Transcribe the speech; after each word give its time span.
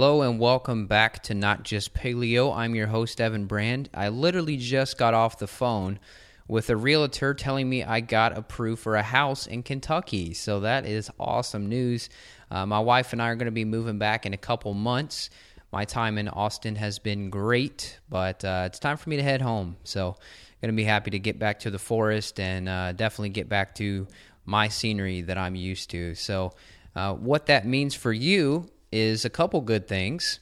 Hello 0.00 0.22
and 0.22 0.38
welcome 0.38 0.86
back 0.86 1.24
to 1.24 1.34
Not 1.34 1.64
Just 1.64 1.92
Paleo. 1.92 2.56
I'm 2.56 2.76
your 2.76 2.86
host, 2.86 3.20
Evan 3.20 3.46
Brand. 3.46 3.90
I 3.92 4.10
literally 4.10 4.56
just 4.56 4.96
got 4.96 5.12
off 5.12 5.40
the 5.40 5.48
phone 5.48 5.98
with 6.46 6.70
a 6.70 6.76
realtor 6.76 7.34
telling 7.34 7.68
me 7.68 7.82
I 7.82 7.98
got 7.98 8.38
approved 8.38 8.80
for 8.80 8.94
a 8.94 9.02
house 9.02 9.48
in 9.48 9.64
Kentucky. 9.64 10.34
So 10.34 10.60
that 10.60 10.86
is 10.86 11.10
awesome 11.18 11.68
news. 11.68 12.10
Uh, 12.48 12.64
my 12.64 12.78
wife 12.78 13.12
and 13.12 13.20
I 13.20 13.26
are 13.26 13.34
going 13.34 13.46
to 13.46 13.50
be 13.50 13.64
moving 13.64 13.98
back 13.98 14.24
in 14.24 14.32
a 14.32 14.36
couple 14.36 14.72
months. 14.72 15.30
My 15.72 15.84
time 15.84 16.16
in 16.16 16.28
Austin 16.28 16.76
has 16.76 17.00
been 17.00 17.28
great, 17.28 17.98
but 18.08 18.44
uh, 18.44 18.66
it's 18.66 18.78
time 18.78 18.98
for 18.98 19.10
me 19.10 19.16
to 19.16 19.24
head 19.24 19.42
home. 19.42 19.78
So, 19.82 20.16
going 20.62 20.72
to 20.72 20.76
be 20.76 20.84
happy 20.84 21.10
to 21.10 21.18
get 21.18 21.40
back 21.40 21.58
to 21.58 21.72
the 21.72 21.78
forest 21.80 22.38
and 22.38 22.68
uh, 22.68 22.92
definitely 22.92 23.30
get 23.30 23.48
back 23.48 23.74
to 23.74 24.06
my 24.44 24.68
scenery 24.68 25.22
that 25.22 25.36
I'm 25.36 25.56
used 25.56 25.90
to. 25.90 26.14
So, 26.14 26.52
uh, 26.94 27.14
what 27.14 27.46
that 27.46 27.66
means 27.66 27.96
for 27.96 28.12
you 28.12 28.70
is 28.92 29.24
a 29.24 29.30
couple 29.30 29.60
good 29.60 29.86
things. 29.88 30.40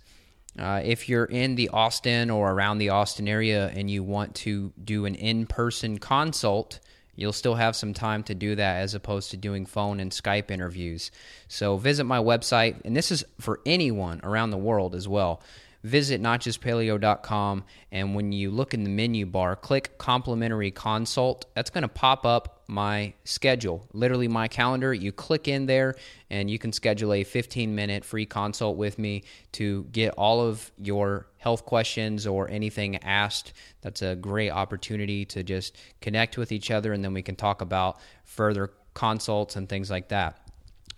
Uh, 0.58 0.80
if 0.84 1.08
you're 1.08 1.24
in 1.24 1.54
the 1.54 1.68
Austin 1.68 2.30
or 2.30 2.50
around 2.52 2.78
the 2.78 2.88
Austin 2.88 3.28
area 3.28 3.70
and 3.74 3.90
you 3.90 4.02
want 4.02 4.34
to 4.34 4.72
do 4.82 5.04
an 5.04 5.14
in 5.14 5.46
person 5.46 5.98
consult, 5.98 6.80
you'll 7.14 7.32
still 7.32 7.56
have 7.56 7.76
some 7.76 7.92
time 7.92 8.22
to 8.22 8.34
do 8.34 8.54
that 8.54 8.76
as 8.76 8.94
opposed 8.94 9.30
to 9.30 9.36
doing 9.36 9.66
phone 9.66 10.00
and 10.00 10.10
Skype 10.10 10.50
interviews. 10.50 11.10
So 11.48 11.76
visit 11.76 12.04
my 12.04 12.18
website, 12.18 12.80
and 12.84 12.96
this 12.96 13.10
is 13.10 13.24
for 13.38 13.60
anyone 13.66 14.20
around 14.22 14.50
the 14.50 14.56
world 14.56 14.94
as 14.94 15.06
well 15.06 15.42
visit 15.86 16.20
notjustpaleo.com 16.20 17.64
and 17.92 18.14
when 18.16 18.32
you 18.32 18.50
look 18.50 18.74
in 18.74 18.82
the 18.82 18.90
menu 18.90 19.24
bar, 19.24 19.54
click 19.54 19.96
complimentary 19.98 20.72
consult. 20.72 21.46
That's 21.54 21.70
going 21.70 21.82
to 21.82 21.88
pop 21.88 22.26
up 22.26 22.64
my 22.66 23.14
schedule, 23.22 23.86
literally 23.92 24.26
my 24.26 24.48
calendar. 24.48 24.92
You 24.92 25.12
click 25.12 25.46
in 25.46 25.66
there 25.66 25.94
and 26.28 26.50
you 26.50 26.58
can 26.58 26.72
schedule 26.72 27.12
a 27.12 27.22
15 27.22 27.72
minute 27.72 28.04
free 28.04 28.26
consult 28.26 28.76
with 28.76 28.98
me 28.98 29.22
to 29.52 29.84
get 29.92 30.12
all 30.14 30.40
of 30.40 30.72
your 30.76 31.28
health 31.38 31.64
questions 31.64 32.26
or 32.26 32.50
anything 32.50 32.96
asked. 33.04 33.52
That's 33.82 34.02
a 34.02 34.16
great 34.16 34.50
opportunity 34.50 35.24
to 35.26 35.44
just 35.44 35.76
connect 36.00 36.36
with 36.36 36.50
each 36.50 36.72
other 36.72 36.92
and 36.92 37.04
then 37.04 37.14
we 37.14 37.22
can 37.22 37.36
talk 37.36 37.62
about 37.62 38.00
further 38.24 38.72
consults 38.92 39.54
and 39.54 39.68
things 39.68 39.88
like 39.88 40.08
that. 40.08 40.45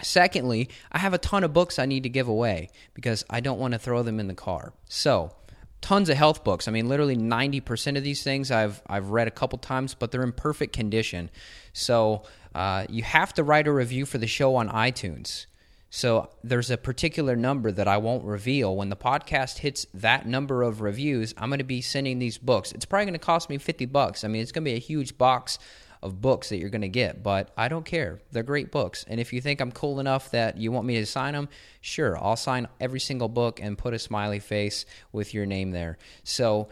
Secondly, 0.03 0.69
I 0.93 0.99
have 0.99 1.15
a 1.15 1.19
ton 1.19 1.45
of 1.45 1.53
books 1.53 1.79
I 1.79 1.87
need 1.87 2.05
to 2.05 2.09
give 2.09 2.29
away 2.29 2.71
because 2.95 3.25
I 3.29 3.41
don't 3.41 3.59
want 3.59 3.73
to 3.73 3.79
throw 3.79 4.03
them 4.03 4.21
in 4.21 4.29
the 4.29 4.35
car. 4.35 4.73
So, 4.89 5.33
tons 5.81 6.09
of 6.09 6.17
health 6.17 6.45
books. 6.45 6.69
I 6.69 6.71
mean, 6.71 6.89
literally 6.89 7.17
90% 7.17 7.97
of 7.97 8.05
these 8.05 8.23
things 8.23 8.51
I've 8.51 8.81
I've 8.87 9.11
read 9.11 9.29
a 9.29 9.33
couple 9.33 9.59
times, 9.59 9.95
but 9.95 10.11
they're 10.11 10.23
in 10.23 10.33
perfect 10.33 10.73
condition. 10.73 11.31
So, 11.73 12.23
uh, 12.55 12.87
you 12.89 13.03
have 13.03 13.35
to 13.35 13.45
write 13.45 13.67
a 13.67 13.73
review 13.73 14.07
for 14.07 14.19
the 14.19 14.27
show 14.27 14.57
on 14.57 14.69
iTunes. 14.69 15.47
So, 15.91 16.31
there's 16.45 16.71
a 16.71 16.77
particular 16.77 17.35
number 17.35 17.73
that 17.73 17.89
I 17.89 17.97
won't 17.97 18.25
reveal. 18.25 18.77
When 18.77 18.91
the 18.91 18.97
podcast 18.97 19.59
hits 19.59 19.87
that 19.95 20.27
number 20.27 20.63
of 20.63 20.81
reviews, 20.81 21.35
I'm 21.37 21.49
going 21.49 21.59
to 21.59 21.65
be 21.65 21.81
sending 21.81 22.21
these 22.21 22.39
books. 22.39 22.71
It's 22.71 22.85
probably 22.85 23.07
going 23.07 23.15
to 23.15 23.19
cost 23.19 23.51
me 23.51 23.59
50 23.59 23.87
bucks. 23.87 24.23
I 24.23 24.29
mean, 24.29 24.43
it's 24.43 24.53
going 24.53 24.65
to 24.65 24.71
be 24.71 24.77
a 24.77 24.81
huge 24.81 25.19
box 25.19 25.59
of 26.03 26.21
books 26.21 26.49
that 26.49 26.59
you're 26.59 26.71
going 26.71 26.83
to 26.83 26.89
get, 26.89 27.23
but 27.23 27.51
I 27.57 27.69
don't 27.69 27.85
care. 27.85 28.21
They're 28.31 28.43
great 28.43 28.71
books. 28.71 29.05
And 29.09 29.19
if 29.19 29.33
you 29.33 29.41
think 29.41 29.61
I'm 29.61 29.73
cool 29.73 30.01
enough 30.01 30.31
that 30.31 30.57
you 30.57 30.71
want 30.71 30.87
me 30.87 30.97
to 30.97 31.07
sign 31.07 31.35
them, 31.35 31.49
sure, 31.81 32.17
I'll 32.23 32.37
sign 32.37 32.69
every 32.81 33.01
single 33.01 33.29
book 33.29 33.61
and 33.61 33.77
put 33.77 33.95
a 33.95 33.99
smiley 33.99 34.39
face 34.39 34.87
with 35.13 35.35
your 35.35 35.47
name 35.47 35.71
there. 35.73 35.99
So 36.25 36.69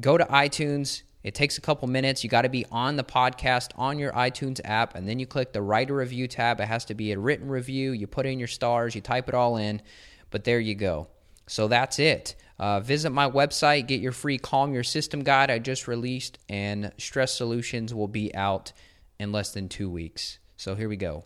go 0.00 0.18
to 0.18 0.24
iTunes. 0.24 1.02
It 1.22 1.34
takes 1.34 1.58
a 1.58 1.60
couple 1.60 1.88
minutes. 1.88 2.22
You 2.22 2.30
got 2.30 2.42
to 2.42 2.48
be 2.48 2.64
on 2.70 2.96
the 2.96 3.04
podcast 3.04 3.70
on 3.76 3.98
your 3.98 4.12
iTunes 4.12 4.60
app, 4.64 4.94
and 4.94 5.08
then 5.08 5.18
you 5.18 5.26
click 5.26 5.52
the 5.52 5.62
write 5.62 5.90
a 5.90 5.94
review 5.94 6.28
tab. 6.28 6.60
It 6.60 6.68
has 6.68 6.84
to 6.86 6.94
be 6.94 7.12
a 7.12 7.18
written 7.18 7.48
review. 7.48 7.92
You 7.92 8.06
put 8.06 8.24
in 8.26 8.38
your 8.38 8.48
stars, 8.48 8.94
you 8.94 9.00
type 9.00 9.28
it 9.28 9.34
all 9.34 9.56
in, 9.56 9.82
but 10.30 10.44
there 10.44 10.60
you 10.60 10.74
go. 10.74 11.08
So 11.46 11.66
that's 11.68 11.98
it. 11.98 12.36
Uh, 12.58 12.80
visit 12.80 13.10
my 13.10 13.30
website, 13.30 13.86
get 13.86 14.00
your 14.00 14.10
free 14.12 14.36
Calm 14.36 14.74
Your 14.74 14.82
System 14.82 15.22
guide 15.22 15.50
I 15.50 15.60
just 15.60 15.86
released, 15.86 16.38
and 16.48 16.90
Stress 16.98 17.32
Solutions 17.32 17.94
will 17.94 18.08
be 18.08 18.34
out 18.34 18.72
in 19.20 19.30
less 19.30 19.52
than 19.52 19.68
two 19.68 19.88
weeks. 19.88 20.38
So 20.56 20.74
here 20.74 20.88
we 20.88 20.96
go. 20.96 21.24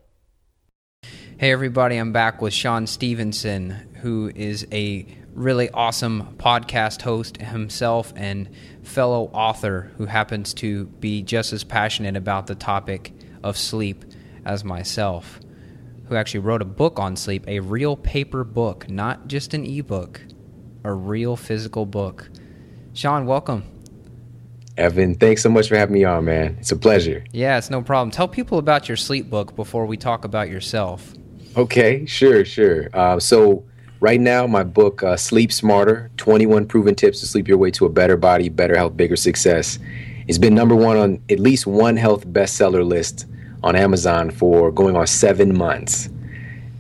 Hey, 1.38 1.50
everybody, 1.50 1.96
I'm 1.96 2.12
back 2.12 2.42
with 2.42 2.52
Shawn 2.52 2.86
Stevenson, 2.86 3.70
who 4.02 4.30
is 4.34 4.66
a 4.70 5.06
really 5.32 5.70
awesome 5.70 6.36
podcast 6.36 7.00
host 7.00 7.38
himself 7.38 8.12
and 8.14 8.50
fellow 8.82 9.30
author 9.32 9.90
who 9.96 10.04
happens 10.04 10.52
to 10.54 10.84
be 10.84 11.22
just 11.22 11.54
as 11.54 11.64
passionate 11.64 12.16
about 12.16 12.46
the 12.46 12.54
topic 12.54 13.14
of 13.42 13.56
sleep 13.56 14.04
as 14.44 14.64
myself, 14.64 15.40
who 16.08 16.14
actually 16.14 16.40
wrote 16.40 16.60
a 16.60 16.66
book 16.66 16.98
on 16.98 17.16
sleep, 17.16 17.44
a 17.48 17.60
real 17.60 17.96
paper 17.96 18.44
book, 18.44 18.90
not 18.90 19.28
just 19.28 19.54
an 19.54 19.64
ebook 19.64 20.20
a 20.84 20.92
real 20.92 21.36
physical 21.36 21.86
book. 21.86 22.28
Shawn, 22.94 23.26
welcome. 23.26 23.64
Evan, 24.76 25.14
thanks 25.14 25.42
so 25.42 25.50
much 25.50 25.68
for 25.68 25.76
having 25.76 25.92
me 25.92 26.04
on, 26.04 26.24
man. 26.24 26.56
It's 26.58 26.72
a 26.72 26.76
pleasure. 26.76 27.24
Yeah, 27.32 27.58
it's 27.58 27.70
no 27.70 27.82
problem. 27.82 28.10
Tell 28.10 28.28
people 28.28 28.58
about 28.58 28.88
your 28.88 28.96
sleep 28.96 29.28
book 29.28 29.54
before 29.54 29.84
we 29.86 29.96
talk 29.96 30.24
about 30.24 30.48
yourself. 30.48 31.14
Okay, 31.56 32.06
sure, 32.06 32.44
sure. 32.44 32.88
Uh, 32.94 33.20
so, 33.20 33.64
right 34.00 34.20
now, 34.20 34.46
my 34.46 34.64
book, 34.64 35.02
uh, 35.02 35.16
Sleep 35.16 35.52
Smarter 35.52 36.10
21 36.16 36.66
Proven 36.66 36.94
Tips 36.94 37.20
to 37.20 37.26
Sleep 37.26 37.48
Your 37.48 37.58
Way 37.58 37.70
to 37.72 37.84
a 37.84 37.90
Better 37.90 38.16
Body, 38.16 38.48
Better 38.48 38.76
Health, 38.76 38.96
Bigger 38.96 39.16
Success, 39.16 39.78
it's 40.26 40.38
been 40.38 40.54
number 40.54 40.74
one 40.74 40.96
on 40.96 41.22
at 41.28 41.40
least 41.40 41.66
one 41.66 41.96
health 41.96 42.26
bestseller 42.26 42.86
list 42.86 43.26
on 43.62 43.76
Amazon 43.76 44.30
for 44.30 44.70
going 44.70 44.96
on 44.96 45.06
seven 45.06 45.56
months. 45.56 46.06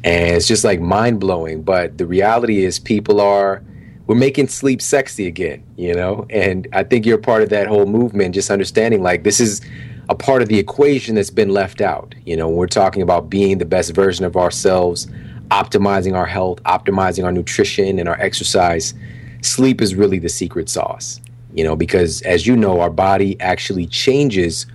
And 0.04 0.36
it's 0.36 0.48
just 0.48 0.64
like 0.64 0.80
mind 0.80 1.20
blowing. 1.20 1.62
But 1.62 1.98
the 1.98 2.06
reality 2.06 2.64
is, 2.64 2.78
people 2.78 3.20
are 3.20 3.62
we're 4.06 4.16
making 4.16 4.48
sleep 4.48 4.82
sexy 4.82 5.26
again, 5.26 5.62
you 5.76 5.94
know? 5.94 6.26
And 6.30 6.66
I 6.72 6.82
think 6.82 7.06
you're 7.06 7.18
part 7.18 7.42
of 7.42 7.50
that 7.50 7.66
whole 7.66 7.86
movement, 7.86 8.34
just 8.34 8.50
understanding 8.50 9.02
like 9.02 9.22
this 9.22 9.40
is 9.40 9.60
a 10.08 10.14
part 10.14 10.42
of 10.42 10.48
the 10.48 10.58
equation 10.58 11.14
that's 11.14 11.30
been 11.30 11.50
left 11.50 11.80
out. 11.80 12.14
You 12.26 12.36
know, 12.36 12.48
we're 12.48 12.66
talking 12.66 13.02
about 13.02 13.30
being 13.30 13.58
the 13.58 13.64
best 13.64 13.94
version 13.94 14.24
of 14.24 14.36
ourselves, 14.36 15.06
optimizing 15.50 16.14
our 16.14 16.26
health, 16.26 16.62
optimizing 16.64 17.24
our 17.24 17.32
nutrition 17.32 17.98
and 17.98 18.08
our 18.08 18.20
exercise. 18.20 18.94
Sleep 19.42 19.80
is 19.80 19.94
really 19.94 20.18
the 20.18 20.28
secret 20.28 20.68
sauce, 20.68 21.20
you 21.54 21.62
know, 21.62 21.76
because 21.76 22.22
as 22.22 22.46
you 22.46 22.56
know, 22.56 22.80
our 22.80 22.90
body 22.90 23.40
actually 23.40 23.86
changes 23.86 24.66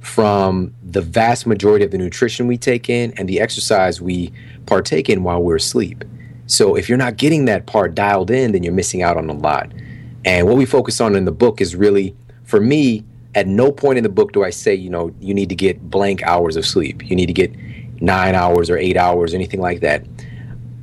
from 0.00 0.72
the 0.84 1.00
vast 1.00 1.46
majority 1.46 1.84
of 1.84 1.90
the 1.90 1.98
nutrition 1.98 2.46
we 2.46 2.56
take 2.56 2.88
in 2.88 3.12
and 3.18 3.28
the 3.28 3.40
exercise 3.40 4.00
we 4.00 4.32
partake 4.66 5.10
in 5.10 5.24
while 5.24 5.42
we're 5.42 5.56
asleep. 5.56 6.04
So 6.46 6.76
if 6.76 6.88
you're 6.88 6.98
not 6.98 7.16
getting 7.16 7.44
that 7.46 7.66
part 7.66 7.94
dialed 7.94 8.30
in, 8.30 8.52
then 8.52 8.62
you're 8.62 8.72
missing 8.72 9.02
out 9.02 9.16
on 9.16 9.28
a 9.28 9.34
lot. 9.34 9.70
And 10.24 10.46
what 10.46 10.56
we 10.56 10.64
focus 10.64 11.00
on 11.00 11.14
in 11.16 11.24
the 11.24 11.32
book 11.32 11.60
is 11.60 11.76
really, 11.76 12.14
for 12.44 12.60
me, 12.60 13.04
at 13.34 13.46
no 13.46 13.70
point 13.70 13.98
in 13.98 14.02
the 14.02 14.10
book 14.10 14.32
do 14.32 14.44
I 14.44 14.50
say, 14.50 14.74
you 14.74 14.90
know, 14.90 15.14
you 15.20 15.34
need 15.34 15.48
to 15.50 15.54
get 15.54 15.90
blank 15.90 16.22
hours 16.22 16.56
of 16.56 16.64
sleep. 16.64 17.08
You 17.08 17.16
need 17.16 17.26
to 17.26 17.32
get 17.32 17.52
nine 18.00 18.34
hours 18.34 18.70
or 18.70 18.76
eight 18.76 18.96
hours, 18.96 19.32
or 19.32 19.36
anything 19.36 19.60
like 19.60 19.80
that. 19.80 20.04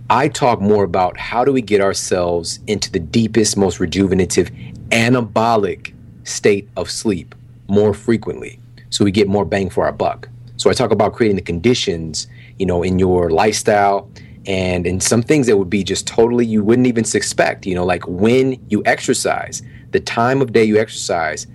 I 0.10 0.28
talk 0.28 0.62
more 0.62 0.84
about 0.84 1.18
how 1.18 1.44
do 1.44 1.52
we 1.52 1.62
get 1.62 1.82
ourselves 1.82 2.60
into 2.68 2.92
the 2.92 3.00
deepest, 3.00 3.58
most 3.58 3.80
rejuvenative, 3.80 4.52
anabolic 4.90 5.94
state 6.24 6.70
of 6.78 6.90
sleep 6.90 7.34
more 7.68 7.94
frequently 7.94 8.60
so 8.90 9.04
we 9.04 9.12
get 9.12 9.28
more 9.28 9.46
bang 9.46 9.70
for 9.70 9.86
our 9.86 9.92
buck. 9.92 10.30
So 10.58 10.70
I 10.70 10.74
talk 10.74 10.92
about 10.92 11.14
creating 11.14 11.36
the 11.36 11.42
conditions, 11.42 12.28
you 12.60 12.66
know, 12.66 12.84
in 12.84 13.00
your 13.00 13.32
lifestyle 13.32 14.10
and 14.46 14.86
in 14.86 15.00
some 15.00 15.22
things 15.22 15.48
that 15.48 15.58
would 15.58 15.70
be 15.70 15.84
just 15.84 16.06
totally 16.06 16.46
you 16.46 16.64
wouldn't 16.64 16.88
even 16.88 17.04
suspect 17.04 17.66
you 17.66 17.76
know 17.76 17.86
like 17.86 18.06
when 18.08 18.60
you 18.70 18.82
exercise 18.86 19.62
the 19.92 20.00
time 20.00 20.42
of 20.42 20.52
day 20.52 20.64
you 20.64 20.78
exercise 20.78 21.48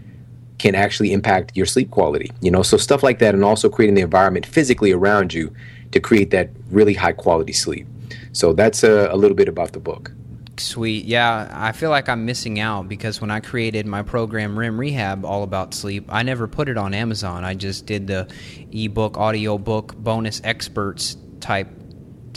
can 0.58 0.75
actually 0.75 1.12
impact 1.12 1.56
your 1.56 1.67
sleep 1.67 1.90
quality 1.90 2.31
you 2.40 2.50
know 2.50 2.62
so 2.62 2.76
stuff 2.76 3.02
like 3.02 3.19
that 3.19 3.35
and 3.35 3.44
also 3.44 3.69
creating 3.69 3.94
the 3.94 4.00
environment 4.00 4.46
physically 4.46 4.93
around 4.93 5.32
you 5.32 5.52
to 5.93 6.00
create 6.00 6.31
that 6.31 6.50
really 6.70 6.94
high 6.94 7.12
quality 7.12 7.52
sleep 7.52 7.87
so 8.32 8.52
that's 8.52 8.82
a, 8.82 9.08
a 9.11 9.17
little 9.17 9.37
bit 9.37 9.49
about 9.49 9.73
the 9.73 9.81
book 9.81 10.12
Sweet. 10.61 11.05
Yeah, 11.05 11.49
I 11.52 11.70
feel 11.70 11.91
like 11.91 12.08
I'm 12.08 12.25
missing 12.25 12.58
out 12.58 12.88
because 12.88 13.20
when 13.20 13.31
I 13.31 13.38
created 13.38 13.87
my 13.87 14.02
program 14.02 14.58
REM 14.58 14.79
Rehab 14.79 15.25
all 15.25 15.44
about 15.44 15.73
sleep, 15.73 16.06
I 16.08 16.25
never 16.25 16.49
put 16.49 16.69
it 16.69 16.76
on 16.76 16.94
Amazon. 16.94 17.44
I 17.44 17.55
just 17.55 17.87
did 17.87 18.08
the 18.08 18.29
ebook, 18.73 19.17
audio 19.17 19.56
book, 19.56 19.94
bonus 19.96 20.41
experts 20.43 21.17
type 21.41 21.69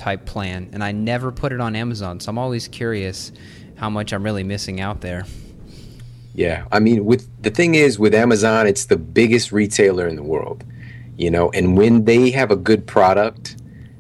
type 0.01 0.25
plan, 0.25 0.67
and 0.73 0.83
I 0.83 0.91
never 0.91 1.31
put 1.31 1.51
it 1.51 1.61
on 1.61 1.75
Amazon. 1.75 2.19
So 2.19 2.31
I'm 2.31 2.39
always 2.39 2.67
curious 2.67 3.31
how 3.75 3.87
much 3.87 4.13
I'm 4.13 4.23
really 4.23 4.43
missing 4.43 4.81
out 4.81 5.01
there. 5.01 5.25
Yeah, 6.33 6.65
I 6.71 6.79
mean, 6.79 7.05
with 7.05 7.29
the 7.43 7.51
thing 7.51 7.75
is 7.75 7.99
with 7.99 8.15
Amazon, 8.15 8.65
it's 8.65 8.85
the 8.85 8.97
biggest 8.97 9.51
retailer 9.51 10.07
in 10.07 10.15
the 10.15 10.23
world, 10.23 10.63
you 11.17 11.29
know, 11.29 11.51
and 11.51 11.77
when 11.77 12.05
they 12.05 12.31
have 12.31 12.49
a 12.49 12.55
good 12.55 12.87
product, 12.87 13.57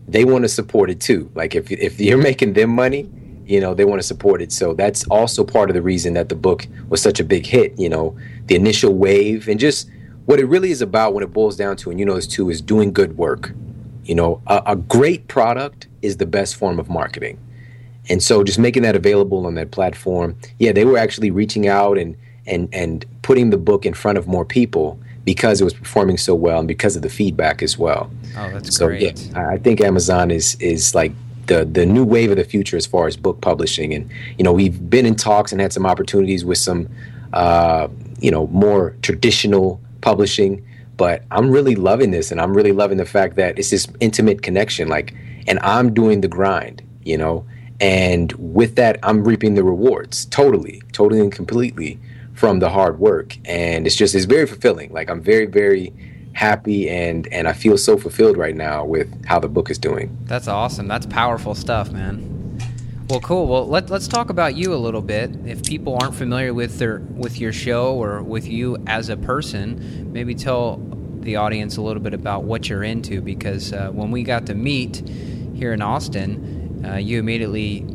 they 0.07 0.25
want 0.25 0.43
to 0.43 0.49
support 0.49 0.89
it 0.89 0.99
too. 0.99 1.29
Like 1.35 1.53
if 1.53 1.69
if 1.71 1.99
you're 1.99 2.17
making 2.31 2.53
them 2.53 2.71
money, 2.71 3.07
you 3.45 3.59
know, 3.59 3.75
they 3.75 3.85
want 3.85 4.01
to 4.01 4.07
support 4.07 4.41
it. 4.41 4.51
So 4.51 4.73
that's 4.73 5.05
also 5.07 5.43
part 5.43 5.69
of 5.69 5.75
the 5.75 5.83
reason 5.83 6.13
that 6.13 6.29
the 6.29 6.35
book 6.35 6.65
was 6.89 6.99
such 6.99 7.19
a 7.19 7.23
big 7.23 7.45
hit. 7.45 7.77
You 7.77 7.89
know, 7.89 8.17
the 8.47 8.55
initial 8.55 8.95
wave 8.95 9.47
and 9.47 9.59
just 9.59 9.87
what 10.25 10.39
it 10.39 10.45
really 10.45 10.71
is 10.71 10.81
about 10.81 11.13
when 11.13 11.23
it 11.23 11.31
boils 11.31 11.57
down 11.57 11.75
to, 11.77 11.91
and 11.91 11.99
you 11.99 12.05
know 12.07 12.15
this 12.15 12.27
too, 12.27 12.49
is 12.49 12.59
doing 12.59 12.91
good 12.91 13.17
work. 13.17 13.53
You 14.03 14.15
know, 14.15 14.41
a, 14.47 14.63
a 14.67 14.75
great 14.75 15.27
product 15.27 15.87
is 16.01 16.17
the 16.17 16.25
best 16.25 16.55
form 16.55 16.79
of 16.79 16.89
marketing. 16.89 17.37
And 18.09 18.21
so 18.21 18.43
just 18.43 18.59
making 18.59 18.83
that 18.83 18.95
available 18.95 19.45
on 19.45 19.55
that 19.55 19.71
platform, 19.71 20.35
yeah, 20.59 20.71
they 20.71 20.85
were 20.85 20.97
actually 20.97 21.31
reaching 21.31 21.67
out 21.67 21.97
and 21.97 22.15
and 22.47 22.67
and 22.73 23.05
putting 23.21 23.51
the 23.51 23.57
book 23.57 23.85
in 23.85 23.93
front 23.93 24.17
of 24.17 24.27
more 24.27 24.45
people 24.45 24.99
because 25.23 25.61
it 25.61 25.63
was 25.63 25.73
performing 25.73 26.17
so 26.17 26.33
well 26.33 26.59
and 26.59 26.67
because 26.67 26.95
of 26.95 27.03
the 27.03 27.09
feedback 27.09 27.61
as 27.61 27.77
well. 27.77 28.09
Oh, 28.37 28.49
that's 28.51 28.75
so, 28.75 28.87
great. 28.87 29.19
Yeah, 29.19 29.49
I 29.49 29.57
think 29.57 29.81
Amazon 29.81 30.31
is 30.31 30.55
is 30.55 30.95
like 30.95 31.11
the 31.47 31.65
the 31.65 31.85
new 31.85 32.03
wave 32.03 32.31
of 32.31 32.37
the 32.37 32.43
future 32.43 32.77
as 32.77 32.85
far 32.85 33.07
as 33.07 33.15
book 33.15 33.41
publishing, 33.41 33.93
and 33.93 34.09
you 34.37 34.43
know 34.43 34.51
we've 34.53 34.89
been 34.89 35.05
in 35.05 35.15
talks 35.15 35.51
and 35.51 35.61
had 35.61 35.73
some 35.73 35.85
opportunities 35.85 36.43
with 36.43 36.57
some 36.57 36.89
uh, 37.33 37.87
you 38.19 38.31
know 38.31 38.47
more 38.47 38.95
traditional 39.03 39.79
publishing, 40.01 40.65
but 40.97 41.23
I'm 41.31 41.51
really 41.51 41.75
loving 41.75 42.11
this, 42.11 42.31
and 42.31 42.41
I'm 42.41 42.53
really 42.55 42.71
loving 42.71 42.97
the 42.97 43.05
fact 43.05 43.35
that 43.35 43.59
it's 43.59 43.69
this 43.69 43.87
intimate 43.99 44.41
connection, 44.41 44.87
like, 44.87 45.13
and 45.47 45.59
I'm 45.59 45.93
doing 45.93 46.21
the 46.21 46.27
grind, 46.27 46.81
you 47.03 47.17
know, 47.17 47.45
and 47.79 48.31
with 48.33 48.75
that 48.75 48.99
I'm 49.03 49.23
reaping 49.23 49.55
the 49.55 49.63
rewards 49.63 50.25
totally, 50.25 50.83
totally 50.91 51.19
and 51.19 51.31
completely 51.31 51.99
from 52.33 52.59
the 52.59 52.69
hard 52.69 52.99
work. 52.99 53.37
And 53.45 53.85
it's 53.85 53.95
just 53.95 54.15
it's 54.15 54.25
very 54.25 54.45
fulfilling. 54.45 54.91
Like 54.93 55.09
i'm 55.09 55.21
very 55.21 55.45
very 55.45 55.93
happy 56.33 56.89
and 56.89 57.27
and 57.27 57.45
i 57.45 57.51
feel 57.51 57.77
so 57.77 57.97
fulfilled 57.97 58.37
right 58.37 58.55
now 58.55 58.85
with 58.85 59.25
how 59.25 59.39
the 59.39 59.49
book 59.49 59.69
is 59.69 59.77
doing. 59.77 60.17
That's 60.25 60.47
awesome. 60.47 60.87
That's 60.87 61.05
powerful 61.05 61.55
stuff 61.55 61.91
man. 61.91 62.29
Well 63.09 63.19
cool. 63.19 63.47
Well 63.47 63.67
let, 63.67 63.89
let's 63.89 64.07
talk 64.07 64.29
about 64.29 64.55
you 64.55 64.73
a 64.73 64.77
little 64.77 65.01
bit. 65.01 65.31
If 65.45 65.63
people 65.63 65.97
aren't 66.01 66.15
familiar 66.15 66.53
with 66.53 66.79
their 66.79 66.99
with 66.99 67.39
your 67.39 67.51
show 67.51 67.95
or 67.95 68.21
with 68.21 68.47
you 68.47 68.77
as 68.87 69.09
a 69.09 69.17
person 69.17 70.11
maybe 70.13 70.35
tell 70.35 70.77
the 71.21 71.35
audience 71.35 71.77
a 71.77 71.81
little 71.81 72.01
bit 72.01 72.13
about 72.13 72.43
what 72.43 72.69
you're 72.69 72.83
into 72.83 73.21
because 73.21 73.73
uh, 73.73 73.89
when 73.91 74.11
we 74.11 74.23
got 74.23 74.45
to 74.45 74.55
meet 74.55 75.07
here 75.55 75.73
in 75.73 75.81
austin 75.81 76.83
uh, 76.85 76.95
you 76.95 77.19
immediately 77.19 77.85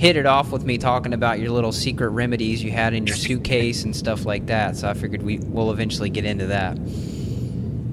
hit 0.00 0.16
it 0.16 0.24
off 0.24 0.50
with 0.50 0.64
me 0.64 0.78
talking 0.78 1.12
about 1.12 1.40
your 1.40 1.50
little 1.50 1.72
secret 1.72 2.08
remedies 2.08 2.64
you 2.64 2.70
had 2.70 2.94
in 2.94 3.06
your 3.06 3.14
suitcase 3.16 3.84
and 3.84 3.94
stuff 3.94 4.24
like 4.24 4.46
that. 4.46 4.74
So 4.74 4.88
I 4.88 4.94
figured 4.94 5.20
we 5.20 5.40
will 5.40 5.70
eventually 5.70 6.08
get 6.08 6.24
into 6.24 6.46
that. 6.46 6.78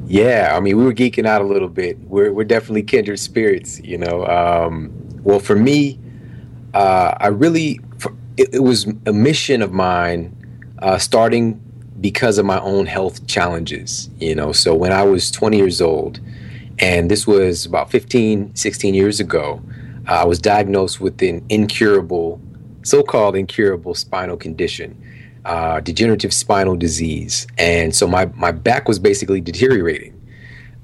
Yeah, 0.07 0.53
I 0.55 0.61
mean, 0.61 0.77
we 0.77 0.85
were 0.85 0.93
geeking 0.93 1.25
out 1.25 1.41
a 1.41 1.43
little 1.43 1.67
bit. 1.67 1.99
We're 1.99 2.31
we're 2.31 2.45
definitely 2.45 2.83
kindred 2.83 3.19
spirits, 3.19 3.81
you 3.81 3.97
know. 3.97 4.25
Um, 4.25 4.89
well, 5.21 5.39
for 5.39 5.57
me, 5.57 5.99
uh, 6.73 7.13
I 7.19 7.27
really 7.27 7.81
it, 8.37 8.53
it, 8.53 8.63
was 8.63 8.87
a 9.05 9.11
mission 9.11 9.61
of 9.61 9.73
mine, 9.73 10.33
uh, 10.79 10.97
starting 10.97 11.61
because 11.99 12.37
of 12.37 12.45
my 12.45 12.59
own 12.59 12.85
health 12.85 13.25
challenges. 13.27 14.09
You 14.19 14.35
know, 14.35 14.51
so 14.51 14.75
when 14.75 14.91
I 14.91 15.03
was 15.03 15.31
20 15.31 15.57
years 15.57 15.81
old, 15.81 16.19
and 16.79 17.09
this 17.09 17.25
was 17.25 17.65
about 17.65 17.89
15, 17.89 18.55
16 18.55 18.93
years 18.93 19.19
ago. 19.19 19.61
I 20.05 20.25
was 20.25 20.39
diagnosed 20.39 21.01
with 21.01 21.21
an 21.21 21.43
incurable, 21.49 22.39
so 22.83 23.03
called 23.03 23.35
incurable 23.35 23.93
spinal 23.93 24.37
condition, 24.37 24.95
uh, 25.43 25.79
degenerative 25.81 26.33
spinal 26.33 26.75
disease. 26.75 27.47
And 27.57 27.95
so 27.95 28.07
my, 28.07 28.27
my 28.35 28.51
back 28.51 28.87
was 28.87 28.99
basically 28.99 29.41
deteriorating. 29.41 30.13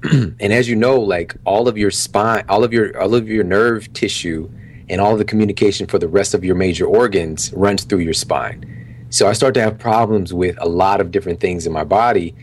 and 0.12 0.52
as 0.52 0.68
you 0.68 0.76
know, 0.76 1.00
like 1.00 1.34
all 1.44 1.68
of 1.68 1.78
your 1.78 1.90
spine, 1.90 2.44
all 2.48 2.64
of 2.64 2.72
your 2.74 3.00
all 3.00 3.14
of 3.14 3.26
your 3.26 3.44
nerve 3.44 3.90
tissue 3.94 4.50
and 4.90 5.00
all 5.00 5.16
the 5.16 5.24
communication 5.24 5.86
for 5.86 5.98
the 5.98 6.08
rest 6.08 6.34
of 6.34 6.44
your 6.44 6.54
major 6.54 6.84
organs 6.84 7.50
runs 7.54 7.84
through 7.84 8.00
your 8.00 8.12
spine. 8.12 8.70
So 9.14 9.28
I 9.28 9.32
started 9.32 9.54
to 9.54 9.62
have 9.62 9.78
problems 9.78 10.34
with 10.34 10.56
a 10.60 10.68
lot 10.68 11.00
of 11.00 11.12
different 11.12 11.38
things 11.38 11.68
in 11.68 11.72
my 11.72 11.84
body. 11.84 12.34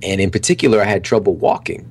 And 0.00 0.20
in 0.20 0.30
particular, 0.30 0.80
I 0.80 0.84
had 0.84 1.02
trouble 1.02 1.34
walking. 1.34 1.84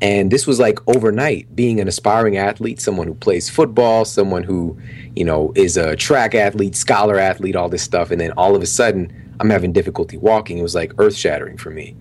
And 0.00 0.32
this 0.32 0.44
was 0.44 0.58
like 0.58 0.80
overnight, 0.88 1.54
being 1.54 1.78
an 1.78 1.86
aspiring 1.86 2.36
athlete, 2.36 2.80
someone 2.80 3.06
who 3.06 3.14
plays 3.14 3.48
football, 3.48 4.04
someone 4.04 4.42
who, 4.42 4.76
you 5.14 5.24
know, 5.24 5.52
is 5.54 5.76
a 5.76 5.94
track 5.94 6.34
athlete, 6.34 6.74
scholar 6.74 7.16
athlete, 7.16 7.54
all 7.54 7.68
this 7.68 7.84
stuff. 7.84 8.10
And 8.10 8.20
then 8.20 8.32
all 8.32 8.56
of 8.56 8.62
a 8.62 8.66
sudden, 8.66 9.36
I'm 9.38 9.50
having 9.50 9.72
difficulty 9.72 10.16
walking. 10.16 10.58
It 10.58 10.62
was 10.62 10.74
like 10.74 10.92
earth 10.98 11.14
shattering 11.14 11.56
for 11.56 11.70
me. 11.70 11.94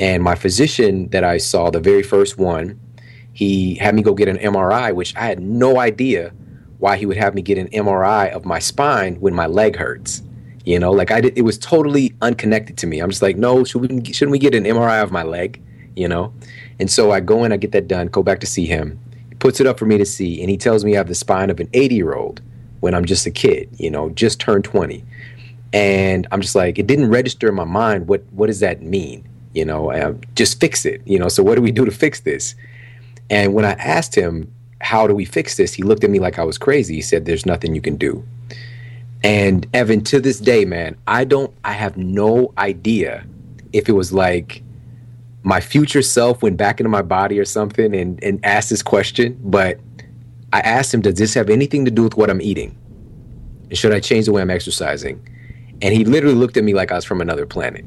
And 0.00 0.24
my 0.24 0.34
physician 0.34 1.08
that 1.10 1.22
I 1.22 1.38
saw, 1.38 1.70
the 1.70 1.78
very 1.78 2.02
first 2.02 2.36
one, 2.36 2.80
he 3.32 3.76
had 3.76 3.94
me 3.94 4.02
go 4.02 4.12
get 4.12 4.26
an 4.26 4.38
MRI, 4.38 4.92
which 4.92 5.14
I 5.14 5.26
had 5.26 5.40
no 5.40 5.78
idea 5.78 6.32
why 6.78 6.96
he 6.96 7.06
would 7.06 7.16
have 7.16 7.36
me 7.36 7.42
get 7.42 7.58
an 7.58 7.68
MRI 7.68 8.32
of 8.32 8.44
my 8.44 8.58
spine 8.58 9.20
when 9.20 9.34
my 9.34 9.46
leg 9.46 9.76
hurts. 9.76 10.24
You 10.64 10.78
know, 10.78 10.92
like 10.92 11.10
I 11.10 11.20
did, 11.20 11.36
it 11.36 11.42
was 11.42 11.58
totally 11.58 12.14
unconnected 12.22 12.78
to 12.78 12.86
me. 12.86 13.00
I'm 13.00 13.10
just 13.10 13.22
like, 13.22 13.36
no, 13.36 13.64
should 13.64 13.80
we, 13.80 14.12
shouldn't 14.12 14.32
we 14.32 14.38
get 14.38 14.54
an 14.54 14.64
MRI 14.64 15.02
of 15.02 15.10
my 15.10 15.22
leg? 15.22 15.60
You 15.96 16.08
know? 16.08 16.32
And 16.78 16.90
so 16.90 17.10
I 17.10 17.20
go 17.20 17.44
in, 17.44 17.52
I 17.52 17.56
get 17.56 17.72
that 17.72 17.88
done, 17.88 18.06
go 18.06 18.22
back 18.22 18.40
to 18.40 18.46
see 18.46 18.66
him. 18.66 18.98
He 19.28 19.34
puts 19.36 19.60
it 19.60 19.66
up 19.66 19.78
for 19.78 19.86
me 19.86 19.98
to 19.98 20.06
see, 20.06 20.40
and 20.40 20.48
he 20.48 20.56
tells 20.56 20.84
me 20.84 20.94
I 20.94 20.98
have 20.98 21.08
the 21.08 21.14
spine 21.14 21.50
of 21.50 21.60
an 21.60 21.68
80 21.72 21.94
year 21.94 22.14
old 22.14 22.40
when 22.80 22.94
I'm 22.94 23.04
just 23.04 23.26
a 23.26 23.30
kid, 23.30 23.68
you 23.78 23.90
know, 23.90 24.10
just 24.10 24.40
turned 24.40 24.64
20. 24.64 25.04
And 25.72 26.26
I'm 26.30 26.40
just 26.40 26.54
like, 26.54 26.78
it 26.78 26.86
didn't 26.86 27.08
register 27.10 27.48
in 27.48 27.54
my 27.54 27.64
mind. 27.64 28.08
What 28.08 28.22
what 28.32 28.48
does 28.48 28.60
that 28.60 28.82
mean? 28.82 29.26
You 29.54 29.64
know, 29.64 29.90
uh, 29.90 30.14
just 30.34 30.60
fix 30.60 30.84
it. 30.84 31.00
You 31.06 31.18
know, 31.18 31.28
so 31.28 31.42
what 31.42 31.54
do 31.54 31.62
we 31.62 31.72
do 31.72 31.84
to 31.84 31.90
fix 31.90 32.20
this? 32.20 32.54
And 33.30 33.54
when 33.54 33.64
I 33.64 33.72
asked 33.72 34.14
him, 34.14 34.52
how 34.80 35.06
do 35.06 35.14
we 35.14 35.24
fix 35.24 35.56
this? 35.56 35.72
He 35.72 35.82
looked 35.82 36.04
at 36.04 36.10
me 36.10 36.18
like 36.18 36.38
I 36.38 36.44
was 36.44 36.58
crazy. 36.58 36.96
He 36.96 37.00
said, 37.00 37.24
there's 37.24 37.46
nothing 37.46 37.74
you 37.74 37.80
can 37.80 37.96
do. 37.96 38.22
And 39.24 39.66
Evan, 39.72 40.02
to 40.04 40.20
this 40.20 40.38
day, 40.40 40.64
man, 40.64 40.96
I 41.06 41.24
don't, 41.24 41.54
I 41.64 41.72
have 41.72 41.96
no 41.96 42.52
idea 42.58 43.24
if 43.72 43.88
it 43.88 43.92
was 43.92 44.12
like 44.12 44.62
my 45.44 45.60
future 45.60 46.02
self 46.02 46.42
went 46.42 46.56
back 46.56 46.80
into 46.80 46.90
my 46.90 47.02
body 47.02 47.38
or 47.38 47.44
something 47.44 47.94
and, 47.94 48.22
and 48.22 48.44
asked 48.44 48.70
this 48.70 48.82
question, 48.82 49.38
but 49.42 49.78
I 50.52 50.60
asked 50.60 50.92
him, 50.92 51.00
Does 51.00 51.14
this 51.14 51.34
have 51.34 51.50
anything 51.50 51.84
to 51.84 51.90
do 51.90 52.02
with 52.02 52.16
what 52.16 52.30
I'm 52.30 52.40
eating? 52.40 52.76
And 53.68 53.78
should 53.78 53.92
I 53.92 54.00
change 54.00 54.26
the 54.26 54.32
way 54.32 54.42
I'm 54.42 54.50
exercising? 54.50 55.26
And 55.80 55.94
he 55.94 56.04
literally 56.04 56.36
looked 56.36 56.56
at 56.56 56.64
me 56.64 56.74
like 56.74 56.92
I 56.92 56.96
was 56.96 57.04
from 57.04 57.20
another 57.20 57.46
planet. 57.46 57.84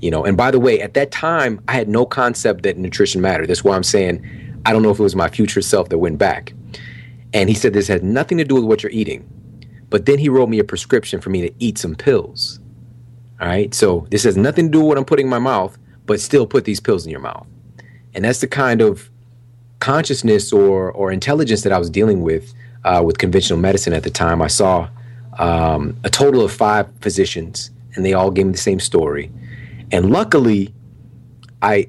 You 0.00 0.10
know, 0.10 0.24
and 0.24 0.36
by 0.36 0.50
the 0.50 0.60
way, 0.60 0.80
at 0.80 0.94
that 0.94 1.10
time, 1.10 1.60
I 1.66 1.72
had 1.72 1.88
no 1.88 2.06
concept 2.06 2.62
that 2.62 2.76
nutrition 2.78 3.20
mattered. 3.20 3.48
That's 3.48 3.64
why 3.64 3.74
I'm 3.74 3.82
saying 3.82 4.24
I 4.64 4.72
don't 4.72 4.82
know 4.82 4.90
if 4.90 4.98
it 4.98 5.02
was 5.02 5.16
my 5.16 5.28
future 5.28 5.62
self 5.62 5.88
that 5.88 5.98
went 5.98 6.18
back. 6.18 6.52
And 7.32 7.48
he 7.48 7.54
said, 7.54 7.72
This 7.72 7.88
has 7.88 8.02
nothing 8.02 8.38
to 8.38 8.44
do 8.44 8.54
with 8.54 8.64
what 8.64 8.82
you're 8.82 8.92
eating. 8.92 9.28
But 9.90 10.06
then 10.06 10.18
he 10.18 10.28
wrote 10.28 10.48
me 10.48 10.58
a 10.58 10.64
prescription 10.64 11.20
for 11.20 11.30
me 11.30 11.42
to 11.42 11.54
eat 11.58 11.78
some 11.78 11.94
pills. 11.94 12.60
All 13.40 13.48
right. 13.48 13.72
So 13.72 14.06
this 14.10 14.24
has 14.24 14.36
nothing 14.36 14.66
to 14.66 14.72
do 14.72 14.78
with 14.80 14.88
what 14.88 14.98
I'm 14.98 15.04
putting 15.04 15.26
in 15.26 15.30
my 15.30 15.38
mouth 15.38 15.78
but 16.08 16.20
still 16.20 16.46
put 16.46 16.64
these 16.64 16.80
pills 16.80 17.04
in 17.04 17.12
your 17.12 17.20
mouth. 17.20 17.46
And 18.14 18.24
that's 18.24 18.40
the 18.40 18.48
kind 18.48 18.80
of 18.80 19.10
consciousness 19.78 20.52
or, 20.52 20.90
or 20.90 21.12
intelligence 21.12 21.62
that 21.62 21.72
I 21.72 21.78
was 21.78 21.90
dealing 21.90 22.22
with 22.22 22.52
uh, 22.84 23.02
with 23.04 23.18
conventional 23.18 23.58
medicine 23.58 23.92
at 23.92 24.02
the 24.02 24.10
time. 24.10 24.40
I 24.40 24.46
saw 24.46 24.88
um, 25.38 25.96
a 26.04 26.10
total 26.10 26.40
of 26.40 26.52
five 26.52 26.88
physicians, 27.00 27.70
and 27.94 28.04
they 28.04 28.14
all 28.14 28.30
gave 28.30 28.46
me 28.46 28.52
the 28.52 28.58
same 28.58 28.80
story. 28.80 29.30
And 29.92 30.10
luckily, 30.10 30.74
I 31.62 31.88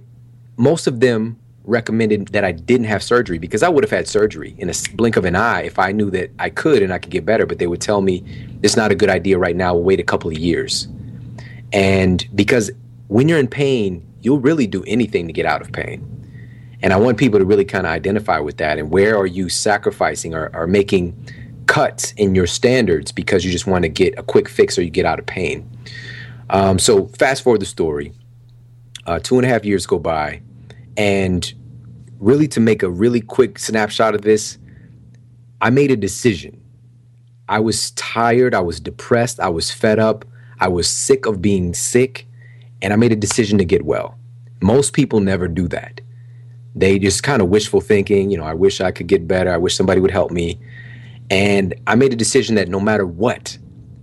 most 0.57 0.85
of 0.85 0.99
them 0.99 1.39
recommended 1.69 2.29
that 2.29 2.43
I 2.43 2.51
didn't 2.51 2.87
have 2.87 3.01
surgery 3.01 3.37
because 3.37 3.63
I 3.63 3.69
would 3.69 3.83
have 3.83 3.91
had 3.91 4.07
surgery 4.07 4.55
in 4.57 4.69
a 4.69 4.73
blink 4.95 5.15
of 5.15 5.25
an 5.25 5.35
eye 5.35 5.61
if 5.61 5.79
I 5.79 5.91
knew 5.91 6.09
that 6.11 6.31
I 6.39 6.49
could 6.49 6.81
and 6.81 6.91
I 6.91 6.97
could 6.97 7.11
get 7.11 7.25
better. 7.25 7.45
But 7.45 7.59
they 7.59 7.67
would 7.67 7.81
tell 7.81 8.01
me 8.01 8.23
it's 8.63 8.75
not 8.75 8.91
a 8.91 8.95
good 8.95 9.09
idea 9.09 9.37
right 9.37 9.55
now. 9.55 9.73
We'll 9.73 9.83
wait 9.83 9.99
a 9.99 10.03
couple 10.03 10.29
of 10.29 10.37
years. 10.37 10.87
And 11.71 12.27
because 12.35 12.71
when 13.07 13.27
you're 13.29 13.39
in 13.39 13.47
pain, 13.47 14.05
you'll 14.21 14.39
really 14.39 14.67
do 14.67 14.83
anything 14.85 15.27
to 15.27 15.33
get 15.33 15.45
out 15.45 15.61
of 15.61 15.71
pain. 15.71 16.05
And 16.81 16.93
I 16.93 16.97
want 16.97 17.17
people 17.17 17.39
to 17.39 17.45
really 17.45 17.65
kind 17.65 17.85
of 17.85 17.91
identify 17.91 18.39
with 18.39 18.57
that. 18.57 18.77
And 18.77 18.89
where 18.89 19.17
are 19.17 19.25
you 19.25 19.49
sacrificing 19.49 20.33
or, 20.33 20.49
or 20.53 20.67
making 20.67 21.15
cuts 21.67 22.13
in 22.13 22.35
your 22.35 22.47
standards 22.47 23.11
because 23.11 23.45
you 23.45 23.51
just 23.51 23.67
want 23.67 23.83
to 23.83 23.89
get 23.89 24.17
a 24.17 24.23
quick 24.23 24.47
fix 24.47 24.77
or 24.77 24.83
you 24.83 24.89
get 24.89 25.05
out 25.05 25.19
of 25.19 25.25
pain? 25.25 25.69
Um, 26.49 26.79
so, 26.79 27.07
fast 27.19 27.43
forward 27.43 27.61
the 27.61 27.65
story. 27.65 28.13
Uh, 29.05 29.19
two 29.19 29.37
and 29.37 29.45
a 29.45 29.49
half 29.49 29.65
years 29.65 29.85
go 29.85 29.99
by. 29.99 30.41
And 30.97 31.53
really, 32.19 32.47
to 32.49 32.59
make 32.59 32.83
a 32.83 32.89
really 32.89 33.21
quick 33.21 33.57
snapshot 33.59 34.15
of 34.15 34.21
this, 34.21 34.57
I 35.61 35.69
made 35.69 35.91
a 35.91 35.97
decision. 35.97 36.61
I 37.47 37.59
was 37.59 37.91
tired. 37.91 38.53
I 38.53 38.61
was 38.61 38.79
depressed. 38.79 39.39
I 39.39 39.49
was 39.49 39.71
fed 39.71 39.99
up. 39.99 40.25
I 40.59 40.67
was 40.67 40.87
sick 40.87 41.25
of 41.25 41.41
being 41.41 41.73
sick 41.73 42.27
and 42.81 42.93
I 42.93 42.95
made 42.95 43.11
a 43.11 43.15
decision 43.15 43.57
to 43.57 43.65
get 43.65 43.85
well. 43.85 44.17
Most 44.61 44.93
people 44.93 45.19
never 45.19 45.47
do 45.47 45.67
that. 45.69 46.01
They 46.75 46.99
just 46.99 47.23
kind 47.23 47.41
of 47.41 47.49
wishful 47.49 47.81
thinking, 47.81 48.29
you 48.29 48.37
know, 48.37 48.43
I 48.43 48.53
wish 48.53 48.81
I 48.81 48.91
could 48.91 49.07
get 49.07 49.27
better. 49.27 49.51
I 49.51 49.57
wish 49.57 49.75
somebody 49.75 49.99
would 49.99 50.11
help 50.11 50.31
me. 50.31 50.59
And 51.29 51.73
I 51.87 51.95
made 51.95 52.13
a 52.13 52.15
decision 52.15 52.55
that 52.55 52.67
no 52.67 52.79
matter 52.79 53.05
what, 53.05 53.57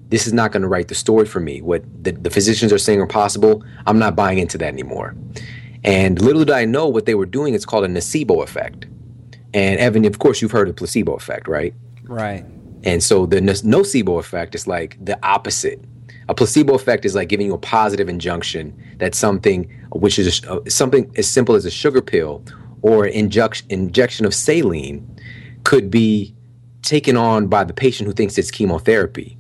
this 0.08 0.26
is 0.26 0.32
not 0.32 0.52
going 0.52 0.62
to 0.62 0.68
write 0.68 0.88
the 0.88 0.94
story 0.94 1.26
for 1.26 1.40
me. 1.40 1.60
What 1.60 1.82
the, 2.02 2.12
the 2.12 2.30
physicians 2.30 2.72
are 2.72 2.78
saying 2.78 3.00
are 3.00 3.06
possible, 3.06 3.64
I'm 3.86 3.98
not 3.98 4.14
buying 4.16 4.38
into 4.38 4.58
that 4.58 4.68
anymore. 4.68 5.14
And 5.86 6.20
little 6.20 6.44
did 6.44 6.54
I 6.54 6.64
know 6.64 6.88
what 6.88 7.06
they 7.06 7.14
were 7.14 7.26
doing, 7.26 7.54
it's 7.54 7.64
called 7.64 7.84
a 7.84 7.88
nocebo 7.88 8.42
effect. 8.42 8.86
And 9.54 9.80
Evan, 9.80 10.04
of 10.04 10.18
course, 10.18 10.42
you've 10.42 10.50
heard 10.50 10.68
of 10.68 10.76
placebo 10.76 11.14
effect, 11.14 11.48
right? 11.48 11.72
Right. 12.02 12.44
And 12.84 13.02
so 13.02 13.24
the 13.24 13.40
nocebo 13.40 14.18
effect 14.18 14.54
is 14.54 14.66
like 14.66 15.02
the 15.02 15.18
opposite 15.26 15.82
a 16.28 16.34
placebo 16.34 16.74
effect 16.74 17.04
is 17.04 17.14
like 17.14 17.28
giving 17.28 17.46
you 17.46 17.54
a 17.54 17.58
positive 17.58 18.08
injunction 18.08 18.76
that 18.98 19.14
something, 19.14 19.70
which 19.92 20.18
is 20.18 20.42
a, 20.44 20.70
something 20.70 21.10
as 21.16 21.28
simple 21.28 21.54
as 21.54 21.64
a 21.64 21.70
sugar 21.70 22.02
pill 22.02 22.42
or 22.82 23.06
injection 23.06 23.66
injection 23.70 24.26
of 24.26 24.34
saline, 24.34 25.06
could 25.64 25.90
be 25.90 26.34
taken 26.82 27.16
on 27.16 27.46
by 27.46 27.64
the 27.64 27.72
patient 27.72 28.06
who 28.06 28.12
thinks 28.12 28.38
it's 28.38 28.50
chemotherapy 28.50 29.36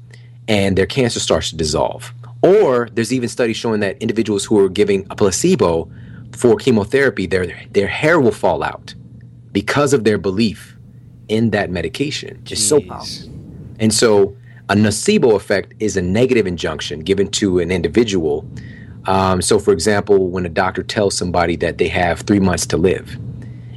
and 0.48 0.78
their 0.78 0.86
cancer 0.86 1.20
starts 1.20 1.50
to 1.50 1.56
dissolve. 1.56 2.12
Or 2.42 2.88
there's 2.92 3.12
even 3.12 3.28
studies 3.28 3.56
showing 3.56 3.80
that 3.80 4.00
individuals 4.00 4.44
who 4.44 4.58
are 4.60 4.68
giving 4.68 5.06
a 5.10 5.16
placebo 5.16 5.90
for 6.36 6.56
chemotherapy, 6.56 7.26
their, 7.26 7.52
their 7.72 7.86
hair 7.86 8.20
will 8.20 8.32
fall 8.32 8.62
out 8.62 8.94
because 9.52 9.92
of 9.92 10.04
their 10.04 10.18
belief 10.18 10.76
in 11.28 11.50
that 11.50 11.70
medication. 11.70 12.40
Just 12.44 12.68
so 12.68 12.80
powerful. 12.80 13.30
And 13.78 13.92
so 13.92 14.36
a 14.68 14.74
nocebo 14.74 15.34
effect 15.34 15.74
is 15.80 15.96
a 15.96 16.02
negative 16.02 16.46
injunction 16.46 17.00
given 17.00 17.28
to 17.32 17.58
an 17.60 17.70
individual. 17.70 18.48
Um, 19.06 19.40
so, 19.40 19.58
for 19.58 19.72
example, 19.72 20.28
when 20.28 20.44
a 20.44 20.48
doctor 20.48 20.82
tells 20.82 21.16
somebody 21.16 21.56
that 21.56 21.78
they 21.78 21.88
have 21.88 22.20
three 22.20 22.40
months 22.40 22.66
to 22.66 22.76
live, 22.76 23.16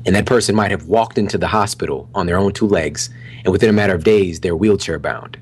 and 0.06 0.16
that 0.16 0.26
person 0.26 0.56
might 0.56 0.72
have 0.72 0.86
walked 0.88 1.18
into 1.18 1.38
the 1.38 1.48
hospital 1.48 2.10
on 2.16 2.26
their 2.26 2.38
own 2.38 2.52
two 2.52 2.68
legs, 2.68 3.10
and 3.46 3.52
within 3.52 3.70
a 3.70 3.74
matter 3.74 3.94
of 3.94 4.04
days, 4.04 4.40
they're 4.40 4.56
wheelchair 4.56 4.98
bound, 4.98 5.38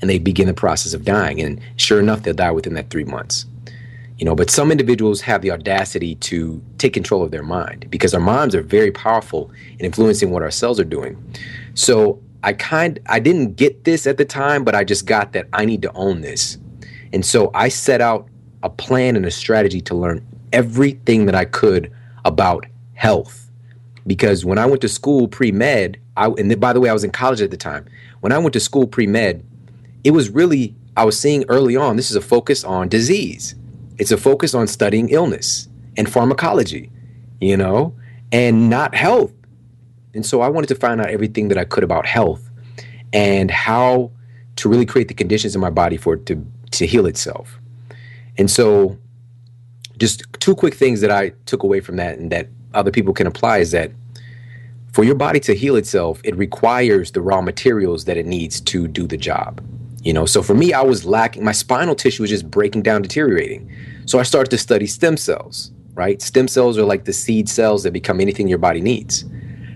and 0.00 0.08
they 0.08 0.18
begin 0.18 0.46
the 0.46 0.54
process 0.54 0.94
of 0.94 1.04
dying. 1.04 1.40
And 1.40 1.60
sure 1.76 1.98
enough, 1.98 2.22
they'll 2.22 2.34
die 2.34 2.52
within 2.52 2.74
that 2.74 2.90
three 2.90 3.04
months. 3.04 3.46
You 4.18 4.24
know, 4.24 4.36
but 4.36 4.48
some 4.48 4.70
individuals 4.70 5.20
have 5.22 5.42
the 5.42 5.50
audacity 5.50 6.14
to 6.16 6.62
take 6.78 6.92
control 6.92 7.22
of 7.22 7.32
their 7.32 7.42
mind 7.42 7.86
because 7.90 8.14
our 8.14 8.20
minds 8.20 8.54
are 8.54 8.62
very 8.62 8.92
powerful 8.92 9.50
in 9.78 9.84
influencing 9.84 10.30
what 10.30 10.42
our 10.42 10.52
cells 10.52 10.78
are 10.78 10.84
doing. 10.84 11.16
So 11.74 12.22
I 12.44 12.52
kind 12.52 13.00
I 13.06 13.18
didn't 13.18 13.54
get 13.54 13.84
this 13.84 14.06
at 14.06 14.18
the 14.18 14.24
time, 14.24 14.62
but 14.64 14.74
I 14.74 14.84
just 14.84 15.06
got 15.06 15.32
that 15.32 15.48
I 15.52 15.64
need 15.64 15.82
to 15.82 15.92
own 15.94 16.20
this. 16.20 16.58
And 17.12 17.24
so 17.24 17.50
I 17.54 17.68
set 17.68 18.00
out 18.00 18.28
a 18.62 18.70
plan 18.70 19.16
and 19.16 19.26
a 19.26 19.30
strategy 19.30 19.80
to 19.82 19.94
learn 19.94 20.24
everything 20.52 21.26
that 21.26 21.34
I 21.34 21.44
could 21.44 21.92
about 22.24 22.66
health. 22.94 23.50
Because 24.06 24.44
when 24.44 24.58
I 24.58 24.66
went 24.66 24.80
to 24.82 24.88
school 24.88 25.26
pre-med, 25.26 25.98
I 26.16 26.26
and 26.26 26.60
by 26.60 26.72
the 26.72 26.80
way, 26.80 26.90
I 26.90 26.92
was 26.92 27.04
in 27.04 27.10
college 27.10 27.40
at 27.40 27.50
the 27.50 27.56
time. 27.56 27.86
When 28.20 28.32
I 28.32 28.38
went 28.38 28.52
to 28.52 28.60
school 28.60 28.86
pre-med, 28.86 29.44
it 30.04 30.12
was 30.12 30.30
really 30.30 30.74
I 30.96 31.04
was 31.04 31.18
seeing 31.18 31.44
early 31.48 31.76
on 31.76 31.96
this 31.96 32.10
is 32.10 32.16
a 32.16 32.20
focus 32.20 32.62
on 32.62 32.88
disease. 32.88 33.54
It's 33.98 34.10
a 34.10 34.16
focus 34.16 34.54
on 34.54 34.66
studying 34.66 35.08
illness 35.10 35.68
and 35.96 36.10
pharmacology, 36.10 36.90
you 37.40 37.56
know, 37.56 37.94
and 38.32 38.68
not 38.68 38.94
health. 38.94 39.32
And 40.14 40.24
so 40.24 40.40
I 40.40 40.48
wanted 40.48 40.68
to 40.68 40.74
find 40.74 41.00
out 41.00 41.08
everything 41.08 41.48
that 41.48 41.58
I 41.58 41.64
could 41.64 41.84
about 41.84 42.06
health 42.06 42.50
and 43.12 43.50
how 43.50 44.10
to 44.56 44.68
really 44.68 44.86
create 44.86 45.08
the 45.08 45.14
conditions 45.14 45.54
in 45.54 45.60
my 45.60 45.70
body 45.70 45.96
for 45.96 46.14
it 46.14 46.26
to, 46.26 46.44
to 46.72 46.86
heal 46.86 47.06
itself. 47.06 47.58
And 48.36 48.50
so, 48.50 48.98
just 49.98 50.24
two 50.40 50.56
quick 50.56 50.74
things 50.74 51.00
that 51.02 51.10
I 51.10 51.30
took 51.46 51.62
away 51.62 51.80
from 51.80 51.96
that 51.96 52.18
and 52.18 52.32
that 52.32 52.48
other 52.74 52.90
people 52.90 53.14
can 53.14 53.28
apply 53.28 53.58
is 53.58 53.70
that 53.70 53.92
for 54.92 55.04
your 55.04 55.14
body 55.14 55.38
to 55.40 55.54
heal 55.54 55.76
itself, 55.76 56.20
it 56.24 56.36
requires 56.36 57.12
the 57.12 57.20
raw 57.20 57.40
materials 57.40 58.04
that 58.04 58.16
it 58.16 58.26
needs 58.26 58.60
to 58.62 58.88
do 58.88 59.06
the 59.06 59.16
job. 59.16 59.60
You 60.04 60.12
know, 60.12 60.26
so 60.26 60.42
for 60.42 60.54
me, 60.54 60.72
I 60.74 60.82
was 60.82 61.06
lacking, 61.06 61.44
my 61.44 61.52
spinal 61.52 61.94
tissue 61.94 62.22
was 62.22 62.30
just 62.30 62.50
breaking 62.50 62.82
down, 62.82 63.00
deteriorating. 63.00 63.70
So 64.04 64.18
I 64.18 64.22
started 64.22 64.50
to 64.50 64.58
study 64.58 64.86
stem 64.86 65.16
cells, 65.16 65.72
right? 65.94 66.20
Stem 66.20 66.46
cells 66.46 66.76
are 66.76 66.84
like 66.84 67.06
the 67.06 67.12
seed 67.12 67.48
cells 67.48 67.82
that 67.84 67.92
become 67.92 68.20
anything 68.20 68.46
your 68.46 68.58
body 68.58 68.82
needs. 68.82 69.24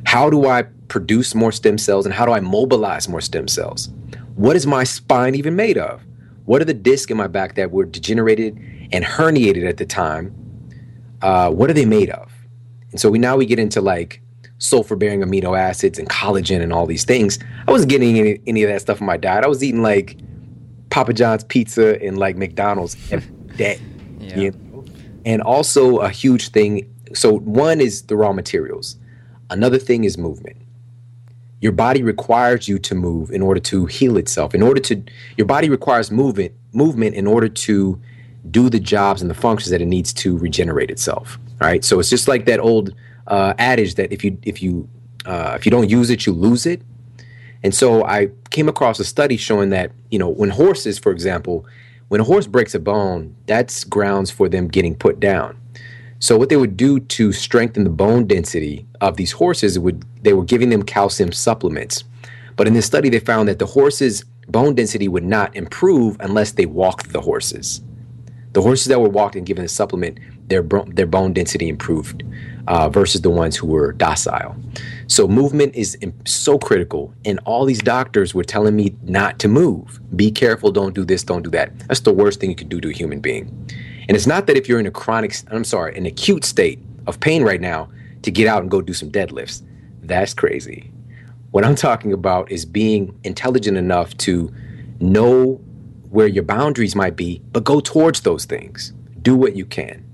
How 0.05 0.29
do 0.29 0.47
I 0.47 0.65
produce 0.89 1.35
more 1.35 1.51
stem 1.51 1.79
cells 1.79 2.05
and 2.05 2.15
how 2.15 2.27
do 2.27 2.33
I 2.33 2.41
mobilize 2.41 3.09
more 3.09 3.23
stem 3.23 3.49
cells? 3.49 3.89
What 4.35 4.55
is 4.55 4.67
my 4.67 4.85
spine 4.85 5.35
even 5.35 5.57
made 5.57 5.79
of? 5.79 6.03
What 6.45 6.61
are 6.61 6.67
the 6.67 6.75
discs 6.75 7.11
in 7.11 7.17
my 7.17 7.27
back 7.27 7.55
that 7.55 7.71
were 7.71 7.85
degenerated 7.85 8.57
and 8.93 9.05
herniated 9.05 9.67
at 9.67 9.79
the 9.79 9.87
time? 9.87 10.35
Uh, 11.23 11.51
what 11.51 11.71
are 11.71 11.75
they 11.75 11.87
made 11.87 12.11
of? 12.11 12.31
And 12.91 13.01
so 13.01 13.11
we 13.11 13.19
now 13.19 13.37
we 13.37 13.47
get 13.47 13.59
into 13.59 13.81
like 13.81 14.23
sulfur 14.59 14.97
bearing 14.97 15.21
amino 15.21 15.59
acids 15.59 15.99
and 15.99 16.09
collagen 16.09 16.61
and 16.61 16.73
all 16.73 16.87
these 16.87 17.05
things. 17.05 17.39
I 17.67 17.71
wasn't 17.71 17.91
getting 17.91 18.19
any, 18.19 18.41
any 18.47 18.63
of 18.65 18.71
that 18.71 18.81
stuff 18.81 19.01
in 19.01 19.07
my 19.07 19.17
diet. 19.17 19.45
I 19.45 19.49
was 19.49 19.63
eating 19.63 19.83
like 19.83 20.17
Papa 20.91 21.13
John's 21.13 21.45
pizza 21.45 22.03
and 22.03 22.19
like 22.19 22.37
McDonald's 22.37 22.97
every 23.13 23.31
day. 23.57 23.81
Yeah. 24.19 24.37
You 24.37 24.51
know? 24.51 24.85
And 25.25 25.43
also 25.43 25.99
a 25.99 26.11
huge 26.11 26.49
thing. 26.51 26.93
So 27.15 27.39
one 27.39 27.81
is 27.81 28.03
the 28.03 28.17
raw 28.17 28.33
materials. 28.33 28.97
Another 29.51 29.79
thing 29.79 30.05
is 30.05 30.19
movement. 30.19 30.57
Your 31.61 31.73
body 31.73 32.03
requires 32.03 32.69
you 32.69 32.79
to 32.79 32.95
move 32.95 33.31
in 33.31 33.43
order 33.43 33.61
to 33.61 33.87
heal 33.87 34.17
itself. 34.17 34.55
In 34.55 34.63
order 34.63 34.81
to, 34.81 35.03
your 35.37 35.47
body 35.47 35.69
requires 35.69 36.11
movement, 36.11 36.53
movement 36.73 37.15
in 37.15 37.27
order 37.27 37.49
to 37.49 38.01
do 38.51 38.69
the 38.71 38.79
jobs 38.79 39.21
and 39.21 39.31
the 39.31 39.35
functions 39.35 39.71
that 39.71 39.81
it 39.81 39.87
needs 39.87 40.13
to 40.15 40.37
regenerate 40.39 40.91
itself. 40.91 41.39
Right. 41.61 41.85
So 41.85 41.99
it's 41.99 42.11
just 42.11 42.29
like 42.29 42.47
that 42.47 42.61
old 42.61 42.95
uh, 43.29 43.55
adage 43.59 43.95
that 43.95 44.13
if 44.13 44.25
you 44.25 44.39
if 44.43 44.63
you 44.63 44.89
uh, 45.25 45.53
if 45.55 45.65
you 45.65 45.71
don't 45.71 45.89
use 45.89 46.11
it, 46.11 46.27
you 46.27 46.33
lose 46.33 46.67
it. 46.67 46.83
And 47.63 47.75
so 47.75 48.05
I 48.05 48.31
came 48.51 48.69
across 48.69 48.99
a 49.01 49.05
study 49.05 49.37
showing 49.37 49.71
that 49.71 49.93
you 50.11 50.19
know 50.19 50.29
when 50.29 50.51
horses, 50.51 50.99
for 50.99 51.13
example, 51.13 51.67
when 52.09 52.21
a 52.21 52.25
horse 52.25 52.47
breaks 52.47 52.75
a 52.75 52.81
bone, 52.81 53.37
that's 53.47 53.85
grounds 53.85 54.31
for 54.31 54.49
them 54.49 54.69
getting 54.69 54.95
put 54.95 55.21
down. 55.21 55.61
So 56.21 56.37
what 56.37 56.49
they 56.49 56.57
would 56.57 56.77
do 56.77 56.99
to 56.99 57.33
strengthen 57.33 57.85
the 57.85 57.91
bone 57.91 58.27
density 58.27 58.87
of 59.01 59.17
these 59.17 59.33
horses 59.33 59.79
would 59.79 60.05
they 60.23 60.33
were 60.33 60.45
giving 60.45 60.71
them 60.71 60.83
calcium 60.83 61.33
supplements. 61.33 62.05
But 62.57 62.67
in 62.67 62.75
this 62.75 62.87
study 62.87 63.09
they 63.09 63.21
found 63.21 63.49
that 63.49 63.59
the 63.59 63.67
horses 63.67 64.25
bone 64.49 64.75
density 64.75 65.07
would 65.07 65.25
not 65.25 65.55
improve 65.55 66.17
unless 66.21 66.53
they 66.53 66.67
walked 66.67 67.13
the 67.13 67.21
horses. 67.21 67.83
The 68.53 68.63
horses 68.63 68.87
that 68.87 69.01
were 69.01 69.11
walked 69.11 69.37
and 69.37 69.47
given 69.47 69.63
the 69.63 69.69
supplement, 69.69 70.19
their 70.49 70.63
their 70.87 71.07
bone 71.07 71.33
density 71.35 71.69
improved 71.69 72.25
uh, 72.69 72.89
versus 72.89 73.23
the 73.23 73.31
ones 73.31 73.57
who 73.57 73.67
were 73.67 73.93
docile. 73.93 74.55
So 75.07 75.27
movement 75.27 75.75
is 75.75 75.97
so 76.27 76.59
critical, 76.59 77.13
and 77.25 77.41
all 77.47 77.65
these 77.65 77.81
doctors 77.81 78.35
were 78.35 78.45
telling 78.45 78.77
me 78.77 78.95
not 79.03 79.39
to 79.41 79.49
move. 79.49 80.01
Be 80.15 80.31
careful, 80.31 80.71
don't 80.71 80.95
do 80.95 81.05
this, 81.05 81.25
don't 81.25 81.43
do 81.43 81.51
that. 81.51 81.77
That's 81.89 82.01
the 82.01 82.13
worst 82.13 82.41
thing 82.41 82.51
you 82.51 82.57
can 82.57 82.69
do 82.69 82.81
to 82.81 82.91
a 82.91 82.93
human 82.93 83.21
being. 83.21 83.49
And 84.07 84.17
it's 84.17 84.27
not 84.27 84.47
that 84.47 84.57
if 84.57 84.69
you're 84.69 84.79
in 84.79 84.87
a 84.87 84.91
chronic, 84.91 85.35
I'm 85.51 85.65
sorry, 85.65 85.97
an 85.97 86.07
acute 86.07 86.45
state 86.45 86.79
of 87.07 87.19
pain 87.21 87.43
right 87.43 87.61
now 87.61 87.89
to 88.23 88.31
get 88.31 88.47
out 88.47 88.61
and 88.61 88.71
go 88.71 88.83
do 88.83 88.93
some 88.93 89.11
deadlifts. 89.11 89.63
That's 90.03 90.35
crazy. 90.35 90.93
What 91.53 91.65
I'm 91.65 91.75
talking 91.75 92.13
about 92.13 92.51
is 92.53 92.67
being 92.67 93.19
intelligent 93.25 93.79
enough 93.79 94.15
to 94.19 94.53
know 95.01 95.55
where 96.11 96.27
your 96.27 96.43
boundaries 96.45 96.95
might 96.95 97.17
be, 97.17 97.41
but 97.53 97.65
go 97.65 97.81
towards 97.81 98.21
those 98.23 98.45
things. 98.45 98.93
Do 99.23 99.37
what 99.37 99.57
you 99.57 99.65
can. 99.65 100.05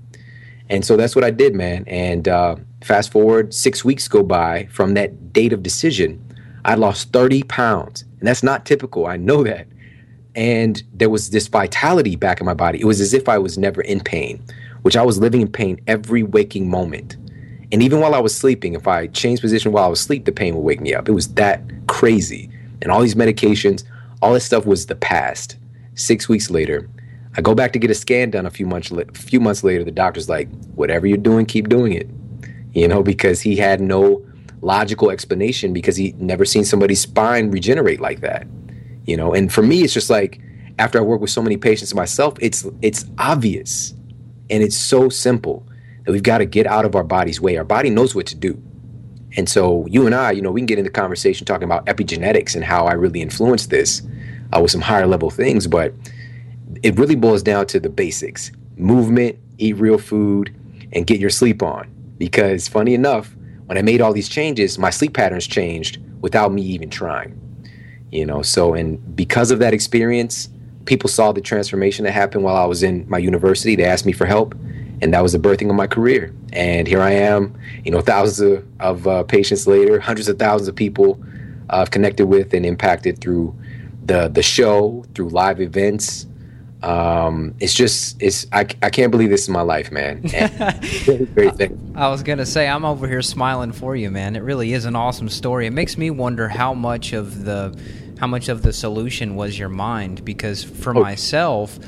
And 0.69 0.85
so 0.85 0.97
that's 0.97 1.15
what 1.15 1.23
I 1.23 1.31
did, 1.31 1.53
man. 1.53 1.83
And 1.87 2.27
uh, 2.27 2.55
fast 2.83 3.11
forward, 3.11 3.53
six 3.53 3.85
weeks 3.85 4.07
go 4.07 4.23
by 4.23 4.65
from 4.71 4.95
that 4.95 5.33
date 5.33 5.53
of 5.53 5.63
decision. 5.63 6.21
I 6.65 6.75
lost 6.75 7.11
30 7.13 7.43
pounds. 7.43 8.03
And 8.19 8.27
that's 8.27 8.43
not 8.43 8.65
typical. 8.65 9.05
I 9.05 9.17
know 9.17 9.43
that 9.43 9.67
and 10.35 10.83
there 10.93 11.09
was 11.09 11.29
this 11.29 11.47
vitality 11.47 12.15
back 12.15 12.39
in 12.39 12.45
my 12.45 12.53
body. 12.53 12.79
It 12.79 12.85
was 12.85 12.99
as 12.99 13.13
if 13.13 13.29
I 13.29 13.37
was 13.37 13.57
never 13.57 13.81
in 13.81 14.01
pain, 14.01 14.43
which 14.81 14.97
I 14.97 15.03
was 15.03 15.17
living 15.17 15.41
in 15.41 15.47
pain 15.51 15.79
every 15.87 16.23
waking 16.23 16.69
moment. 16.69 17.15
And 17.71 17.81
even 17.81 17.99
while 17.99 18.13
I 18.13 18.19
was 18.19 18.35
sleeping, 18.35 18.73
if 18.73 18.87
I 18.87 19.07
changed 19.07 19.41
position 19.41 19.71
while 19.71 19.85
I 19.85 19.87
was 19.87 20.01
asleep, 20.01 20.25
the 20.25 20.31
pain 20.31 20.53
would 20.55 20.61
wake 20.61 20.81
me 20.81 20.93
up. 20.93 21.09
It 21.09 21.13
was 21.13 21.29
that 21.35 21.61
crazy. 21.87 22.49
And 22.81 22.91
all 22.91 23.01
these 23.01 23.15
medications, 23.15 23.83
all 24.21 24.33
this 24.33 24.45
stuff 24.45 24.65
was 24.65 24.85
the 24.85 24.95
past. 24.95 25.57
Six 25.95 26.27
weeks 26.27 26.49
later, 26.51 26.89
I 27.37 27.41
go 27.41 27.53
back 27.53 27.73
to 27.73 27.79
get 27.79 27.91
a 27.91 27.95
scan 27.95 28.31
done 28.31 28.45
a 28.45 28.49
few 28.49 28.65
months 28.65 28.91
a 28.91 29.05
few 29.13 29.39
months 29.39 29.63
later. 29.63 29.83
The 29.83 29.91
doctor's 29.91 30.29
like, 30.29 30.49
"Whatever 30.75 31.07
you're 31.07 31.17
doing, 31.17 31.45
keep 31.45 31.69
doing 31.69 31.93
it," 31.93 32.09
you 32.73 32.87
know, 32.87 33.03
because 33.03 33.41
he 33.41 33.55
had 33.55 33.81
no 33.81 34.25
logical 34.61 35.11
explanation 35.11 35.73
because 35.73 35.95
he 35.95 36.15
never 36.17 36.45
seen 36.45 36.65
somebody's 36.65 37.01
spine 37.01 37.51
regenerate 37.51 38.01
like 38.01 38.21
that 38.21 38.47
you 39.05 39.15
know? 39.15 39.33
And 39.33 39.51
for 39.51 39.61
me 39.61 39.83
it's 39.83 39.93
just 39.93 40.09
like 40.09 40.39
after 40.77 40.97
i 40.97 41.01
work 41.01 41.21
with 41.21 41.29
so 41.29 41.41
many 41.41 41.55
patients 41.55 41.93
myself 41.93 42.33
it's 42.41 42.65
it's 42.81 43.05
obvious 43.17 43.93
and 44.49 44.61
it's 44.61 44.75
so 44.75 45.09
simple 45.09 45.65
that 46.05 46.11
we've 46.11 46.23
got 46.23 46.39
to 46.39 46.45
get 46.45 46.67
out 46.67 46.85
of 46.85 46.95
our 46.95 47.03
body's 47.03 47.41
way. 47.41 47.57
Our 47.57 47.63
body 47.63 47.89
knows 47.89 48.13
what 48.13 48.27
to 48.27 48.35
do. 48.35 48.61
And 49.37 49.49
so 49.49 49.85
you 49.87 50.05
and 50.05 50.15
i 50.15 50.31
you 50.31 50.41
know 50.41 50.51
we 50.51 50.61
can 50.61 50.65
get 50.65 50.79
into 50.79 50.91
conversation 50.91 51.45
talking 51.45 51.65
about 51.65 51.85
epigenetics 51.87 52.55
and 52.55 52.63
how 52.63 52.85
i 52.85 52.93
really 52.93 53.21
influence 53.21 53.67
this 53.67 54.01
uh, 54.55 54.61
with 54.61 54.71
some 54.71 54.81
higher 54.81 55.07
level 55.07 55.29
things 55.29 55.67
but 55.67 55.93
it 56.83 56.97
really 56.97 57.15
boils 57.15 57.43
down 57.43 57.67
to 57.67 57.79
the 57.79 57.89
basics. 57.89 58.51
Movement 58.77 59.37
eat 59.57 59.77
real 59.77 59.97
food 59.97 60.53
and 60.91 61.07
get 61.07 61.19
your 61.19 61.29
sleep 61.29 61.63
on. 61.63 61.89
Because 62.17 62.67
funny 62.67 62.93
enough 62.93 63.35
when 63.65 63.77
i 63.77 63.81
made 63.81 64.01
all 64.01 64.13
these 64.13 64.29
changes 64.29 64.77
my 64.77 64.89
sleep 64.89 65.13
patterns 65.13 65.47
changed 65.47 65.99
without 66.21 66.51
me 66.51 66.61
even 66.61 66.89
trying 66.89 67.39
you 68.11 68.25
know? 68.25 68.41
So 68.41 68.73
and 68.73 69.15
because 69.15 69.51
of 69.51 69.59
that 69.59 69.73
experience 69.73 70.49
people 70.85 71.09
saw 71.09 71.31
the 71.31 71.41
transformation 71.41 72.05
that 72.05 72.11
happened 72.11 72.43
while 72.43 72.55
i 72.55 72.65
was 72.65 72.83
in 72.83 73.09
my 73.09 73.17
university. 73.17 73.75
They 73.75 73.85
asked 73.85 74.05
me 74.05 74.13
for 74.13 74.25
help 74.25 74.55
and 75.01 75.13
that 75.13 75.21
was 75.21 75.33
the 75.33 75.39
birthing 75.39 75.69
of 75.69 75.75
my 75.75 75.87
career. 75.87 76.33
And 76.53 76.87
here 76.87 77.01
i 77.01 77.11
am 77.11 77.57
you 77.83 77.91
know 77.91 78.01
thousands 78.01 78.39
of, 78.39 78.65
of 78.79 79.07
uh, 79.07 79.23
patients 79.23 79.67
later 79.67 79.99
hundreds 79.99 80.29
of 80.29 80.39
thousands 80.39 80.67
of 80.67 80.75
people 80.75 81.19
uh, 81.69 81.77
i've 81.77 81.91
connected 81.91 82.27
with 82.27 82.53
and 82.53 82.65
impacted 82.65 83.19
through 83.19 83.55
the 84.05 84.27
the 84.29 84.43
show 84.43 85.03
through 85.15 85.29
live 85.29 85.59
events 85.59 86.27
Um, 86.85 87.55
it's 87.59 87.73
just 87.73 88.21
it's 88.21 88.45
I, 88.51 88.67
I 88.83 88.91
can't 88.91 89.09
believe 89.09 89.31
this 89.31 89.41
is 89.41 89.49
my 89.49 89.63
life, 89.63 89.91
man. 89.91 90.21
I 91.95 92.09
was 92.09 92.21
gonna 92.21 92.45
say 92.45 92.67
I'm 92.67 92.85
over 92.85 93.07
here 93.07 93.23
smiling 93.23 93.71
for 93.71 93.95
you, 93.95 94.11
man. 94.11 94.35
It 94.35 94.43
really 94.43 94.71
is 94.73 94.85
an 94.85 94.95
awesome 94.95 95.29
story. 95.29 95.65
It 95.65 95.71
makes 95.71 95.97
me 95.97 96.11
wonder 96.11 96.47
how 96.47 96.75
much 96.75 97.13
of 97.13 97.43
the 97.43 97.75
how 98.19 98.27
much 98.27 98.49
of 98.49 98.61
the 98.61 98.71
solution 98.71 99.35
was 99.35 99.57
your 99.57 99.69
mind 99.69 100.23
because 100.23 100.63
for 100.63 100.95
oh. 100.95 101.01
myself 101.01 101.79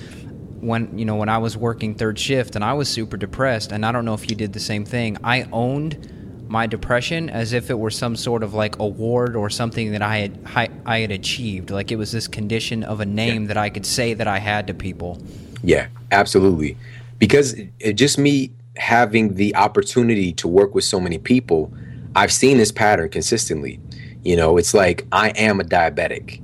when 0.62 0.98
you 0.98 1.06
know 1.06 1.16
when 1.16 1.30
I 1.30 1.38
was 1.38 1.56
working 1.56 1.94
third 1.94 2.18
shift 2.18 2.56
and 2.56 2.66
I 2.66 2.74
was 2.74 2.90
super 2.90 3.18
depressed 3.18 3.72
and 3.72 3.86
I 3.86 3.92
don't 3.92 4.04
know 4.04 4.16
if 4.16 4.28
you 4.32 4.36
did 4.36 4.54
the 4.54 4.60
same 4.60 4.84
thing 4.84 5.18
I 5.24 5.44
owned 5.52 6.12
my 6.50 6.68
depression 6.68 7.30
as 7.30 7.54
if 7.54 7.70
it 7.70 7.78
were 7.78 7.90
some 7.90 8.16
sort 8.16 8.44
of 8.44 8.54
like 8.54 8.80
award 8.80 9.36
or 9.36 9.50
something 9.50 9.92
that 9.92 10.02
I 10.02 10.18
had 10.18 10.78
I 10.86 11.00
had 11.00 11.12
achieved. 11.12 11.70
Like 11.70 11.92
it 11.92 11.96
was 11.98 12.12
this 12.12 12.28
condition 12.28 12.84
of 12.84 13.00
a 13.00 13.06
name 13.06 13.44
yeah. 13.44 13.48
that 13.50 13.58
I 13.58 13.70
could 13.70 13.86
say 13.86 14.14
that 14.14 14.28
I 14.28 14.40
had 14.40 14.68
to 14.68 14.74
people. 14.74 15.22
Yeah, 15.64 15.88
absolutely. 16.12 16.78
Because 17.20 17.56
it, 17.80 17.94
just 17.94 18.18
me 18.18 18.52
having 18.78 19.36
the 19.36 19.56
opportunity 19.56 20.32
to 20.34 20.48
work 20.48 20.76
with 20.76 20.84
so 20.84 21.00
many 21.00 21.18
people, 21.18 21.74
I've 22.16 22.32
seen 22.32 22.58
this 22.58 22.72
pattern 22.72 23.10
consistently. 23.10 23.80
You 24.24 24.36
know, 24.36 24.58
it's 24.58 24.74
like 24.74 25.06
I 25.12 25.30
am 25.30 25.60
a 25.60 25.64
diabetic. 25.64 26.42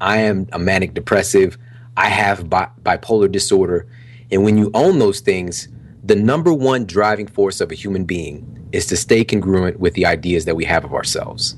I 0.00 0.18
am 0.18 0.48
a 0.52 0.58
manic 0.58 0.94
depressive. 0.94 1.58
I 1.96 2.08
have 2.08 2.48
bi- 2.48 2.68
bipolar 2.82 3.30
disorder. 3.30 3.86
And 4.30 4.44
when 4.44 4.56
you 4.56 4.70
own 4.74 4.98
those 4.98 5.20
things, 5.20 5.68
the 6.04 6.14
number 6.14 6.52
one 6.52 6.86
driving 6.86 7.26
force 7.26 7.60
of 7.60 7.72
a 7.72 7.74
human 7.74 8.04
being 8.04 8.57
is 8.72 8.86
to 8.86 8.96
stay 8.96 9.24
congruent 9.24 9.80
with 9.80 9.94
the 9.94 10.06
ideas 10.06 10.44
that 10.44 10.56
we 10.56 10.64
have 10.64 10.84
of 10.84 10.94
ourselves. 10.94 11.56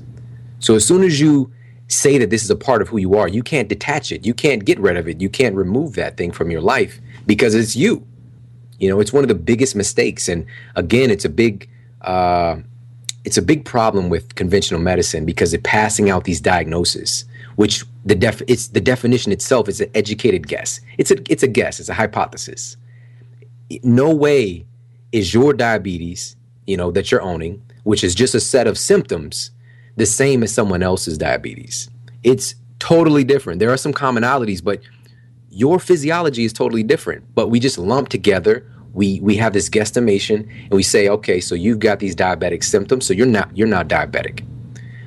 So 0.59 0.75
as 0.75 0.85
soon 0.85 1.03
as 1.03 1.19
you 1.19 1.51
say 1.87 2.17
that 2.17 2.29
this 2.29 2.43
is 2.43 2.49
a 2.49 2.55
part 2.55 2.81
of 2.81 2.89
who 2.89 2.97
you 2.97 3.15
are, 3.15 3.27
you 3.27 3.43
can't 3.43 3.67
detach 3.67 4.11
it. 4.11 4.25
You 4.25 4.33
can't 4.33 4.63
get 4.63 4.79
rid 4.79 4.97
of 4.97 5.07
it. 5.07 5.19
You 5.19 5.29
can't 5.29 5.55
remove 5.55 5.95
that 5.95 6.17
thing 6.17 6.31
from 6.31 6.51
your 6.51 6.61
life 6.61 6.99
because 7.25 7.53
it's 7.55 7.75
you. 7.75 8.05
You 8.79 8.89
know, 8.89 8.99
it's 8.99 9.13
one 9.13 9.23
of 9.23 9.27
the 9.27 9.35
biggest 9.35 9.75
mistakes. 9.75 10.27
And 10.27 10.45
again, 10.75 11.11
it's 11.11 11.25
a 11.25 11.29
big 11.29 11.69
uh, 12.01 12.57
it's 13.23 13.37
a 13.37 13.41
big 13.41 13.65
problem 13.65 14.09
with 14.09 14.33
conventional 14.35 14.81
medicine 14.81 15.25
because 15.25 15.53
it's 15.53 15.61
passing 15.63 16.09
out 16.09 16.23
these 16.23 16.41
diagnoses, 16.41 17.25
which 17.55 17.85
the 18.05 18.15
def 18.15 18.41
it's 18.47 18.69
the 18.69 18.81
definition 18.81 19.31
itself 19.31 19.69
is 19.69 19.81
an 19.81 19.91
educated 19.93 20.47
guess. 20.47 20.79
It's 20.97 21.11
a 21.11 21.17
it's 21.31 21.43
a 21.43 21.47
guess. 21.47 21.79
It's 21.79 21.89
a 21.89 21.93
hypothesis. 21.93 22.77
No 23.83 24.13
way 24.13 24.65
is 25.11 25.33
your 25.33 25.53
diabetes 25.53 26.35
you 26.65 26.77
know, 26.77 26.91
that 26.91 27.11
you're 27.11 27.21
owning, 27.21 27.61
which 27.83 28.03
is 28.03 28.15
just 28.15 28.35
a 28.35 28.39
set 28.39 28.67
of 28.67 28.77
symptoms, 28.77 29.51
the 29.97 30.05
same 30.05 30.43
as 30.43 30.53
someone 30.53 30.83
else's 30.83 31.17
diabetes. 31.17 31.89
It's 32.23 32.55
totally 32.79 33.23
different. 33.23 33.59
There 33.59 33.71
are 33.71 33.77
some 33.77 33.93
commonalities, 33.93 34.63
but 34.63 34.81
your 35.49 35.79
physiology 35.79 36.45
is 36.45 36.53
totally 36.53 36.83
different. 36.83 37.23
But 37.35 37.49
we 37.49 37.59
just 37.59 37.77
lump 37.77 38.09
together. 38.09 38.65
We 38.93 39.19
we 39.21 39.37
have 39.37 39.53
this 39.53 39.69
guesstimation, 39.69 40.49
and 40.63 40.71
we 40.71 40.83
say, 40.83 41.07
okay, 41.07 41.39
so 41.39 41.55
you've 41.55 41.79
got 41.79 41.99
these 41.99 42.15
diabetic 42.15 42.63
symptoms, 42.63 43.05
so 43.05 43.13
you're 43.13 43.25
not 43.25 43.55
you're 43.55 43.67
not 43.67 43.87
diabetic. 43.87 44.45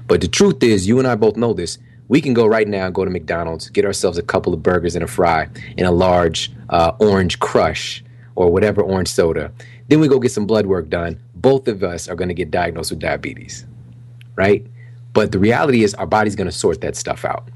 But 0.06 0.20
the 0.20 0.28
truth 0.28 0.62
is, 0.62 0.86
you 0.86 0.98
and 0.98 1.08
I 1.08 1.14
both 1.14 1.36
know 1.36 1.52
this. 1.52 1.78
We 2.08 2.20
can 2.20 2.34
go 2.34 2.46
right 2.46 2.68
now 2.68 2.84
and 2.84 2.94
go 2.94 3.04
to 3.04 3.10
McDonald's, 3.10 3.70
get 3.70 3.86
ourselves 3.86 4.18
a 4.18 4.22
couple 4.22 4.52
of 4.52 4.62
burgers 4.62 4.94
and 4.94 5.02
a 5.02 5.06
fry 5.06 5.48
and 5.78 5.86
a 5.86 5.90
large 5.90 6.52
uh, 6.68 6.92
orange 6.98 7.38
crush 7.38 8.04
or 8.34 8.50
whatever 8.50 8.82
orange 8.82 9.08
soda. 9.08 9.50
Then 9.88 10.00
we 10.00 10.08
go 10.08 10.18
get 10.18 10.32
some 10.32 10.46
blood 10.46 10.66
work 10.66 10.88
done 10.88 11.20
both 11.44 11.68
of 11.68 11.82
us 11.82 12.08
are 12.08 12.14
going 12.14 12.28
to 12.28 12.34
get 12.34 12.50
diagnosed 12.50 12.90
with 12.90 13.00
diabetes, 13.00 13.66
right? 14.34 14.66
But 15.12 15.30
the 15.30 15.38
reality 15.38 15.84
is, 15.84 15.92
our 15.96 16.06
body's 16.06 16.34
going 16.34 16.46
to 16.46 16.52
sort 16.52 16.80
that 16.80 16.96
stuff 16.96 17.22
out 17.22 17.50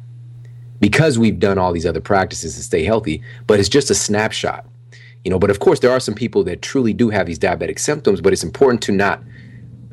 because 0.79 1.19
we've 1.19 1.39
done 1.39 1.57
all 1.57 1.73
these 1.73 1.87
other 1.87 2.03
practices 2.03 2.55
to 2.57 2.63
stay 2.63 2.85
healthy, 2.85 3.23
but 3.47 3.59
it's 3.59 3.69
just 3.71 3.91
a 3.91 3.95
snapshot. 3.95 4.67
You 5.25 5.31
know, 5.31 5.39
but 5.39 5.49
of 5.49 5.61
course, 5.61 5.81
there 5.81 5.91
are 5.91 6.01
some 6.01 6.15
people 6.15 6.45
that 6.45 6.61
truly 6.61 6.93
do 6.93 7.09
have 7.09 7.27
these 7.27 7.39
diabetic 7.39 7.79
symptoms, 7.79 8.21
but 8.21 8.35
it's 8.35 8.45
important 8.45 8.83
to 8.83 8.93
not 8.93 9.23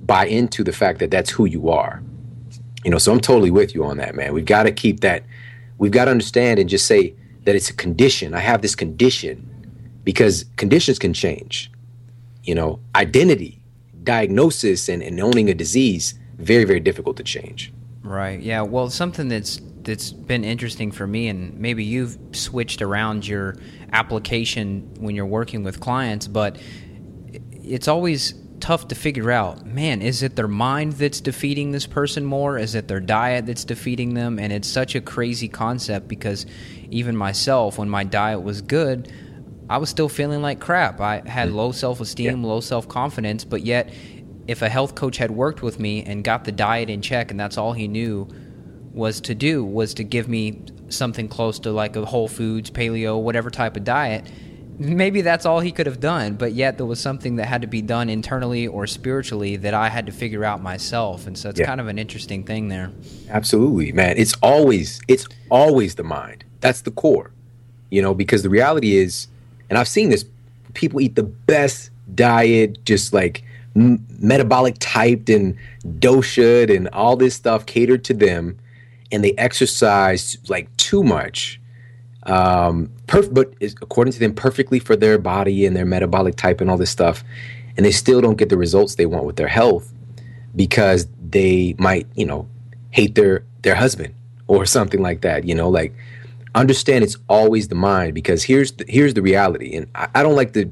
buy 0.01 0.25
into 0.25 0.61
the 0.61 0.73
fact 0.73 0.99
that 0.99 1.09
that's 1.09 1.29
who 1.29 1.45
you 1.45 1.69
are. 1.69 2.03
You 2.83 2.91
know, 2.91 2.97
so 2.97 3.13
I'm 3.13 3.21
totally 3.21 3.49
with 3.49 3.73
you 3.73 3.85
on 3.85 3.95
that, 3.97 4.13
man. 4.13 4.33
We've 4.33 4.43
got 4.43 4.63
to 4.63 4.73
keep 4.73 4.99
that, 4.99 5.23
we've 5.77 5.93
got 5.93 6.05
to 6.05 6.11
understand 6.11 6.59
and 6.59 6.69
just 6.69 6.85
say 6.85 7.15
that 7.45 7.55
it's 7.55 7.69
a 7.69 7.73
condition. 7.73 8.33
I 8.33 8.39
have 8.39 8.61
this 8.61 8.75
condition 8.75 10.01
because 10.03 10.43
conditions 10.57 10.99
can 10.99 11.13
change. 11.13 11.71
You 12.45 12.55
know, 12.55 12.79
identity 12.95 13.61
diagnosis 14.05 14.87
and, 14.87 15.03
and 15.03 15.19
owning 15.19 15.49
a 15.49 15.53
disease 15.53 16.17
very 16.37 16.63
very 16.63 16.79
difficult 16.79 17.17
to 17.17 17.23
change. 17.23 17.73
Right 18.03 18.39
yeah 18.39 18.61
well 18.61 18.89
something 18.89 19.27
that's 19.27 19.59
that's 19.81 20.11
been 20.11 20.43
interesting 20.43 20.91
for 20.91 21.05
me 21.05 21.27
and 21.27 21.57
maybe 21.59 21.83
you've 21.83 22.17
switched 22.31 22.81
around 22.81 23.27
your 23.27 23.55
application 23.91 24.93
when 24.99 25.15
you're 25.15 25.25
working 25.25 25.63
with 25.63 25.79
clients 25.79 26.27
but 26.27 26.57
it's 27.51 27.87
always 27.87 28.33
tough 28.59 28.87
to 28.87 28.95
figure 28.95 29.31
out 29.31 29.65
man 29.65 30.01
is 30.01 30.23
it 30.23 30.35
their 30.35 30.47
mind 30.47 30.93
that's 30.93 31.19
defeating 31.19 31.71
this 31.71 31.87
person 31.87 32.23
more? 32.25 32.57
Is 32.57 32.75
it 32.75 32.87
their 32.87 32.99
diet 32.99 33.47
that's 33.47 33.65
defeating 33.65 34.13
them? 34.13 34.39
And 34.39 34.53
it's 34.53 34.67
such 34.67 34.95
a 34.95 35.01
crazy 35.01 35.47
concept 35.47 36.07
because 36.07 36.45
even 36.89 37.17
myself 37.17 37.77
when 37.77 37.89
my 37.89 38.03
diet 38.03 38.43
was 38.43 38.61
good 38.61 39.11
I 39.69 39.77
was 39.77 39.89
still 39.89 40.09
feeling 40.09 40.41
like 40.41 40.59
crap. 40.59 41.01
I 41.01 41.21
had 41.25 41.49
mm. 41.49 41.55
low 41.55 41.71
self 41.71 41.99
esteem, 41.99 42.41
yeah. 42.41 42.47
low 42.47 42.59
self 42.59 42.87
confidence, 42.87 43.43
but 43.43 43.61
yet, 43.65 43.91
if 44.47 44.61
a 44.61 44.69
health 44.69 44.93
coach 44.95 45.17
had 45.17 45.31
worked 45.31 45.61
with 45.61 45.79
me 45.79 46.03
and 46.03 46.23
got 46.23 46.43
the 46.43 46.51
diet 46.51 46.89
in 46.89 47.01
check, 47.01 47.31
and 47.31 47.39
that's 47.39 47.57
all 47.57 47.73
he 47.73 47.87
knew 47.87 48.27
was 48.93 49.19
to 49.21 49.35
do, 49.35 49.63
was 49.63 49.93
to 49.95 50.03
give 50.03 50.27
me 50.27 50.61
something 50.89 51.27
close 51.27 51.59
to 51.59 51.71
like 51.71 51.95
a 51.95 52.05
Whole 52.05 52.27
Foods, 52.27 52.69
paleo, 52.69 53.19
whatever 53.21 53.49
type 53.49 53.75
of 53.75 53.83
diet, 53.83 54.29
maybe 54.77 55.21
that's 55.21 55.45
all 55.45 55.59
he 55.59 55.71
could 55.71 55.87
have 55.87 55.99
done. 55.99 56.35
But 56.35 56.53
yet, 56.53 56.77
there 56.77 56.85
was 56.85 56.99
something 56.99 57.37
that 57.37 57.45
had 57.45 57.61
to 57.61 57.67
be 57.67 57.81
done 57.81 58.07
internally 58.09 58.67
or 58.67 58.85
spiritually 58.85 59.55
that 59.57 59.73
I 59.73 59.89
had 59.89 60.05
to 60.05 60.11
figure 60.11 60.43
out 60.43 60.61
myself. 60.61 61.25
And 61.25 61.37
so 61.37 61.49
it's 61.49 61.59
yeah. 61.59 61.65
kind 61.65 61.81
of 61.81 61.87
an 61.87 61.97
interesting 61.97 62.43
thing 62.43 62.67
there. 62.67 62.91
Absolutely, 63.29 63.91
man. 63.91 64.17
It's 64.17 64.35
always, 64.43 65.01
it's 65.07 65.27
always 65.49 65.95
the 65.95 66.03
mind. 66.03 66.45
That's 66.59 66.81
the 66.81 66.91
core, 66.91 67.31
you 67.89 68.01
know, 68.01 68.13
because 68.13 68.43
the 68.43 68.49
reality 68.49 68.95
is, 68.95 69.27
and 69.69 69.77
I've 69.77 69.87
seen 69.87 70.09
this. 70.09 70.25
People 70.73 70.99
eat 71.01 71.15
the 71.15 71.23
best 71.23 71.89
diet, 72.13 72.83
just 72.85 73.13
like 73.13 73.43
m- 73.75 74.05
metabolic 74.19 74.75
typed 74.79 75.29
and 75.29 75.57
dosha 75.99 76.73
and 76.75 76.87
all 76.89 77.15
this 77.15 77.35
stuff 77.35 77.65
catered 77.65 78.03
to 78.05 78.13
them, 78.13 78.57
and 79.11 79.23
they 79.23 79.33
exercise 79.33 80.37
like 80.47 80.75
too 80.77 81.03
much. 81.03 81.59
Um, 82.23 82.89
perf- 83.07 83.33
but 83.33 83.53
according 83.81 84.13
to 84.13 84.19
them, 84.19 84.33
perfectly 84.33 84.79
for 84.79 84.95
their 84.95 85.17
body 85.17 85.65
and 85.65 85.75
their 85.75 85.85
metabolic 85.85 86.35
type 86.35 86.59
and 86.61 86.69
all 86.69 86.77
this 86.77 86.89
stuff, 86.89 87.23
and 87.77 87.85
they 87.85 87.91
still 87.91 88.21
don't 88.21 88.37
get 88.37 88.49
the 88.49 88.57
results 88.57 88.95
they 88.95 89.05
want 89.05 89.25
with 89.25 89.35
their 89.35 89.47
health 89.47 89.91
because 90.55 91.07
they 91.29 91.75
might, 91.77 92.07
you 92.15 92.25
know, 92.25 92.47
hate 92.91 93.15
their 93.15 93.43
their 93.61 93.75
husband 93.75 94.13
or 94.47 94.65
something 94.65 95.01
like 95.01 95.21
that. 95.21 95.43
You 95.45 95.55
know, 95.55 95.69
like 95.69 95.93
understand 96.61 97.03
it's 97.03 97.17
always 97.29 97.67
the 97.67 97.75
mind 97.75 98.13
because 98.13 98.43
here's 98.43 98.71
the, 98.73 98.85
here's 98.87 99.13
the 99.13 99.21
reality, 99.21 99.75
and 99.75 99.87
I, 99.95 100.07
I 100.15 100.23
don't 100.23 100.35
like 100.35 100.53
to 100.53 100.71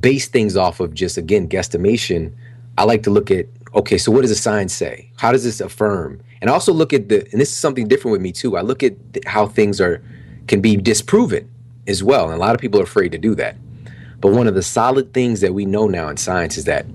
base 0.00 0.28
things 0.28 0.56
off 0.56 0.80
of 0.80 0.94
just 0.94 1.16
again 1.16 1.48
guesstimation. 1.48 2.32
I 2.76 2.84
like 2.84 3.02
to 3.04 3.10
look 3.10 3.30
at 3.30 3.46
okay, 3.74 3.98
so 3.98 4.10
what 4.10 4.22
does 4.22 4.30
the 4.30 4.36
science 4.36 4.72
say? 4.72 5.10
How 5.16 5.32
does 5.32 5.44
this 5.44 5.60
affirm? 5.60 6.20
And 6.40 6.50
also 6.50 6.72
look 6.72 6.92
at 6.92 7.08
the 7.08 7.28
and 7.32 7.40
this 7.40 7.50
is 7.50 7.56
something 7.56 7.88
different 7.88 8.12
with 8.12 8.20
me 8.20 8.32
too. 8.32 8.56
I 8.56 8.62
look 8.62 8.82
at 8.82 8.94
how 9.26 9.46
things 9.46 9.80
are 9.80 10.02
can 10.46 10.60
be 10.60 10.76
disproven 10.76 11.50
as 11.86 12.02
well, 12.02 12.24
and 12.24 12.34
a 12.34 12.38
lot 12.38 12.54
of 12.54 12.60
people 12.60 12.80
are 12.80 12.84
afraid 12.84 13.12
to 13.12 13.18
do 13.18 13.34
that. 13.36 13.56
But 14.20 14.32
one 14.32 14.48
of 14.48 14.54
the 14.54 14.62
solid 14.62 15.14
things 15.14 15.40
that 15.42 15.54
we 15.54 15.64
know 15.64 15.86
now 15.86 16.08
in 16.08 16.16
science 16.16 16.56
is 16.56 16.64
that 16.64 16.86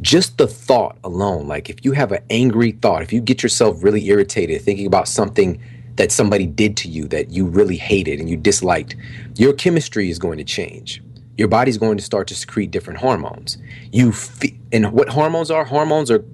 just 0.00 0.38
the 0.38 0.46
thought 0.46 0.96
alone, 1.02 1.48
like 1.48 1.68
if 1.68 1.84
you 1.84 1.92
have 1.92 2.12
an 2.12 2.22
angry 2.30 2.72
thought, 2.72 3.02
if 3.02 3.12
you 3.12 3.20
get 3.20 3.42
yourself 3.42 3.82
really 3.82 4.06
irritated 4.06 4.62
thinking 4.62 4.86
about 4.86 5.08
something 5.08 5.60
that 5.98 6.12
somebody 6.12 6.46
did 6.46 6.76
to 6.76 6.88
you 6.88 7.08
that 7.08 7.30
you 7.30 7.44
really 7.44 7.76
hated 7.76 8.20
and 8.20 8.30
you 8.30 8.36
disliked, 8.36 8.94
your 9.36 9.52
chemistry 9.52 10.10
is 10.10 10.18
going 10.18 10.38
to 10.38 10.44
change. 10.44 11.02
Your 11.36 11.48
body's 11.48 11.76
going 11.76 11.98
to 11.98 12.04
start 12.04 12.28
to 12.28 12.36
secrete 12.36 12.70
different 12.70 13.00
hormones. 13.00 13.58
You 13.92 14.12
fe- 14.12 14.58
and 14.72 14.92
what 14.92 15.08
hormones 15.08 15.50
are? 15.50 15.64
Hormones 15.64 16.10
are 16.10 16.24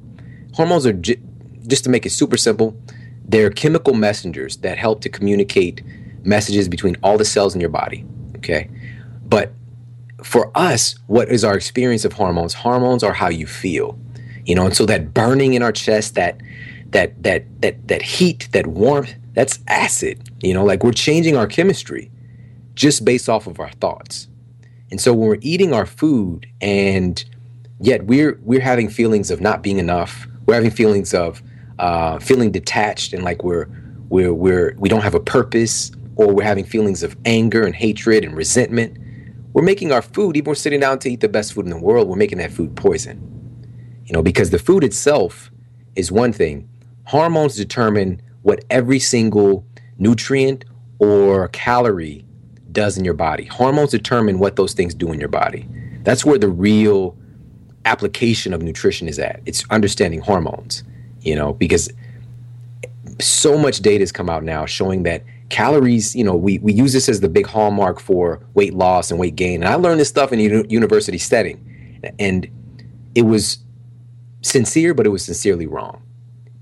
hormones 0.53 0.87
are 0.87 0.93
j- 0.93 1.21
just 1.67 1.83
to 1.85 1.91
make 1.91 2.05
it 2.05 2.11
super 2.11 2.37
simple. 2.37 2.77
They're 3.25 3.51
chemical 3.51 3.95
messengers 3.95 4.59
that 4.59 4.77
help 4.77 5.01
to 5.01 5.09
communicate 5.09 5.83
messages 6.25 6.69
between 6.69 6.97
all 7.03 7.17
the 7.17 7.25
cells 7.25 7.55
in 7.55 7.61
your 7.61 7.71
body. 7.71 8.05
Okay, 8.37 8.71
but 9.27 9.53
for 10.23 10.51
us, 10.55 10.95
what 11.07 11.31
is 11.31 11.43
our 11.43 11.55
experience 11.55 12.05
of 12.05 12.13
hormones? 12.13 12.53
Hormones 12.53 13.03
are 13.03 13.15
how 13.15 13.29
you 13.29 13.47
feel, 13.47 13.99
you 14.45 14.55
know. 14.55 14.67
And 14.67 14.77
so 14.77 14.85
that 14.87 15.15
burning 15.15 15.55
in 15.55 15.63
our 15.63 15.73
chest, 15.73 16.17
that 16.17 16.39
that 16.91 17.23
that 17.23 17.45
that 17.63 17.89
that 17.89 18.03
heat, 18.03 18.49
that 18.53 18.67
warmth, 18.67 19.15
that's 19.35 19.59
acid. 19.69 20.31
You 20.43 20.55
know, 20.55 20.65
like 20.65 20.83
we're 20.83 20.93
changing 20.93 21.37
our 21.37 21.47
chemistry 21.47 22.11
just 22.75 23.05
based 23.05 23.29
off 23.29 23.47
of 23.47 23.61
our 23.61 23.71
thoughts. 23.73 24.29
And 24.91 25.01
so 25.01 25.13
when 25.13 25.29
we're 25.29 25.39
eating 25.41 25.73
our 25.73 25.87
food 25.87 26.47
and 26.61 27.25
yet 27.81 28.07
we're 28.07 28.39
we're 28.43 28.61
having 28.61 28.89
feelings 28.89 29.31
of 29.31 29.41
not 29.41 29.63
being 29.63 29.79
enough, 29.79 30.27
we're 30.47 30.55
having 30.55 30.71
feelings 30.71 31.15
of 31.15 31.43
uh, 31.79 32.19
feeling 32.19 32.51
detached 32.53 33.13
and 33.13 33.25
like 33.25 33.43
we're 33.43 33.69
we're 34.09 34.33
we're 34.33 34.75
we 34.79 34.89
don't 34.89 35.03
have 35.03 35.15
a 35.15 35.21
purpose 35.21 35.91
or 36.17 36.33
we're 36.33 36.45
having 36.45 36.65
feelings 36.65 37.03
of 37.03 37.17
anger 37.25 37.65
and 37.65 37.75
hatred 37.75 38.25
and 38.25 38.37
resentment, 38.37 38.97
we're 39.53 39.63
making 39.63 39.93
our 39.93 40.03
food, 40.03 40.37
even 40.37 40.51
we're 40.51 40.55
sitting 40.55 40.81
down 40.81 40.99
to 41.01 41.11
eat 41.11 41.21
the 41.21 41.29
best 41.29 41.53
food 41.53 41.65
in 41.65 41.71
the 41.71 41.79
world, 41.79 42.09
we're 42.09 42.17
making 42.17 42.39
that 42.39 42.53
food 42.53 42.77
poison. 42.77 43.31
You 44.05 44.13
know, 44.13 44.23
because 44.23 44.51
the 44.51 44.59
food 44.59 44.85
itself 44.85 45.51
is 45.97 46.13
one 46.13 46.33
thing. 46.33 46.69
Hormones 47.05 47.57
determine 47.57 48.21
what 48.45 48.65
every 48.71 48.99
single 48.99 49.67
nutrient 49.99 50.65
or 50.99 51.49
calorie 51.49 52.25
does 52.71 52.99
in 52.99 53.05
your 53.05 53.15
body. 53.15 53.47
Hormones 53.47 53.91
determine 53.91 54.39
what 54.39 54.57
those 54.57 54.75
things 54.75 54.95
do 54.95 55.13
in 55.13 55.19
your 55.19 55.29
body. 55.29 55.67
That's 56.03 56.25
where 56.25 56.39
the 56.39 56.49
real 56.49 57.17
application 57.87 58.53
of 58.53 58.63
nutrition 58.63 59.09
is 59.09 59.19
at. 59.19 59.41
It's 59.47 59.65
understanding 59.71 60.21
hormones, 60.21 60.85
you 61.21 61.35
know, 61.35 61.55
because 61.55 61.91
so 63.19 63.57
much 63.57 63.81
data 63.81 64.03
has 64.03 64.13
come 64.13 64.29
out 64.29 64.45
now 64.45 64.67
showing 64.67 65.05
that 65.05 65.25
calories, 65.49 66.15
you 66.15 66.25
know, 66.25 66.35
we, 66.35 66.59
we 66.59 66.73
use 66.73 66.93
this 66.93 67.09
as 67.09 67.21
the 67.21 67.29
big 67.29 67.47
hallmark 67.47 67.99
for 67.99 68.41
weight 68.53 68.75
loss 68.75 69.11
and 69.11 69.19
weight 69.19 69.37
gain. 69.37 69.63
And 69.63 69.73
I 69.73 69.77
learned 69.77 70.01
this 70.01 70.09
stuff 70.09 70.33
in 70.33 70.41
a 70.41 70.67
university 70.69 71.19
setting. 71.19 72.03
And 72.19 72.47
it 73.15 73.23
was 73.23 73.59
sincere, 74.43 74.93
but 74.93 75.07
it 75.07 75.11
was 75.11 75.25
sincerely 75.25 75.67
wrong. 75.67 76.03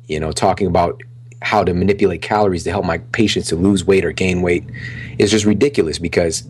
You 0.07 0.21
know, 0.21 0.31
talking 0.31 0.69
about 0.69 1.01
how 1.43 1.65
to 1.65 1.75
manipulate 1.75 2.23
calories 2.23 2.65
to 2.65 2.71
help 2.71 2.85
my 2.85 2.99
patients 2.99 3.49
to 3.49 3.57
lose 3.57 3.85
weight 3.85 4.05
or 4.05 4.13
gain 4.13 4.43
weight 4.43 4.65
is 5.19 5.31
just 5.31 5.45
ridiculous 5.45 5.99
because 5.99 6.45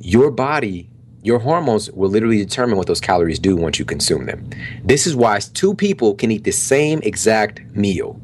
your 0.00 0.30
body, 0.30 0.88
your 1.22 1.38
hormones 1.38 1.90
will 1.92 2.10
literally 2.10 2.38
determine 2.38 2.76
what 2.76 2.86
those 2.86 3.00
calories 3.00 3.38
do 3.38 3.56
once 3.56 3.78
you 3.78 3.84
consume 3.84 4.26
them. 4.26 4.48
This 4.84 5.06
is 5.06 5.14
why 5.14 5.38
two 5.38 5.74
people 5.74 6.14
can 6.14 6.30
eat 6.30 6.44
the 6.44 6.52
same 6.52 7.00
exact 7.02 7.60
meal 7.76 8.20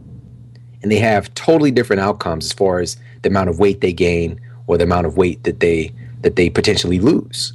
and 0.82 0.92
they 0.92 0.98
have 0.98 1.32
totally 1.34 1.70
different 1.70 2.00
outcomes 2.00 2.46
as 2.46 2.52
far 2.52 2.80
as 2.80 2.96
the 3.22 3.28
amount 3.28 3.50
of 3.50 3.58
weight 3.58 3.80
they 3.80 3.92
gain 3.92 4.40
or 4.66 4.78
the 4.78 4.84
amount 4.84 5.06
of 5.06 5.16
weight 5.16 5.42
that 5.44 5.60
they 5.60 5.92
that 6.20 6.36
they 6.36 6.50
potentially 6.50 6.98
lose. 6.98 7.52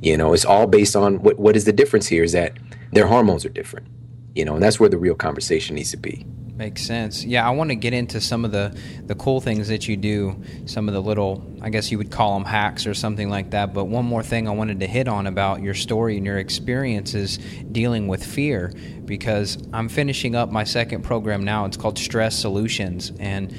You 0.00 0.16
know, 0.16 0.32
it's 0.32 0.44
all 0.44 0.66
based 0.66 0.96
on 0.96 1.22
what 1.22 1.38
what 1.38 1.56
is 1.56 1.64
the 1.64 1.72
difference 1.72 2.06
here 2.06 2.24
is 2.24 2.32
that 2.32 2.56
their 2.92 3.06
hormones 3.06 3.44
are 3.44 3.50
different. 3.50 3.86
You 4.34 4.44
know, 4.44 4.54
and 4.54 4.62
that's 4.62 4.80
where 4.80 4.88
the 4.88 4.98
real 4.98 5.14
conversation 5.14 5.76
needs 5.76 5.90
to 5.90 5.98
be. 5.98 6.26
Makes 6.62 6.82
sense. 6.82 7.24
Yeah, 7.24 7.44
I 7.44 7.50
want 7.50 7.70
to 7.70 7.74
get 7.74 7.92
into 7.92 8.20
some 8.20 8.44
of 8.44 8.52
the 8.52 8.72
the 9.06 9.16
cool 9.16 9.40
things 9.40 9.66
that 9.66 9.88
you 9.88 9.96
do, 9.96 10.40
some 10.66 10.86
of 10.86 10.94
the 10.94 11.02
little, 11.02 11.44
I 11.60 11.70
guess 11.70 11.90
you 11.90 11.98
would 11.98 12.12
call 12.12 12.34
them 12.34 12.44
hacks 12.44 12.86
or 12.86 12.94
something 12.94 13.28
like 13.28 13.50
that. 13.50 13.74
But 13.74 13.86
one 13.86 14.04
more 14.04 14.22
thing 14.22 14.46
I 14.46 14.52
wanted 14.52 14.78
to 14.78 14.86
hit 14.86 15.08
on 15.08 15.26
about 15.26 15.60
your 15.60 15.74
story 15.74 16.16
and 16.18 16.24
your 16.24 16.38
experiences 16.38 17.38
dealing 17.72 18.06
with 18.06 18.24
fear, 18.24 18.72
because 19.04 19.58
I'm 19.72 19.88
finishing 19.88 20.36
up 20.36 20.52
my 20.52 20.62
second 20.62 21.02
program 21.02 21.42
now. 21.42 21.64
It's 21.64 21.76
called 21.76 21.98
Stress 21.98 22.38
Solutions, 22.38 23.10
and 23.18 23.52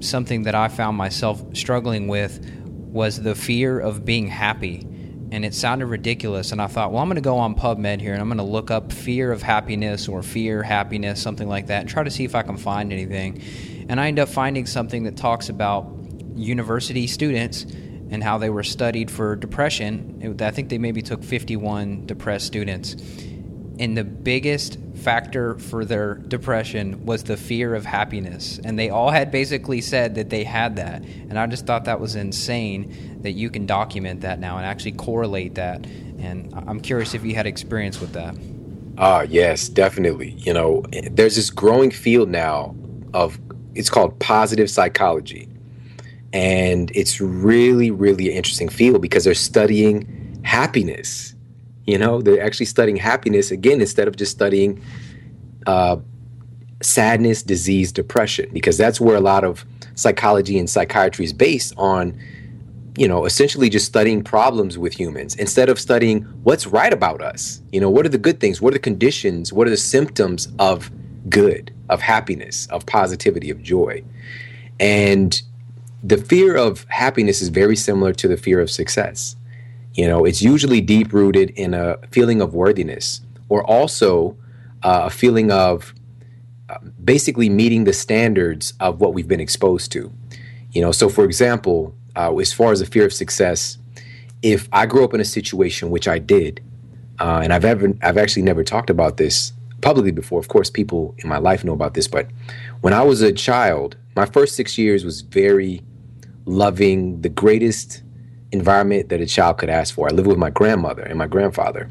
something 0.00 0.42
that 0.42 0.56
I 0.56 0.66
found 0.66 0.96
myself 0.96 1.40
struggling 1.54 2.08
with 2.08 2.44
was 2.66 3.22
the 3.22 3.36
fear 3.36 3.78
of 3.78 4.04
being 4.04 4.26
happy 4.26 4.84
and 5.30 5.44
it 5.44 5.54
sounded 5.54 5.86
ridiculous. 5.86 6.52
And 6.52 6.60
I 6.60 6.66
thought, 6.66 6.92
well, 6.92 7.02
I'm 7.02 7.08
going 7.08 7.16
to 7.16 7.20
go 7.20 7.38
on 7.38 7.54
PubMed 7.54 8.00
here 8.00 8.12
and 8.12 8.20
I'm 8.20 8.28
going 8.28 8.38
to 8.38 8.44
look 8.44 8.70
up 8.70 8.92
fear 8.92 9.32
of 9.32 9.42
happiness 9.42 10.08
or 10.08 10.22
fear 10.22 10.62
happiness, 10.62 11.20
something 11.20 11.48
like 11.48 11.66
that, 11.66 11.80
and 11.80 11.88
try 11.88 12.02
to 12.02 12.10
see 12.10 12.24
if 12.24 12.34
I 12.34 12.42
can 12.42 12.56
find 12.56 12.92
anything. 12.92 13.42
And 13.88 14.00
I 14.00 14.08
end 14.08 14.18
up 14.18 14.28
finding 14.28 14.66
something 14.66 15.04
that 15.04 15.16
talks 15.16 15.48
about 15.48 15.92
university 16.34 17.06
students 17.06 17.64
and 18.10 18.22
how 18.22 18.38
they 18.38 18.48
were 18.48 18.62
studied 18.62 19.10
for 19.10 19.36
depression. 19.36 20.36
I 20.40 20.50
think 20.50 20.68
they 20.70 20.78
maybe 20.78 21.02
took 21.02 21.22
51 21.22 22.06
depressed 22.06 22.46
students. 22.46 22.96
And 23.78 23.96
the 23.96 24.04
biggest 24.04 24.78
factor 24.96 25.56
for 25.58 25.84
their 25.84 26.14
depression 26.14 27.06
was 27.06 27.22
the 27.22 27.36
fear 27.36 27.74
of 27.74 27.84
happiness. 27.84 28.58
And 28.64 28.78
they 28.78 28.90
all 28.90 29.10
had 29.10 29.30
basically 29.30 29.80
said 29.80 30.16
that 30.16 30.30
they 30.30 30.44
had 30.44 30.76
that. 30.76 31.02
And 31.02 31.38
I 31.38 31.46
just 31.46 31.66
thought 31.66 31.84
that 31.84 32.00
was 32.00 32.16
insane 32.16 33.20
that 33.22 33.32
you 33.32 33.50
can 33.50 33.66
document 33.66 34.22
that 34.22 34.40
now 34.40 34.56
and 34.56 34.66
actually 34.66 34.92
correlate 34.92 35.54
that. 35.54 35.86
And 36.18 36.52
I'm 36.66 36.80
curious 36.80 37.14
if 37.14 37.24
you 37.24 37.34
had 37.34 37.46
experience 37.46 38.00
with 38.00 38.12
that. 38.14 38.34
Ah, 38.98 39.18
uh, 39.18 39.22
yes, 39.22 39.68
definitely. 39.68 40.30
You 40.38 40.52
know, 40.52 40.84
there's 41.12 41.36
this 41.36 41.50
growing 41.50 41.92
field 41.92 42.28
now 42.28 42.74
of 43.14 43.38
it's 43.76 43.90
called 43.90 44.18
positive 44.18 44.68
psychology. 44.68 45.48
And 46.32 46.90
it's 46.94 47.20
really, 47.20 47.90
really 47.90 48.32
interesting 48.34 48.68
field 48.68 49.00
because 49.00 49.24
they're 49.24 49.34
studying 49.34 50.40
happiness 50.42 51.34
you 51.88 51.96
know, 51.96 52.20
they're 52.20 52.44
actually 52.44 52.66
studying 52.66 52.96
happiness 52.96 53.50
again 53.50 53.80
instead 53.80 54.08
of 54.08 54.16
just 54.16 54.30
studying 54.30 54.78
uh, 55.66 55.96
sadness, 56.82 57.42
disease, 57.42 57.92
depression, 57.92 58.50
because 58.52 58.76
that's 58.76 59.00
where 59.00 59.16
a 59.16 59.22
lot 59.22 59.42
of 59.42 59.64
psychology 59.94 60.58
and 60.58 60.68
psychiatry 60.68 61.24
is 61.24 61.32
based 61.32 61.72
on. 61.78 62.16
You 62.96 63.06
know, 63.06 63.26
essentially 63.26 63.68
just 63.68 63.86
studying 63.86 64.24
problems 64.24 64.76
with 64.76 64.92
humans 64.92 65.36
instead 65.36 65.68
of 65.68 65.78
studying 65.78 66.22
what's 66.42 66.66
right 66.66 66.92
about 66.92 67.22
us. 67.22 67.62
You 67.70 67.80
know, 67.80 67.88
what 67.88 68.04
are 68.04 68.08
the 68.08 68.18
good 68.18 68.40
things? 68.40 68.60
What 68.60 68.70
are 68.70 68.74
the 68.74 68.80
conditions? 68.80 69.52
What 69.52 69.68
are 69.68 69.70
the 69.70 69.76
symptoms 69.76 70.48
of 70.58 70.90
good, 71.30 71.72
of 71.88 72.00
happiness, 72.00 72.66
of 72.66 72.84
positivity, 72.86 73.50
of 73.50 73.62
joy? 73.62 74.02
And 74.80 75.40
the 76.02 76.16
fear 76.16 76.56
of 76.56 76.86
happiness 76.88 77.40
is 77.40 77.50
very 77.50 77.76
similar 77.76 78.12
to 78.14 78.26
the 78.26 78.36
fear 78.36 78.58
of 78.60 78.68
success. 78.68 79.36
You 79.98 80.06
know, 80.06 80.24
it's 80.24 80.40
usually 80.40 80.80
deep 80.80 81.12
rooted 81.12 81.50
in 81.50 81.74
a 81.74 81.98
feeling 82.12 82.40
of 82.40 82.54
worthiness 82.54 83.20
or 83.48 83.64
also 83.64 84.36
uh, 84.84 85.02
a 85.06 85.10
feeling 85.10 85.50
of 85.50 85.92
uh, 86.68 86.78
basically 87.02 87.48
meeting 87.48 87.82
the 87.82 87.92
standards 87.92 88.74
of 88.78 89.00
what 89.00 89.12
we've 89.12 89.26
been 89.26 89.40
exposed 89.40 89.90
to. 89.90 90.12
You 90.70 90.82
know, 90.82 90.92
so 90.92 91.08
for 91.08 91.24
example, 91.24 91.96
uh, 92.14 92.32
as 92.36 92.52
far 92.52 92.70
as 92.70 92.78
the 92.78 92.86
fear 92.86 93.06
of 93.06 93.12
success, 93.12 93.76
if 94.40 94.68
I 94.72 94.86
grew 94.86 95.02
up 95.02 95.14
in 95.14 95.20
a 95.20 95.24
situation 95.24 95.90
which 95.90 96.06
I 96.06 96.20
did, 96.20 96.62
uh, 97.18 97.40
and 97.42 97.52
I've 97.52 97.64
ever 97.64 97.92
I've 98.00 98.18
actually 98.18 98.42
never 98.42 98.62
talked 98.62 98.90
about 98.90 99.16
this 99.16 99.52
publicly 99.80 100.12
before. 100.12 100.38
Of 100.38 100.46
course, 100.46 100.70
people 100.70 101.16
in 101.18 101.28
my 101.28 101.38
life 101.38 101.64
know 101.64 101.72
about 101.72 101.94
this, 101.94 102.06
but 102.06 102.28
when 102.82 102.92
I 102.92 103.02
was 103.02 103.20
a 103.20 103.32
child, 103.32 103.96
my 104.14 104.26
first 104.26 104.54
six 104.54 104.78
years 104.78 105.04
was 105.04 105.22
very 105.22 105.82
loving, 106.44 107.22
the 107.22 107.28
greatest 107.28 108.04
environment 108.52 109.08
that 109.08 109.20
a 109.20 109.26
child 109.26 109.58
could 109.58 109.68
ask 109.68 109.94
for. 109.94 110.08
I 110.08 110.12
lived 110.12 110.28
with 110.28 110.38
my 110.38 110.50
grandmother 110.50 111.02
and 111.02 111.18
my 111.18 111.26
grandfather. 111.26 111.90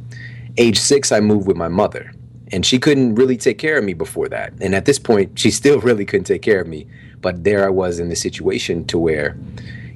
Age 0.57 0.79
six, 0.79 1.11
I 1.11 1.19
moved 1.19 1.47
with 1.47 1.57
my 1.57 1.67
mother, 1.67 2.11
and 2.51 2.65
she 2.65 2.79
couldn't 2.79 3.15
really 3.15 3.37
take 3.37 3.57
care 3.57 3.77
of 3.77 3.83
me 3.83 3.93
before 3.93 4.27
that. 4.29 4.53
And 4.59 4.73
at 4.73 4.85
this 4.85 4.99
point, 4.99 5.37
she 5.37 5.51
still 5.51 5.79
really 5.87 6.05
couldn't 6.05 6.25
take 6.25 6.41
care 6.41 6.61
of 6.61 6.67
me. 6.67 6.87
But 7.21 7.43
there 7.43 7.65
I 7.65 7.69
was 7.69 7.99
in 7.99 8.09
the 8.09 8.15
situation 8.15 8.85
to 8.85 8.97
where, 8.97 9.37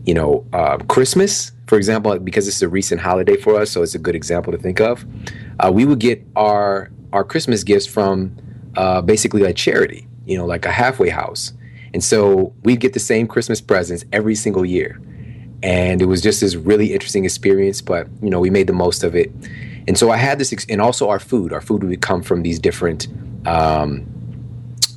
you 0.06 0.14
know, 0.14 0.46
uh, 0.54 0.78
Christmas, 0.78 1.52
for 1.68 1.78
example, 1.78 2.18
because 2.20 2.48
it's 2.48 2.62
a 2.62 2.70
recent 2.70 3.00
holiday 3.00 3.38
for 3.38 3.60
us, 3.60 3.72
so 3.72 3.84
it's 3.84 3.96
a 3.96 4.00
good 4.00 4.16
example 4.16 4.52
to 4.52 4.58
think 4.58 4.82
of. 4.82 5.06
Uh, 5.60 5.72
we 5.72 5.86
would 5.86 6.00
get 6.00 6.26
our 6.36 6.90
our 7.14 7.24
Christmas 7.24 7.64
gifts 7.64 7.86
from 7.86 8.36
uh, 8.78 9.02
basically 9.02 9.44
like 9.44 9.58
charity, 9.58 10.08
you 10.26 10.38
know, 10.38 10.46
like 10.46 10.66
a 10.66 10.72
halfway 10.72 11.10
house. 11.10 11.52
And 11.94 12.02
so 12.02 12.54
we'd 12.64 12.80
get 12.80 12.94
the 12.94 13.00
same 13.00 13.28
Christmas 13.28 13.60
presents 13.60 14.06
every 14.14 14.34
single 14.34 14.66
year 14.66 15.02
and 15.64 16.02
it 16.02 16.06
was 16.06 16.22
just 16.22 16.42
this 16.42 16.56
really 16.56 16.94
interesting 16.94 17.26
experience. 17.26 17.82
But 17.82 18.08
you 18.22 18.30
know, 18.30 18.40
we 18.40 18.50
made 18.50 18.68
the 18.68 18.74
most 18.74 19.04
of 19.04 19.16
it, 19.16 19.32
and 19.88 19.98
so 19.98 20.12
I 20.12 20.18
had 20.18 20.40
this, 20.40 20.52
ex- 20.54 20.66
and 20.70 20.82
also 20.82 21.10
our 21.10 21.20
food. 21.20 21.54
Our 21.54 21.62
food 21.62 21.84
would 21.84 22.02
come 22.02 22.22
from 22.22 22.44
these 22.44 22.60
different, 22.60 23.08
um, 23.46 24.06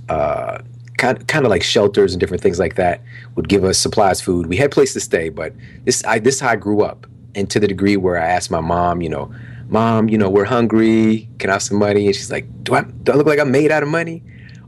uh, 0.09 0.59
kind 0.99 1.27
kind 1.29 1.45
of 1.45 1.51
like 1.51 1.63
shelters 1.63 2.13
and 2.13 2.21
different 2.21 2.43
things 2.43 2.59
like 2.59 2.77
that. 2.77 3.03
Would 3.37 3.49
give 3.49 3.65
us 3.65 3.79
supplies, 3.79 4.21
food. 4.21 4.47
We 4.47 4.57
had 4.57 4.71
place 4.71 4.93
to 4.95 5.01
stay, 5.01 5.29
but 5.29 5.53
this 5.85 6.05
I 6.05 6.19
this 6.19 6.41
how 6.41 6.51
I 6.51 6.57
grew 6.57 6.83
up, 6.83 7.07
and 7.35 7.51
to 7.51 7.61
the 7.61 7.69
degree 7.69 7.97
where 7.97 8.19
I 8.19 8.27
asked 8.27 8.51
my 8.51 8.61
mom, 8.61 9.03
you 9.03 9.09
know, 9.09 9.33
mom, 9.69 10.09
you 10.09 10.19
know, 10.19 10.31
we're 10.31 10.45
hungry. 10.45 11.29
Can 11.39 11.51
I 11.51 11.55
have 11.55 11.63
some 11.63 11.79
money? 11.79 12.07
And 12.07 12.15
she's 12.15 12.31
like, 12.31 12.47
do 12.65 12.75
I 12.75 12.83
do 12.83 13.13
I 13.13 13.17
look 13.17 13.27
like 13.27 13.39
I'm 13.39 13.51
made 13.51 13.71
out 13.71 13.83
of 13.83 13.89
money? 13.89 14.23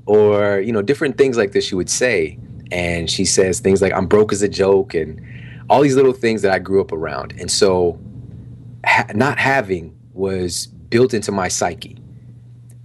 Or 0.06 0.60
you 0.60 0.72
know, 0.72 0.82
different 0.82 1.18
things 1.18 1.36
like 1.36 1.52
this. 1.52 1.64
She 1.64 1.74
would 1.74 1.90
say, 1.90 2.38
and 2.70 3.10
she 3.10 3.24
says 3.24 3.60
things 3.60 3.82
like, 3.82 3.92
"I'm 3.92 4.06
broke 4.06 4.32
as 4.32 4.42
a 4.42 4.48
joke," 4.48 4.94
and 4.94 5.20
all 5.68 5.82
these 5.82 5.96
little 5.96 6.12
things 6.12 6.42
that 6.42 6.52
I 6.52 6.58
grew 6.58 6.80
up 6.80 6.92
around. 6.92 7.34
And 7.38 7.50
so 7.50 7.98
ha- 8.84 9.06
not 9.14 9.38
having 9.38 9.96
was 10.12 10.66
built 10.66 11.14
into 11.14 11.32
my 11.32 11.48
psyche. 11.48 11.96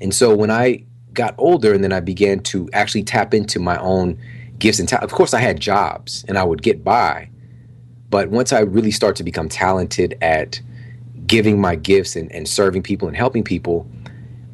And 0.01 0.13
so 0.13 0.35
when 0.35 0.49
I 0.49 0.83
got 1.13 1.35
older 1.37 1.73
and 1.73 1.83
then 1.83 1.93
I 1.93 1.99
began 1.99 2.39
to 2.39 2.69
actually 2.73 3.03
tap 3.03 3.33
into 3.33 3.59
my 3.59 3.77
own 3.77 4.17
gifts 4.57 4.79
and 4.79 4.87
talent, 4.87 5.03
of 5.03 5.11
course 5.11 5.33
I 5.33 5.39
had 5.39 5.59
jobs 5.59 6.25
and 6.27 6.37
I 6.37 6.43
would 6.43 6.61
get 6.61 6.83
by. 6.83 7.29
But 8.09 8.29
once 8.29 8.51
I 8.51 8.59
really 8.59 8.91
start 8.91 9.15
to 9.17 9.23
become 9.23 9.47
talented 9.47 10.17
at 10.21 10.59
giving 11.27 11.61
my 11.61 11.75
gifts 11.75 12.15
and, 12.15 12.31
and 12.31 12.47
serving 12.47 12.83
people 12.83 13.07
and 13.07 13.15
helping 13.15 13.43
people, 13.43 13.87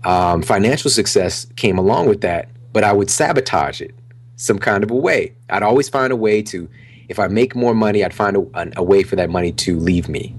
um, 0.04 0.42
financial 0.42 0.92
success 0.92 1.48
came 1.56 1.78
along 1.78 2.08
with 2.08 2.22
that, 2.22 2.50
but 2.72 2.84
I 2.84 2.94
would 2.94 3.10
sabotage 3.10 3.82
it 3.82 3.96
some 4.36 4.60
kind 4.60 4.84
of 4.84 4.92
a 4.92 4.96
way. 4.96 5.34
I'd 5.50 5.64
always 5.64 5.90
find 5.90 6.14
a 6.14 6.16
way 6.16 6.44
to 6.44 6.70
if 7.10 7.20
I 7.20 7.28
make 7.28 7.56
more 7.56 7.74
money, 7.74 8.04
I'd 8.04 8.14
find 8.14 8.36
a, 8.38 8.72
a 8.78 8.84
way 8.84 9.04
for 9.04 9.16
that 9.16 9.30
money 9.30 9.52
to 9.54 9.80
leave 9.80 10.10
me, 10.10 10.36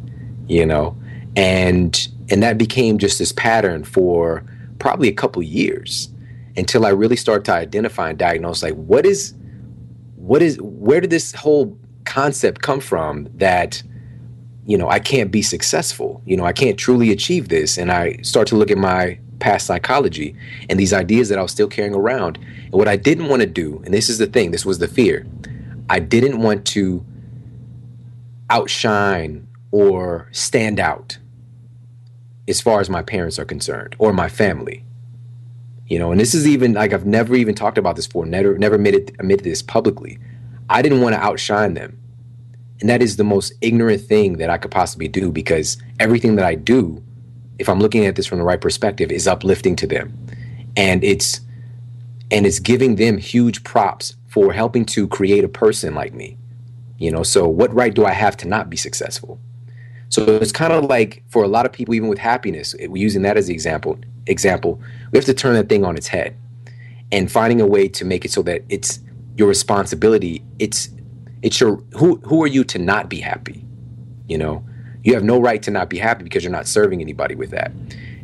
you 0.46 0.66
know, 0.66 0.96
and 1.36 2.08
and 2.30 2.42
that 2.42 2.58
became 2.58 2.98
just 2.98 3.18
this 3.18 3.32
pattern 3.32 3.84
for 3.84 4.44
probably 4.78 5.08
a 5.08 5.12
couple 5.12 5.42
years 5.42 6.10
until 6.56 6.84
I 6.84 6.90
really 6.90 7.16
started 7.16 7.44
to 7.46 7.52
identify 7.52 8.10
and 8.10 8.18
diagnose 8.18 8.62
like 8.62 8.74
what 8.74 9.06
is 9.06 9.34
what 10.16 10.42
is 10.42 10.58
where 10.60 11.00
did 11.00 11.10
this 11.10 11.32
whole 11.32 11.78
concept 12.04 12.62
come 12.62 12.80
from 12.80 13.28
that 13.34 13.82
you 14.66 14.76
know 14.76 14.88
i 14.88 14.98
can't 14.98 15.30
be 15.30 15.42
successful? 15.42 16.22
You 16.26 16.36
know 16.36 16.44
i 16.44 16.52
can't 16.52 16.78
truly 16.78 17.10
achieve 17.10 17.48
this. 17.48 17.78
And 17.78 17.90
i 17.90 18.18
start 18.22 18.46
to 18.48 18.56
look 18.56 18.70
at 18.70 18.78
my 18.78 19.18
past 19.38 19.66
psychology 19.66 20.34
and 20.68 20.80
these 20.80 20.92
ideas 20.92 21.28
that 21.28 21.38
i 21.38 21.42
was 21.42 21.52
still 21.52 21.68
carrying 21.68 21.94
around. 21.94 22.36
And 22.36 22.74
what 22.74 22.88
i 22.88 22.96
didn't 22.96 23.28
want 23.28 23.40
to 23.40 23.46
do 23.46 23.80
and 23.84 23.94
this 23.94 24.10
is 24.10 24.18
the 24.18 24.26
thing 24.26 24.50
this 24.50 24.66
was 24.66 24.78
the 24.78 24.88
fear 24.88 25.26
i 25.88 25.98
didn't 25.98 26.40
want 26.40 26.64
to 26.66 27.04
outshine 28.50 29.46
or 29.70 30.28
stand 30.32 30.80
out 30.80 31.18
as 32.48 32.60
far 32.60 32.80
as 32.80 32.88
my 32.88 33.02
parents 33.02 33.38
are 33.38 33.44
concerned 33.44 33.94
or 33.98 34.12
my 34.12 34.28
family. 34.28 34.84
You 35.86 35.98
know 35.98 36.10
and 36.10 36.20
this 36.20 36.34
is 36.34 36.46
even 36.46 36.74
like 36.74 36.92
i've 36.92 37.06
never 37.06 37.34
even 37.34 37.54
talked 37.54 37.78
about 37.78 37.96
this 37.96 38.06
before 38.06 38.26
never 38.26 38.58
never 38.58 38.74
admitted 38.74 39.16
admitted 39.18 39.44
this 39.44 39.62
publicly. 39.62 40.18
I 40.68 40.82
didn't 40.82 41.00
want 41.00 41.14
to 41.14 41.20
outshine 41.22 41.72
them. 41.72 41.98
And 42.80 42.90
that 42.90 43.00
is 43.00 43.16
the 43.16 43.24
most 43.24 43.54
ignorant 43.62 44.02
thing 44.02 44.36
that 44.36 44.50
I 44.50 44.58
could 44.58 44.70
possibly 44.70 45.08
do 45.08 45.32
because 45.32 45.78
everything 45.98 46.36
that 46.36 46.44
I 46.44 46.54
do, 46.56 47.02
if 47.58 47.70
I'm 47.70 47.80
looking 47.80 48.04
at 48.04 48.16
this 48.16 48.26
from 48.26 48.38
the 48.38 48.44
right 48.44 48.60
perspective, 48.60 49.10
is 49.10 49.26
uplifting 49.26 49.76
to 49.76 49.86
them. 49.86 50.12
And 50.76 51.02
it's 51.02 51.40
and 52.30 52.46
it's 52.46 52.58
giving 52.58 52.96
them 52.96 53.18
huge 53.18 53.64
props 53.64 54.16
for 54.26 54.52
helping 54.52 54.84
to 54.84 55.08
create 55.08 55.44
a 55.44 55.48
person 55.48 55.94
like 55.94 56.14
me. 56.14 56.36
You 56.98 57.10
know, 57.10 57.22
so 57.22 57.48
what 57.48 57.72
right 57.72 57.94
do 57.94 58.04
I 58.04 58.12
have 58.12 58.36
to 58.38 58.48
not 58.48 58.68
be 58.68 58.76
successful? 58.76 59.40
So 60.10 60.24
it's 60.24 60.52
kind 60.52 60.72
of 60.72 60.84
like 60.84 61.22
for 61.28 61.44
a 61.44 61.48
lot 61.48 61.66
of 61.66 61.72
people, 61.72 61.94
even 61.94 62.08
with 62.08 62.18
happiness, 62.18 62.74
using 62.78 63.22
that 63.22 63.36
as 63.36 63.46
the 63.46 63.54
example, 63.54 63.98
example, 64.26 64.80
we 65.12 65.18
have 65.18 65.26
to 65.26 65.34
turn 65.34 65.54
that 65.54 65.68
thing 65.68 65.84
on 65.84 65.96
its 65.96 66.08
head 66.08 66.36
and 67.12 67.30
finding 67.30 67.60
a 67.60 67.66
way 67.66 67.88
to 67.88 68.04
make 68.04 68.24
it 68.24 68.30
so 68.30 68.42
that 68.42 68.62
it's 68.68 69.00
your 69.36 69.48
responsibility. 69.48 70.42
It's 70.58 70.88
it's 71.42 71.60
your 71.60 71.76
who 71.96 72.16
who 72.24 72.42
are 72.42 72.48
you 72.48 72.64
to 72.64 72.78
not 72.78 73.08
be 73.08 73.20
happy? 73.20 73.64
You 74.26 74.38
know, 74.38 74.64
you 75.04 75.14
have 75.14 75.24
no 75.24 75.40
right 75.40 75.62
to 75.62 75.70
not 75.70 75.88
be 75.88 75.98
happy 75.98 76.24
because 76.24 76.42
you're 76.42 76.52
not 76.52 76.66
serving 76.66 77.00
anybody 77.00 77.34
with 77.34 77.50
that. 77.50 77.70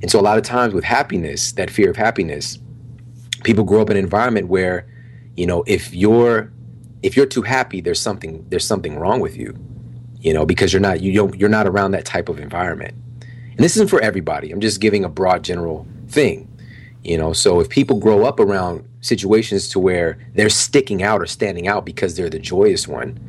And 0.02 0.10
so 0.10 0.18
a 0.18 0.22
lot 0.22 0.36
of 0.36 0.44
times 0.44 0.74
with 0.74 0.84
happiness, 0.84 1.52
that 1.52 1.70
fear 1.70 1.90
of 1.90 1.96
happiness, 1.96 2.58
people 3.44 3.64
grow 3.64 3.80
up 3.82 3.90
in 3.90 3.96
an 3.96 4.02
environment 4.02 4.48
where, 4.48 4.86
you 5.36 5.46
know, 5.46 5.62
if 5.66 5.94
you're 5.94 6.50
if 7.02 7.16
you're 7.16 7.26
too 7.26 7.42
happy, 7.42 7.80
there's 7.80 8.00
something 8.00 8.44
there's 8.48 8.66
something 8.66 8.98
wrong 8.98 9.20
with 9.20 9.36
you. 9.36 9.56
You 10.20 10.32
know, 10.32 10.46
because 10.46 10.72
you're 10.72 10.80
not 10.80 11.00
you 11.00 11.12
don't 11.12 11.38
you're 11.38 11.50
not 11.50 11.66
around 11.66 11.92
that 11.92 12.04
type 12.04 12.28
of 12.28 12.40
environment. 12.40 12.94
And 13.20 13.58
this 13.58 13.76
isn't 13.76 13.90
for 13.90 14.00
everybody. 14.00 14.50
I'm 14.50 14.60
just 14.60 14.80
giving 14.80 15.04
a 15.04 15.08
broad 15.08 15.44
general 15.44 15.86
thing. 16.08 16.50
You 17.04 17.18
know, 17.18 17.34
so 17.34 17.60
if 17.60 17.68
people 17.68 18.00
grow 18.00 18.24
up 18.24 18.40
around 18.40 18.88
situations 19.02 19.68
to 19.68 19.78
where 19.78 20.18
they're 20.34 20.48
sticking 20.48 21.02
out 21.02 21.20
or 21.20 21.26
standing 21.26 21.68
out 21.68 21.84
because 21.84 22.16
they're 22.16 22.30
the 22.30 22.38
joyous 22.38 22.88
one, 22.88 23.20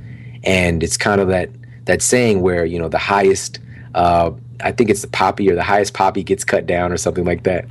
and 0.46 0.82
it's 0.82 0.96
kind 0.96 1.20
of 1.20 1.28
that 1.28 1.50
that 1.84 2.02
saying 2.02 2.42
where 2.42 2.66
you 2.66 2.80
know 2.80 2.88
the 2.88 2.98
highest, 2.98 3.60
uh, 3.94 4.32
I 4.62 4.72
think 4.72 4.90
it's 4.90 5.02
the 5.02 5.10
poppy 5.10 5.52
or 5.52 5.56
the 5.56 5.64
highest 5.64 5.94
poppy 5.94 6.24
gets 6.24 6.46
cut 6.46 6.66
down 6.66 6.94
or 6.94 6.98
something 6.98 7.26
like 7.26 7.44
that. 7.44 7.66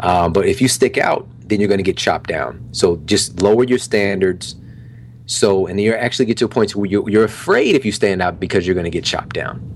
Um, 0.00 0.32
but 0.32 0.46
if 0.46 0.62
you 0.62 0.68
stick 0.68 0.96
out, 0.96 1.28
then 1.50 1.60
you're 1.60 1.68
going 1.68 1.78
to 1.78 1.84
get 1.84 1.96
chopped 1.96 2.28
down. 2.28 2.66
So 2.72 2.96
just 3.04 3.42
lower 3.42 3.64
your 3.64 3.78
standards. 3.78 4.56
So 5.26 5.66
and 5.66 5.80
you 5.80 5.94
actually 5.94 6.24
get 6.24 6.38
to 6.38 6.46
a 6.46 6.48
point 6.48 6.74
where 6.74 6.86
you're, 6.86 7.08
you're 7.08 7.24
afraid 7.24 7.76
if 7.76 7.84
you 7.84 7.92
stand 7.92 8.22
out 8.22 8.40
because 8.40 8.66
you're 8.66 8.74
going 8.74 8.84
to 8.84 8.90
get 8.90 9.04
chopped 9.04 9.34
down. 9.34 9.66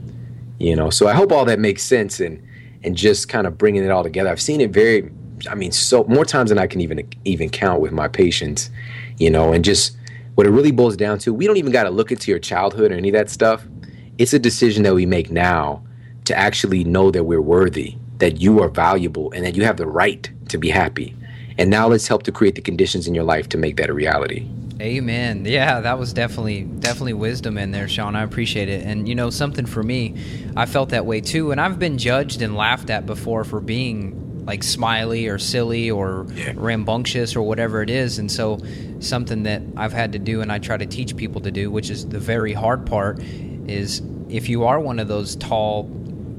You 0.59 0.75
know, 0.77 0.89
so 0.89 1.07
I 1.09 1.13
hope 1.13 1.33
all 1.33 1.45
that 1.45 1.59
makes 1.59 1.83
sense 1.83 2.21
and 2.21 2.43
and 2.83 2.97
just 2.97 3.29
kind 3.29 3.47
of 3.47 3.59
bringing 3.59 3.85
it 3.85 3.91
all 3.91 4.03
together. 4.03 4.31
I've 4.31 4.41
seen 4.41 4.61
it 4.61 4.71
very 4.71 5.11
I 5.51 5.55
mean, 5.55 5.73
so 5.73 6.05
more 6.05 6.25
times 6.25 6.51
than 6.51 6.59
I 6.59 6.67
can 6.67 6.81
even 6.81 7.07
even 7.25 7.51
count 7.51 7.81
with 7.81 7.93
my 7.93 8.09
patients, 8.09 8.71
you 9.19 9.31
know, 9.31 9.53
and 9.53 9.65
just 9.65 9.97
what 10.35 10.47
it 10.47 10.51
really 10.51 10.73
boils 10.73 10.97
down 10.97 11.19
to, 11.21 11.33
we 11.33 11.47
don't 11.47 11.57
even 11.57 11.73
got 11.73 11.85
to 11.85 11.91
look 11.91 12.11
into 12.11 12.31
your 12.31 12.41
childhood 12.41 12.91
or 12.91 12.97
any 12.97 13.09
of 13.09 13.13
that 13.13 13.31
stuff. 13.31 13.67
It's 14.19 14.33
a 14.33 14.39
decision 14.39 14.83
that 14.85 14.95
we 14.95 15.07
make 15.07 15.31
now 15.31 15.83
to 16.25 16.37
actually 16.37 16.85
know 16.85 17.11
that 17.11 17.25
we're 17.25 17.43
worthy, 17.43 17.97
that 18.19 18.41
you 18.41 18.61
are 18.61 18.69
valuable, 18.69 19.31
and 19.33 19.45
that 19.45 19.55
you 19.55 19.65
have 19.65 19.77
the 19.77 19.87
right 19.87 20.31
to 20.49 20.59
be 20.59 20.71
happy. 20.71 21.17
And 21.59 21.71
now 21.71 21.89
let's 21.89 22.09
help 22.09 22.25
to 22.25 22.33
create 22.33 22.55
the 22.55 22.61
conditions 22.61 23.07
in 23.07 23.15
your 23.15 23.25
life 23.25 23.49
to 23.51 23.59
make 23.59 23.77
that 23.77 23.91
a 23.91 23.95
reality. 23.95 24.49
Amen. 24.81 25.45
Yeah, 25.45 25.81
that 25.81 25.99
was 25.99 26.13
definitely 26.13 26.63
definitely 26.63 27.13
wisdom 27.13 27.59
in 27.59 27.71
there, 27.71 27.89
Shawn. 27.89 28.17
I 28.17 28.23
appreciate 28.23 28.69
it. 28.69 28.85
And 28.85 29.09
you 29.09 29.15
know, 29.15 29.31
something 29.31 29.67
for 29.67 29.83
me, 29.83 30.17
I 30.57 30.67
felt 30.67 30.91
that 30.91 31.07
way 31.07 31.21
too. 31.21 31.53
And 31.53 31.61
I've 31.61 31.79
been 31.79 31.97
judged 31.97 32.43
and 32.43 32.57
laughed 32.57 32.91
at 32.91 33.07
before 33.07 33.45
for 33.45 33.61
being 33.61 34.45
like 34.45 34.63
smiley 34.63 35.29
or 35.29 35.39
silly 35.39 35.91
or 35.91 36.27
yeah. 36.35 36.53
rambunctious 36.57 37.37
or 37.37 37.43
whatever 37.43 37.83
it 37.83 37.91
is. 37.91 38.19
And 38.19 38.31
so, 38.31 38.61
something 38.99 39.45
that 39.45 39.63
I've 39.77 39.93
had 39.93 40.13
to 40.13 40.19
do 40.19 40.41
and 40.41 40.51
I 40.51 40.59
try 40.59 40.77
to 40.77 40.87
teach 40.87 41.17
people 41.17 41.41
to 41.43 41.51
do, 41.51 41.71
which 41.71 41.89
is 41.89 42.09
the 42.09 42.19
very 42.19 42.53
hard 42.53 42.85
part, 42.85 43.21
is 43.21 44.03
if 44.29 44.49
you 44.49 44.65
are 44.65 44.81
one 44.81 44.99
of 44.99 45.09
those 45.09 45.37
tall 45.37 45.85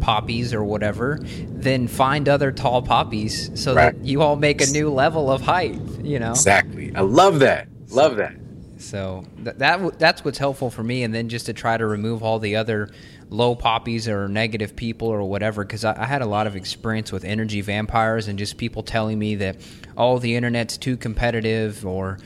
poppies 0.05 0.53
or 0.53 0.63
whatever, 0.63 1.19
then 1.23 1.87
find 1.87 2.29
other 2.29 2.51
tall 2.51 2.83
poppies 2.83 3.49
so 3.59 3.73
right. 3.73 3.99
that 3.99 4.05
you 4.05 4.21
all 4.21 4.35
make 4.35 4.61
a 4.61 4.67
new 4.67 4.91
level 4.91 5.31
of 5.31 5.41
height. 5.41 5.81
You 6.03 6.19
know 6.19 6.29
exactly. 6.29 6.95
I 6.95 7.01
love 7.01 7.39
that. 7.39 7.67
Love 7.89 8.17
that. 8.17 8.35
So 8.77 9.25
that, 9.39 9.57
that 9.57 9.97
that's 9.97 10.23
what's 10.23 10.37
helpful 10.37 10.69
for 10.69 10.83
me, 10.83 11.01
and 11.01 11.11
then 11.11 11.27
just 11.27 11.47
to 11.47 11.53
try 11.53 11.75
to 11.75 11.87
remove 11.87 12.21
all 12.21 12.37
the 12.37 12.55
other 12.55 12.91
low 13.31 13.55
poppies 13.55 14.07
or 14.07 14.27
negative 14.27 14.75
people 14.75 15.07
or 15.07 15.23
whatever 15.23 15.65
because 15.65 15.83
I, 15.83 16.03
I, 16.03 16.05
had 16.05 16.21
a 16.21 16.27
lot 16.27 16.45
of 16.45 16.55
experience 16.55 17.11
with 17.11 17.25
energy 17.25 17.61
vampires 17.61 18.27
and 18.27 18.37
just 18.37 18.55
people 18.55 18.83
telling 18.83 19.17
me 19.17 19.33
that 19.37 19.57
oh 19.97 20.19
the 20.19 20.35
internet's 20.35 20.77
too 20.77 20.95
competitive 20.95 21.83
or 21.87 22.19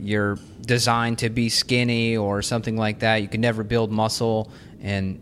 you're 0.00 0.36
designed 0.62 1.18
to 1.18 1.30
be 1.30 1.48
skinny 1.48 2.16
or 2.16 2.42
something 2.42 2.76
like 2.76 2.98
that 2.98 3.22
you 3.22 3.28
can 3.28 3.40
never 3.40 3.62
build 3.62 3.92
muscle 3.92 4.50
and 4.80 5.20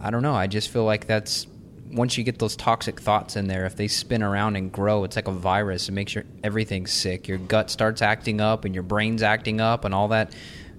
i 0.00 0.10
don't 0.10 0.22
know 0.22 0.34
i 0.34 0.46
just 0.46 0.70
feel 0.70 0.84
like 0.84 1.06
that's 1.06 1.46
once 1.92 2.16
you 2.16 2.22
get 2.22 2.38
those 2.38 2.54
toxic 2.54 3.00
thoughts 3.00 3.34
in 3.34 3.48
there 3.48 3.66
if 3.66 3.74
they 3.74 3.88
spin 3.88 4.22
around 4.22 4.56
and 4.56 4.70
grow 4.70 5.04
it's 5.04 5.16
like 5.16 5.28
a 5.28 5.32
virus 5.32 5.88
it 5.88 5.92
makes 5.92 6.14
your 6.14 6.24
everything 6.44 6.86
sick 6.86 7.26
your 7.26 7.38
gut 7.38 7.70
starts 7.70 8.00
acting 8.00 8.40
up 8.40 8.64
and 8.64 8.74
your 8.74 8.84
brain's 8.84 9.22
acting 9.22 9.60
up 9.60 9.84
and 9.84 9.94
all 9.94 10.08
that 10.08 10.32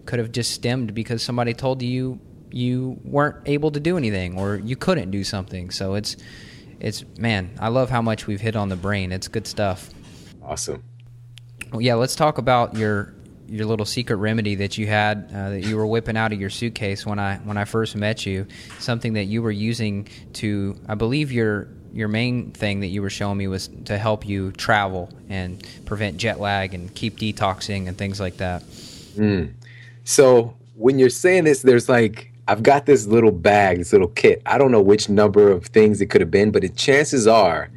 could 0.05 0.19
have 0.19 0.31
just 0.31 0.51
stemmed 0.51 0.93
because 0.93 1.21
somebody 1.21 1.53
told 1.53 1.81
you 1.81 2.19
you 2.53 2.99
weren't 3.03 3.37
able 3.45 3.71
to 3.71 3.79
do 3.79 3.97
anything 3.97 4.37
or 4.37 4.57
you 4.57 4.75
couldn't 4.75 5.11
do 5.11 5.23
something. 5.23 5.71
So 5.71 5.95
it's 5.95 6.17
it's 6.79 7.05
man, 7.17 7.51
I 7.59 7.69
love 7.69 7.89
how 7.89 8.01
much 8.01 8.27
we've 8.27 8.41
hit 8.41 8.55
on 8.55 8.69
the 8.69 8.75
brain. 8.75 9.11
It's 9.11 9.27
good 9.27 9.47
stuff. 9.47 9.89
Awesome. 10.43 10.83
Well, 11.71 11.81
yeah, 11.81 11.95
let's 11.95 12.15
talk 12.15 12.37
about 12.37 12.75
your 12.75 13.13
your 13.51 13.65
little 13.65 13.85
secret 13.85 14.15
remedy 14.15 14.55
that 14.55 14.77
you 14.77 14.87
had 14.87 15.29
uh, 15.33 15.49
that 15.49 15.65
you 15.65 15.75
were 15.75 15.85
whipping 15.85 16.15
out 16.15 16.31
of 16.31 16.39
your 16.39 16.49
suitcase 16.49 17.05
when 17.05 17.19
I 17.19 17.35
when 17.37 17.57
I 17.57 17.65
first 17.65 17.95
met 17.95 18.25
you. 18.25 18.47
Something 18.79 19.13
that 19.13 19.25
you 19.25 19.41
were 19.41 19.51
using 19.51 20.07
to, 20.33 20.77
I 20.87 20.95
believe 20.95 21.31
your 21.31 21.67
your 21.93 22.07
main 22.07 22.51
thing 22.51 22.79
that 22.79 22.87
you 22.87 23.01
were 23.01 23.09
showing 23.09 23.37
me 23.37 23.49
was 23.49 23.69
to 23.85 23.97
help 23.97 24.25
you 24.25 24.53
travel 24.53 25.09
and 25.29 25.61
prevent 25.85 26.15
jet 26.15 26.39
lag 26.39 26.73
and 26.73 26.95
keep 26.95 27.17
detoxing 27.17 27.89
and 27.89 27.97
things 27.97 28.21
like 28.21 28.37
that. 28.37 28.63
Mm. 29.17 29.51
So 30.05 30.55
when 30.75 30.97
you're 30.97 31.09
saying 31.09 31.43
this, 31.43 31.61
there's 31.61 31.89
like 31.89 32.31
I've 32.47 32.63
got 32.63 32.85
this 32.85 33.05
little 33.05 33.31
bag, 33.31 33.79
this 33.79 33.91
little 33.91 34.07
kit. 34.07 34.41
I 34.45 34.57
don't 34.57 34.71
know 34.71 34.81
which 34.81 35.09
number 35.09 35.51
of 35.51 35.65
things 35.65 35.99
it 35.99 36.05
could 36.05 36.21
have 36.21 36.31
been, 36.31 36.51
but 36.51 36.61
the 36.61 36.69
chances 36.69 37.27
are 37.27 37.69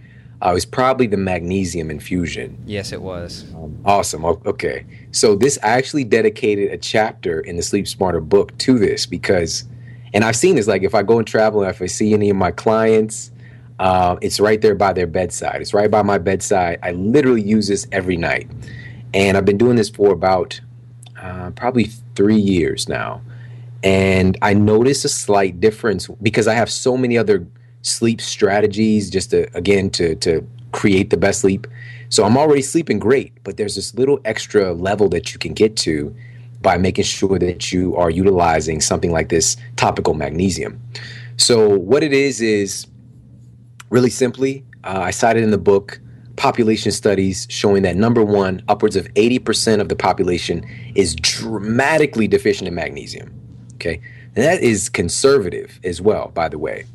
uh, 0.45 0.51
it 0.51 0.55
was 0.55 0.67
probably 0.67 1.07
the 1.07 1.17
magnesium 1.17 1.91
infusion. 1.91 2.63
Yes, 2.67 2.93
it 2.93 3.01
was. 3.01 3.45
Um, 3.55 3.79
awesome. 3.85 4.25
Okay. 4.25 4.85
So 5.11 5.35
this 5.35 5.59
I 5.63 5.69
actually 5.69 6.05
dedicated 6.05 6.71
a 6.71 6.77
chapter 6.77 7.41
in 7.41 7.57
the 7.57 7.63
Sleep 7.63 7.89
Smarter 7.89 8.21
book 8.21 8.57
to 8.59 8.79
this 8.79 9.07
because, 9.07 9.65
and 10.13 10.25
I've 10.25 10.37
seen 10.37 10.57
this. 10.57 10.67
Like 10.67 10.83
if 10.83 10.95
I 10.95 11.03
go 11.03 11.19
and 11.19 11.27
travel, 11.27 11.63
if 11.63 11.81
I 11.81 11.87
see 11.87 12.13
any 12.13 12.29
of 12.29 12.37
my 12.37 12.51
clients, 12.51 13.31
uh, 13.79 14.17
it's 14.21 14.39
right 14.39 14.61
there 14.61 14.75
by 14.75 14.93
their 14.93 15.07
bedside. 15.07 15.61
It's 15.61 15.73
right 15.73 15.91
by 15.91 16.03
my 16.03 16.19
bedside. 16.19 16.79
I 16.83 16.93
literally 16.93 17.43
use 17.43 17.69
this 17.69 17.87
every 17.91 18.17
night, 18.17 18.49
and 19.15 19.37
I've 19.37 19.47
been 19.47 19.59
doing 19.59 19.77
this 19.77 19.89
for 19.89 20.13
about 20.13 20.61
uh, 21.21 21.51
probably 21.53 21.85
three 22.15 22.37
years 22.37 22.89
now 22.89 23.23
and 23.85 24.39
I 24.41 24.55
notice 24.55 25.05
a 25.05 25.11
slight 25.11 25.61
difference 25.61 26.09
because 26.23 26.49
I 26.49 26.55
have 26.55 26.71
so 26.71 26.97
many 26.97 27.19
other 27.19 27.47
sleep 27.85 28.21
strategies 28.21 29.11
just 29.11 29.31
to 29.31 29.47
again 29.57 29.91
to 29.91 30.17
to 30.17 30.47
create 30.73 31.11
the 31.11 31.17
best 31.17 31.41
sleep. 31.41 31.69
So 32.09 32.25
I'm 32.25 32.37
already 32.37 32.63
sleeping 32.63 32.99
great, 32.99 33.33
but 33.45 33.57
there's 33.57 33.77
this 33.77 33.95
little 33.95 34.21
extra 34.25 34.73
level 34.73 35.09
that 35.11 35.33
you 35.33 35.39
can 35.39 35.53
get 35.53 35.77
to 35.79 36.15
by 36.61 36.77
making 36.79 37.05
sure 37.05 37.39
that 37.39 37.73
you 37.73 37.95
are 37.97 38.11
utilizing 38.11 38.81
something 38.81 39.13
like 39.13 39.29
this 39.29 39.57
topical 39.77 40.15
magnesium. 40.15 40.81
So 41.37 41.69
what 41.69 42.03
it 42.03 42.13
is 42.13 42.41
is 42.41 42.87
really 43.91 44.11
simply, 44.11 44.65
uh, 44.83 45.01
I 45.05 45.11
cited 45.11 45.43
in 45.43 45.51
the 45.51 45.59
book 45.59 46.01
population 46.37 46.91
studies 46.91 47.47
showing 47.51 47.83
that 47.83 47.97
number 47.97 48.25
one, 48.25 48.63
upwards 48.69 48.97
of 48.97 49.07
80% 49.15 49.81
of 49.81 49.89
the 49.89 49.97
population 49.97 50.65
is 50.95 51.15
dramatically 51.15 52.27
deficient 52.27 52.67
in 52.67 52.75
magnesium. 52.75 53.33
Okay. 53.75 54.01
And 54.35 54.45
that 54.45 54.63
is 54.63 54.89
conservative 54.89 55.79
as 55.85 56.01
well, 56.01 56.33
by 56.35 56.49
the 56.49 56.59
way. 56.59 56.87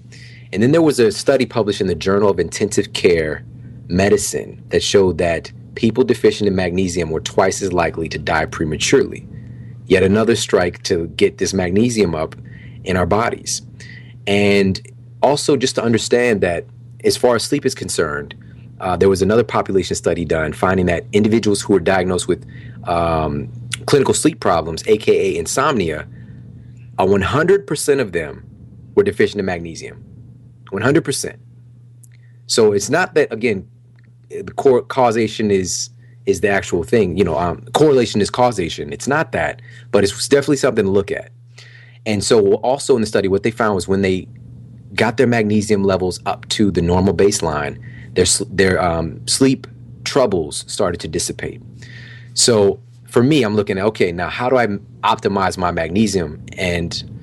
And 0.51 0.63
then 0.63 0.71
there 0.71 0.81
was 0.81 0.99
a 0.99 1.12
study 1.12 1.45
published 1.45 1.81
in 1.81 1.88
the 1.88 1.95
Journal 1.95 2.29
of 2.29 2.39
Intensive 2.39 2.93
Care 2.93 3.43
Medicine 3.88 4.63
that 4.69 4.83
showed 4.83 5.17
that 5.19 5.51
people 5.75 6.03
deficient 6.03 6.47
in 6.47 6.55
magnesium 6.55 7.12
were 7.12 7.19
twice 7.19 7.62
as 7.62 7.71
likely 7.71 8.09
to 8.09 8.17
die 8.17 8.45
prematurely. 8.45 9.27
Yet 9.85 10.03
another 10.03 10.35
strike 10.35 10.83
to 10.83 11.07
get 11.09 11.38
this 11.38 11.53
magnesium 11.53 12.15
up 12.15 12.35
in 12.83 12.97
our 12.97 13.05
bodies. 13.05 13.62
And 14.27 14.79
also, 15.21 15.55
just 15.57 15.75
to 15.75 15.83
understand 15.83 16.41
that 16.41 16.65
as 17.03 17.17
far 17.17 17.35
as 17.35 17.43
sleep 17.43 17.65
is 17.65 17.75
concerned, 17.75 18.35
uh, 18.79 18.95
there 18.95 19.09
was 19.09 19.21
another 19.21 19.43
population 19.43 19.95
study 19.95 20.25
done 20.25 20.53
finding 20.53 20.85
that 20.85 21.05
individuals 21.12 21.62
who 21.62 21.73
were 21.73 21.79
diagnosed 21.79 22.27
with 22.27 22.45
um, 22.85 23.51
clinical 23.85 24.13
sleep 24.13 24.39
problems, 24.39 24.83
aka 24.88 25.35
insomnia, 25.35 26.07
uh, 26.97 27.05
100% 27.05 27.99
of 27.99 28.12
them 28.12 28.45
were 28.95 29.03
deficient 29.03 29.39
in 29.39 29.45
magnesium. 29.45 30.03
100%. 30.71 31.38
So 32.47 32.71
it's 32.71 32.89
not 32.89 33.13
that 33.13 33.32
again, 33.32 33.69
the 34.29 34.51
core 34.55 34.82
causation 34.82 35.51
is 35.51 35.89
is 36.25 36.41
the 36.41 36.49
actual 36.49 36.84
thing. 36.84 37.17
You 37.17 37.23
know, 37.23 37.38
um, 37.38 37.65
correlation 37.73 38.21
is 38.21 38.29
causation. 38.29 38.93
It's 38.93 39.08
not 39.08 39.32
that, 39.32 39.62
but 39.91 40.03
it's 40.03 40.27
definitely 40.27 40.58
something 40.58 40.86
to 40.86 40.91
look 40.91 41.12
at. 41.12 41.32
And 42.05 42.23
so, 42.23 42.55
also 42.55 42.95
in 42.95 43.01
the 43.01 43.08
study, 43.08 43.27
what 43.27 43.43
they 43.43 43.51
found 43.51 43.75
was 43.75 43.88
when 43.88 44.01
they 44.01 44.27
got 44.95 45.17
their 45.17 45.27
magnesium 45.27 45.84
levels 45.84 46.19
up 46.25 46.47
to 46.49 46.71
the 46.71 46.82
normal 46.82 47.13
baseline, 47.13 47.79
their 48.13 48.25
their 48.49 48.82
um, 48.82 49.25
sleep 49.27 49.67
troubles 50.03 50.65
started 50.67 50.99
to 51.01 51.08
dissipate. 51.08 51.62
So 52.34 52.79
for 53.08 53.21
me, 53.21 53.43
I'm 53.43 53.55
looking 53.55 53.77
at 53.77 53.86
okay, 53.86 54.12
now 54.12 54.29
how 54.29 54.49
do 54.49 54.58
I 54.58 54.67
optimize 55.03 55.58
my 55.58 55.71
magnesium 55.71 56.43
and 56.58 57.18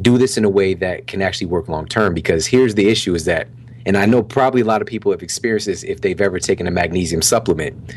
do 0.00 0.18
this 0.18 0.36
in 0.36 0.44
a 0.44 0.48
way 0.48 0.74
that 0.74 1.06
can 1.06 1.22
actually 1.22 1.46
work 1.46 1.68
long 1.68 1.86
term? 1.86 2.14
Because 2.14 2.46
here's 2.46 2.74
the 2.74 2.88
issue: 2.88 3.14
is 3.14 3.24
that, 3.26 3.48
and 3.86 3.96
I 3.96 4.06
know 4.06 4.22
probably 4.22 4.62
a 4.62 4.64
lot 4.64 4.80
of 4.80 4.88
people 4.88 5.12
have 5.12 5.22
experienced 5.22 5.66
this 5.66 5.82
if 5.82 6.00
they've 6.00 6.20
ever 6.20 6.38
taken 6.38 6.66
a 6.66 6.70
magnesium 6.70 7.22
supplement. 7.22 7.94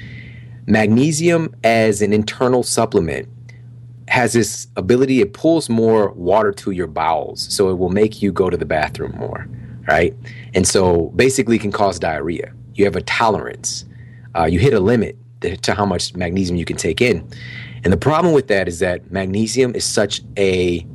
Magnesium 0.67 1.55
as 1.63 2.01
an 2.01 2.12
internal 2.12 2.63
supplement 2.63 3.29
has 4.08 4.34
this 4.34 4.67
ability 4.75 5.21
it 5.21 5.34
pulls 5.34 5.69
more 5.69 6.12
water 6.12 6.51
to 6.51 6.71
your 6.71 6.88
bowels 6.88 7.51
so 7.53 7.69
it 7.69 7.75
will 7.75 7.89
make 7.89 8.21
you 8.21 8.31
go 8.31 8.49
to 8.49 8.58
the 8.58 8.65
bathroom 8.65 9.12
more 9.17 9.47
right 9.88 10.15
and 10.53 10.67
so 10.67 11.10
basically 11.15 11.58
can 11.58 11.71
cause 11.71 11.97
diarrhea 11.97 12.53
you 12.75 12.86
have 12.86 12.95
a 12.95 13.01
tolerance 13.01 13.86
uh, 14.38 14.45
you 14.45 14.60
hit 14.60 14.73
a 14.73 14.79
limit 14.79 15.17
to 15.62 15.73
how 15.73 15.86
much 15.86 16.15
magnesium 16.15 16.55
you 16.55 16.65
can 16.65 16.77
take 16.77 17.01
in 17.01 17.27
and 17.84 17.91
the 17.91 17.97
problem 17.97 18.34
with 18.34 18.47
that 18.47 18.67
is 18.67 18.79
that 18.79 19.12
magnesium 19.12 19.73
is 19.75 19.86
such 19.86 20.21
a 20.38 20.86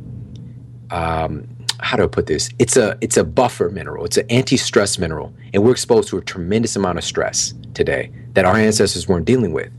um, 0.91 1.49
how 1.81 1.97
do 1.97 2.05
I 2.05 2.07
put 2.07 2.27
this? 2.27 2.51
It's 2.59 2.77
a 2.77 2.97
it's 3.01 3.17
a 3.17 3.25
buffer 3.25 3.71
mineral. 3.71 4.05
It's 4.05 4.17
an 4.17 4.27
anti-stress 4.31 4.99
mineral, 4.99 5.33
and 5.55 5.65
we're 5.65 5.73
exposed 5.73 6.09
to 6.11 6.19
a 6.19 6.23
tremendous 6.23 6.77
amount 6.77 6.99
of 6.99 7.05
stress 7.05 7.55
today 7.75 8.11
that 8.35 8.45
our 8.45 8.57
ancestors 8.57 9.09
weren't 9.09 9.25
dealing 9.27 9.53
with. 9.53 9.73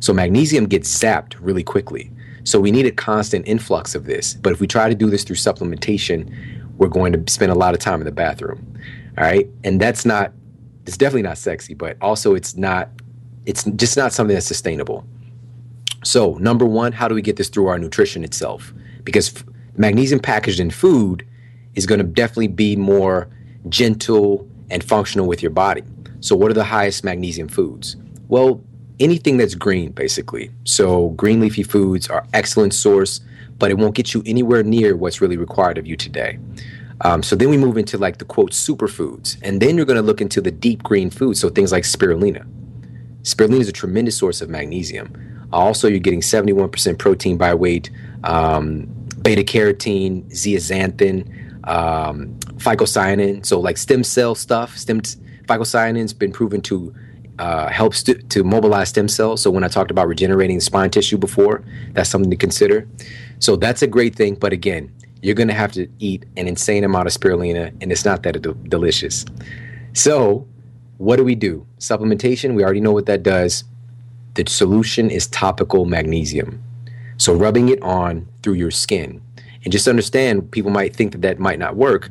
So 0.00 0.12
magnesium 0.12 0.66
gets 0.66 0.88
sapped 0.88 1.38
really 1.40 1.62
quickly. 1.62 2.10
So 2.44 2.60
we 2.60 2.70
need 2.70 2.86
a 2.86 2.92
constant 2.92 3.48
influx 3.48 3.94
of 3.94 4.04
this. 4.04 4.34
But 4.34 4.52
if 4.52 4.60
we 4.60 4.66
try 4.66 4.88
to 4.88 4.94
do 4.94 5.10
this 5.10 5.24
through 5.24 5.36
supplementation, 5.36 6.32
we're 6.76 6.88
going 6.88 7.12
to 7.12 7.32
spend 7.32 7.50
a 7.50 7.56
lot 7.56 7.74
of 7.74 7.80
time 7.80 8.00
in 8.00 8.04
the 8.04 8.12
bathroom. 8.12 8.64
All 9.18 9.24
right. 9.24 9.48
And 9.64 9.80
that's 9.80 10.04
not, 10.04 10.32
it's 10.86 10.96
definitely 10.96 11.22
not 11.22 11.38
sexy, 11.38 11.74
but 11.74 11.96
also 12.00 12.34
it's 12.34 12.56
not, 12.56 12.90
it's 13.46 13.64
just 13.64 13.96
not 13.96 14.12
something 14.12 14.34
that's 14.34 14.46
sustainable. 14.46 15.04
So, 16.04 16.34
number 16.34 16.64
one, 16.64 16.92
how 16.92 17.08
do 17.08 17.16
we 17.16 17.22
get 17.22 17.34
this 17.34 17.48
through 17.48 17.66
our 17.66 17.78
nutrition 17.78 18.22
itself? 18.22 18.72
Because 19.02 19.34
f- 19.34 19.44
magnesium 19.78 20.20
packaged 20.20 20.60
in 20.60 20.70
food 20.70 21.26
is 21.74 21.86
going 21.86 21.98
to 21.98 22.04
definitely 22.04 22.48
be 22.48 22.76
more 22.76 23.28
gentle 23.68 24.48
and 24.70 24.82
functional 24.82 25.26
with 25.26 25.42
your 25.42 25.50
body. 25.50 25.82
So, 26.20 26.34
what 26.34 26.50
are 26.50 26.54
the 26.54 26.64
highest 26.64 27.04
magnesium 27.04 27.48
foods? 27.48 27.96
Well, 28.28 28.60
anything 29.00 29.36
that's 29.36 29.54
green, 29.54 29.92
basically. 29.92 30.50
So 30.64 31.10
green 31.10 31.40
leafy 31.40 31.62
foods 31.62 32.08
are 32.08 32.26
excellent 32.32 32.74
source, 32.74 33.20
but 33.58 33.70
it 33.70 33.78
won't 33.78 33.94
get 33.94 34.14
you 34.14 34.22
anywhere 34.26 34.62
near 34.62 34.96
what's 34.96 35.20
really 35.20 35.36
required 35.36 35.78
of 35.78 35.86
you 35.86 35.96
today. 35.96 36.38
Um, 37.02 37.22
so 37.22 37.36
then 37.36 37.50
we 37.50 37.58
move 37.58 37.76
into 37.76 37.98
like 37.98 38.18
the 38.18 38.24
quote 38.24 38.52
superfoods, 38.52 39.36
and 39.42 39.60
then 39.60 39.76
you're 39.76 39.86
going 39.86 39.96
to 39.96 40.02
look 40.02 40.20
into 40.20 40.40
the 40.40 40.50
deep 40.50 40.82
green 40.82 41.10
foods. 41.10 41.40
So 41.40 41.50
things 41.50 41.72
like 41.72 41.84
spirulina. 41.84 42.46
Spirulina 43.22 43.60
is 43.60 43.68
a 43.68 43.72
tremendous 43.72 44.16
source 44.16 44.40
of 44.40 44.48
magnesium. 44.48 45.48
Also, 45.52 45.88
you're 45.88 45.98
getting 45.98 46.22
71% 46.22 46.98
protein 46.98 47.36
by 47.36 47.54
weight, 47.54 47.90
um, 48.24 48.88
beta 49.26 49.42
carotene, 49.42 50.24
zeaxanthin, 50.30 51.26
um, 51.68 52.38
phycocyanin. 52.58 53.44
So 53.44 53.58
like 53.58 53.76
stem 53.76 54.04
cell 54.04 54.36
stuff. 54.36 54.78
Stem 54.78 55.00
phycocyanin's 55.48 56.12
been 56.12 56.30
proven 56.30 56.60
to 56.62 56.94
uh, 57.40 57.68
helps 57.68 58.04
to, 58.04 58.14
to 58.14 58.44
mobilize 58.44 58.90
stem 58.90 59.08
cells. 59.08 59.42
So 59.42 59.50
when 59.50 59.64
I 59.64 59.68
talked 59.68 59.90
about 59.90 60.06
regenerating 60.06 60.60
spine 60.60 60.90
tissue 60.90 61.18
before, 61.18 61.64
that's 61.92 62.08
something 62.08 62.30
to 62.30 62.36
consider. 62.36 62.86
So 63.40 63.56
that's 63.56 63.82
a 63.82 63.88
great 63.88 64.14
thing. 64.14 64.36
But 64.36 64.52
again, 64.52 64.94
you're 65.22 65.34
going 65.34 65.48
to 65.48 65.54
have 65.54 65.72
to 65.72 65.88
eat 65.98 66.24
an 66.36 66.46
insane 66.46 66.84
amount 66.84 67.08
of 67.08 67.12
spirulina, 67.12 67.74
and 67.80 67.90
it's 67.90 68.04
not 68.04 68.22
that 68.22 68.40
delicious. 68.68 69.26
So 69.92 70.46
what 70.98 71.16
do 71.16 71.24
we 71.24 71.34
do? 71.34 71.66
Supplementation, 71.80 72.54
we 72.54 72.62
already 72.62 72.80
know 72.80 72.92
what 72.92 73.06
that 73.06 73.24
does. 73.24 73.64
The 74.34 74.44
solution 74.46 75.10
is 75.10 75.26
topical 75.26 75.84
magnesium. 75.84 76.62
So 77.18 77.34
rubbing 77.34 77.68
it 77.68 77.82
on 77.82 78.28
through 78.42 78.54
your 78.54 78.70
skin. 78.70 79.22
And 79.64 79.72
just 79.72 79.88
understand, 79.88 80.50
people 80.50 80.70
might 80.70 80.94
think 80.94 81.12
that 81.12 81.22
that 81.22 81.38
might 81.38 81.58
not 81.58 81.76
work. 81.76 82.10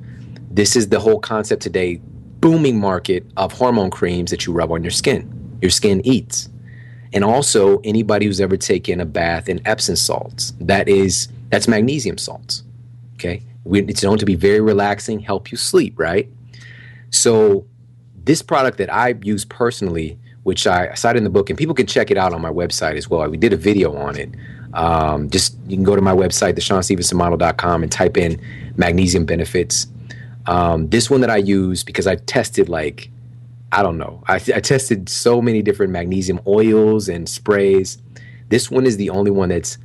This 0.51 0.75
is 0.75 0.89
the 0.89 0.99
whole 0.99 1.19
concept 1.19 1.61
today 1.61 2.01
booming 2.41 2.79
market 2.79 3.25
of 3.37 3.53
hormone 3.53 3.89
creams 3.89 4.29
that 4.31 4.45
you 4.45 4.53
rub 4.53 4.71
on 4.71 4.83
your 4.83 4.91
skin. 4.91 5.57
Your 5.61 5.71
skin 5.71 6.05
eats. 6.05 6.49
And 7.13 7.23
also 7.23 7.79
anybody 7.83 8.25
who's 8.25 8.41
ever 8.41 8.57
taken 8.57 8.99
a 8.99 9.05
bath 9.05 9.47
in 9.47 9.65
Epsom 9.65 9.95
salts. 9.95 10.53
That 10.59 10.89
is 10.89 11.29
that's 11.49 11.67
magnesium 11.67 12.17
salts. 12.17 12.63
Okay? 13.15 13.41
It's 13.65 14.03
known 14.03 14.17
to 14.17 14.25
be 14.25 14.35
very 14.35 14.59
relaxing, 14.59 15.19
help 15.19 15.51
you 15.51 15.57
sleep, 15.57 15.97
right? 15.97 16.29
So 17.09 17.65
this 18.23 18.41
product 18.41 18.77
that 18.79 18.93
I 18.93 19.15
use 19.21 19.45
personally, 19.45 20.19
which 20.43 20.67
I 20.67 20.93
cite 20.93 21.15
in 21.15 21.23
the 21.23 21.29
book, 21.29 21.49
and 21.49 21.57
people 21.57 21.73
can 21.73 21.87
check 21.87 22.11
it 22.11 22.17
out 22.17 22.33
on 22.33 22.41
my 22.41 22.51
website 22.51 22.97
as 22.97 23.09
well. 23.09 23.27
We 23.29 23.37
did 23.37 23.53
a 23.53 23.57
video 23.57 23.95
on 23.95 24.17
it. 24.17 24.29
Um, 24.75 25.29
just 25.29 25.57
you 25.67 25.75
can 25.77 25.83
go 25.83 25.95
to 25.95 26.01
my 26.01 26.13
website, 26.13 26.53
theshawnstevensonmodel.com, 26.55 27.83
and 27.83 27.91
type 27.91 28.17
in 28.17 28.39
magnesium 28.75 29.25
benefits. 29.25 29.87
Um, 30.45 30.89
this 30.89 31.09
one 31.09 31.21
that 31.21 31.29
I 31.29 31.37
use 31.37 31.83
because 31.83 32.05
I 32.05 32.15
tested 32.15 32.69
like 32.69 33.09
I 33.71 33.83
don't 33.83 33.97
know. 33.97 34.23
I, 34.27 34.35
I, 34.35 34.61
tested 34.61 35.09
so 35.09 35.41
many 35.41 35.61
different 35.61 35.91
magnesium 35.91 36.39
oils 36.47 37.09
and 37.09 37.27
sprays. 37.27 37.97
This 38.47 38.71
one 38.71 38.85
is 38.85 38.95
the 38.95 39.09
only 39.09 39.31
one 39.31 39.49
that's 39.49 39.77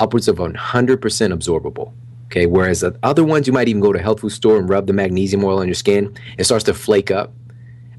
upwards 0.00 0.28
of 0.28 0.36
100% 0.36 0.54
absorbable. 0.98 1.92
Okay, 2.26 2.44
whereas 2.44 2.80
the 2.80 2.98
other 3.02 3.24
ones 3.24 3.46
you 3.46 3.54
might 3.54 3.68
even 3.68 3.80
go 3.80 3.90
to 3.90 3.98
a 3.98 4.02
health 4.02 4.20
food 4.20 4.30
store 4.30 4.58
and 4.58 4.68
rub 4.68 4.86
the 4.86 4.92
magnesium 4.92 5.42
oil 5.44 5.60
on 5.60 5.66
your 5.66 5.74
skin, 5.74 6.14
it 6.36 6.44
starts 6.44 6.64
to 6.64 6.74
flake 6.74 7.10
up. 7.10 7.32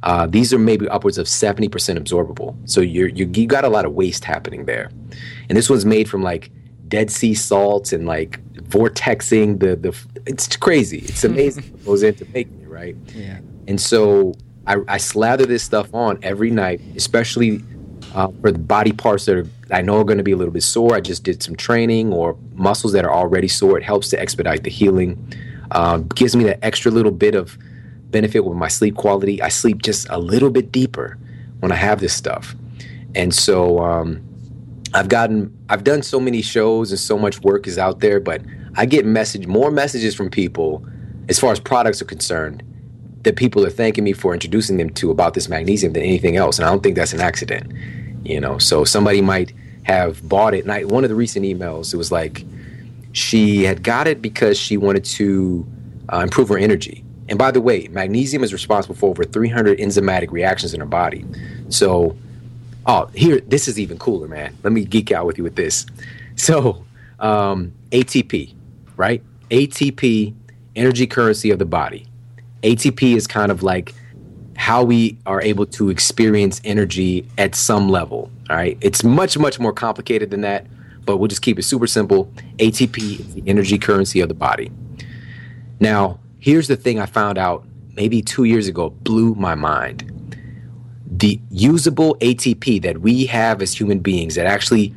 Uh, 0.04 0.26
these 0.28 0.54
are 0.54 0.60
maybe 0.60 0.88
upwards 0.90 1.18
of 1.18 1.28
70% 1.28 1.70
absorbable. 1.70 2.56
So 2.70 2.82
you're, 2.82 3.10
you 3.10 3.30
you 3.34 3.48
got 3.48 3.66
a 3.66 3.70
lot 3.70 3.86
of 3.86 3.94
waste 3.94 4.24
happening 4.24 4.66
there. 4.66 4.92
And 5.50 5.58
this 5.58 5.70
one's 5.70 5.86
made 5.86 6.10
from 6.10 6.24
like 6.24 6.52
Dead 6.88 7.12
Sea 7.12 7.34
salts 7.34 7.92
and 7.92 8.06
like 8.06 8.42
vortexing 8.56 9.60
the 9.60 9.76
the 9.76 9.96
it's 10.26 10.56
crazy. 10.56 11.00
It's 11.00 11.24
amazing 11.24 11.64
what 11.72 11.86
goes 11.86 12.04
into 12.04 12.26
making 12.34 12.62
it, 12.62 12.70
right? 12.70 12.96
Yeah. 13.14 13.40
And 13.68 13.80
so 13.80 14.34
I, 14.68 14.78
I 14.88 14.98
slather 14.98 15.46
this 15.46 15.64
stuff 15.64 15.94
on 15.94 16.20
every 16.24 16.52
night, 16.52 16.82
especially 16.96 17.62
uh, 18.14 18.30
for 18.42 18.52
the 18.52 18.60
body 18.60 18.92
parts 18.92 19.26
that 19.26 19.36
are, 19.36 19.48
I 19.72 19.82
know 19.82 20.00
are 20.00 20.04
going 20.04 20.18
to 20.18 20.24
be 20.24 20.32
a 20.32 20.38
little 20.38 20.54
bit 20.54 20.64
sore. 20.64 20.96
I 20.96 21.02
just 21.02 21.24
did 21.24 21.44
some 21.44 21.56
training 21.56 22.14
or 22.14 22.38
muscles 22.54 22.94
that 22.94 23.06
are 23.06 23.14
already 23.14 23.48
sore. 23.48 23.78
It 23.78 23.84
helps 23.84 24.10
to 24.10 24.20
expedite 24.20 24.64
the 24.64 24.70
healing. 24.70 25.34
Uh, 25.72 25.98
gives 26.16 26.36
me 26.36 26.44
that 26.46 26.64
extra 26.64 26.92
little 26.92 27.12
bit 27.12 27.36
of 27.36 27.58
benefit 28.12 28.46
with 28.46 28.58
my 28.58 28.68
sleep 28.68 28.96
quality. 28.96 29.42
I 29.42 29.50
sleep 29.50 29.82
just 29.82 30.08
a 30.10 30.20
little 30.20 30.50
bit 30.50 30.72
deeper 30.72 31.18
when 31.60 31.72
I 31.72 31.76
have 31.76 32.00
this 32.00 32.14
stuff, 32.14 32.56
and 33.16 33.34
so 33.34 33.80
um, 33.80 34.22
I've 34.94 35.10
gotten 35.10 35.56
I've 35.70 35.84
done 35.84 36.02
so 36.02 36.20
many 36.20 36.42
shows 36.42 36.92
and 36.92 37.00
so 37.00 37.18
much 37.18 37.42
work 37.42 37.68
is 37.68 37.78
out 37.78 38.00
there, 38.00 38.20
but 38.20 38.42
I 38.76 38.86
get 38.86 39.06
message 39.06 39.48
more 39.48 39.72
messages 39.72 40.16
from 40.16 40.30
people 40.30 40.86
as 41.28 41.40
far 41.40 41.52
as 41.52 41.60
products 41.60 42.02
are 42.02 42.06
concerned 42.06 42.64
that 43.24 43.36
people 43.36 43.66
are 43.66 43.70
thanking 43.70 44.04
me 44.04 44.14
for 44.14 44.34
introducing 44.34 44.78
them 44.78 44.90
to 44.92 45.12
about 45.12 45.34
this 45.34 45.50
magnesium 45.50 45.94
than 45.94 46.04
anything 46.04 46.38
else, 46.38 46.58
and 46.58 46.66
I 46.66 46.72
don't 46.72 46.82
think 46.82 46.96
that's 46.96 47.14
an 47.14 47.22
accident. 47.22 47.72
You 48.24 48.40
know, 48.40 48.58
so 48.58 48.84
somebody 48.84 49.22
might 49.22 49.54
have 49.84 50.28
bought 50.28 50.54
it. 50.54 50.64
And 50.64 50.72
I, 50.72 50.84
one 50.84 51.04
of 51.04 51.10
the 51.10 51.16
recent 51.16 51.46
emails, 51.46 51.94
it 51.94 51.98
was 51.98 52.12
like 52.12 52.46
she 53.12 53.64
had 53.64 53.84
got 53.84 54.08
it 54.08 54.22
because 54.22 54.58
she 54.58 54.78
wanted 54.78 55.04
to 55.06 55.66
uh, 56.14 56.20
improve 56.20 56.50
her 56.50 56.58
energy. 56.58 57.04
And 57.30 57.40
by 57.40 57.52
the 57.52 57.62
way, 57.62 57.88
magnesium 57.88 58.44
is 58.44 58.52
responsible 58.52 58.96
for 58.96 59.10
over 59.10 59.24
300 59.24 59.80
enzymatic 59.80 60.32
reactions 60.32 60.74
in 60.74 60.82
our 60.82 60.88
body. 60.88 61.24
So 61.70 62.18
Oh, 62.86 63.06
here, 63.14 63.40
this 63.42 63.68
is 63.68 63.80
even 63.80 64.00
cooler, 64.00 64.28
man. 64.28 64.58
Let 64.64 64.74
me 64.74 64.84
geek 64.84 65.12
out 65.12 65.28
with 65.28 65.38
you 65.38 65.44
with 65.44 65.56
this. 65.56 65.86
So, 66.36 66.86
um, 67.20 67.74
ATP, 67.92 68.56
right? 68.96 69.22
ATP, 69.52 70.34
energy 70.74 71.06
currency 71.06 71.52
of 71.52 71.60
the 71.60 71.66
body. 71.66 72.08
ATP 72.64 73.18
is 73.18 73.28
kind 73.28 73.52
of 73.52 73.62
like 73.62 73.94
how 74.56 74.86
we 74.86 75.18
are 75.26 75.42
able 75.42 75.66
to 75.66 75.90
experience 75.90 76.62
energy 76.64 77.28
at 77.38 77.56
some 77.56 77.90
level. 77.90 78.32
All 78.50 78.56
right. 78.56 78.78
It's 78.80 79.04
much, 79.04 79.38
much 79.38 79.60
more 79.60 79.74
complicated 79.74 80.32
than 80.32 80.40
that. 80.42 80.66
but 81.04 81.18
we'll 81.18 81.28
just 81.28 81.42
keep 81.42 81.60
it 81.60 81.64
super 81.64 81.88
simple. 81.88 82.32
ATP 82.58 83.20
is 83.20 83.34
the 83.34 83.44
energy 83.46 83.78
currency 83.78 84.22
of 84.22 84.30
the 84.30 84.34
body. 84.34 84.72
Now, 85.82 86.20
here's 86.40 86.68
the 86.68 86.76
thing 86.76 87.00
I 87.00 87.06
found 87.06 87.38
out 87.38 87.66
maybe 87.96 88.22
two 88.22 88.46
years 88.46 88.68
ago, 88.68 88.90
blew 88.90 89.36
my 89.36 89.56
mind. 89.56 90.06
The 91.06 91.40
usable 91.50 92.16
ATP 92.16 92.82
that 92.84 93.00
we 93.02 93.26
have 93.26 93.62
as 93.62 93.74
human 93.74 94.00
beings 94.00 94.36
that 94.36 94.46
actually 94.46 94.96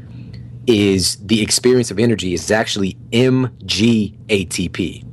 is 0.67 1.17
the 1.17 1.43
experience 1.43 1.91
of 1.91 1.99
energy 1.99 2.35
is 2.35 2.51
actually 2.51 2.97
MgATP. 3.11 5.05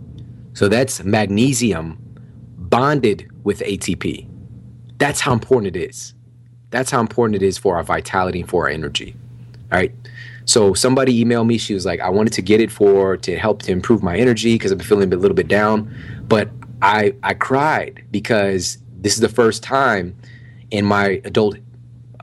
So 0.53 0.67
that's 0.67 1.03
magnesium 1.03 1.97
bonded 2.57 3.27
with 3.43 3.61
ATP. 3.61 4.27
That's 4.99 5.21
how 5.21 5.33
important 5.33 5.75
it 5.75 5.89
is. 5.89 6.13
That's 6.69 6.91
how 6.91 6.99
important 6.99 7.41
it 7.41 7.45
is 7.45 7.57
for 7.57 7.77
our 7.77 7.83
vitality 7.83 8.41
and 8.41 8.49
for 8.49 8.65
our 8.65 8.69
energy. 8.69 9.15
All 9.71 9.79
right. 9.79 9.95
So 10.49 10.73
somebody 10.73 11.23
emailed 11.23 11.45
me. 11.45 11.59
She 11.59 11.75
was 11.75 11.85
like, 11.85 11.99
I 11.99 12.09
wanted 12.09 12.33
to 12.33 12.41
get 12.41 12.59
it 12.59 12.71
for 12.71 13.17
to 13.17 13.37
help 13.37 13.61
to 13.63 13.71
improve 13.71 14.01
my 14.01 14.17
energy 14.17 14.55
because 14.55 14.71
I've 14.71 14.79
been 14.79 14.87
feeling 14.87 15.13
a 15.13 15.15
little 15.15 15.35
bit 15.35 15.47
down. 15.47 15.95
But 16.27 16.49
I 16.81 17.13
I 17.21 17.35
cried 17.35 18.03
because 18.09 18.79
this 18.97 19.13
is 19.13 19.19
the 19.19 19.29
first 19.29 19.61
time 19.61 20.17
in 20.71 20.85
my 20.85 21.21
adult 21.23 21.57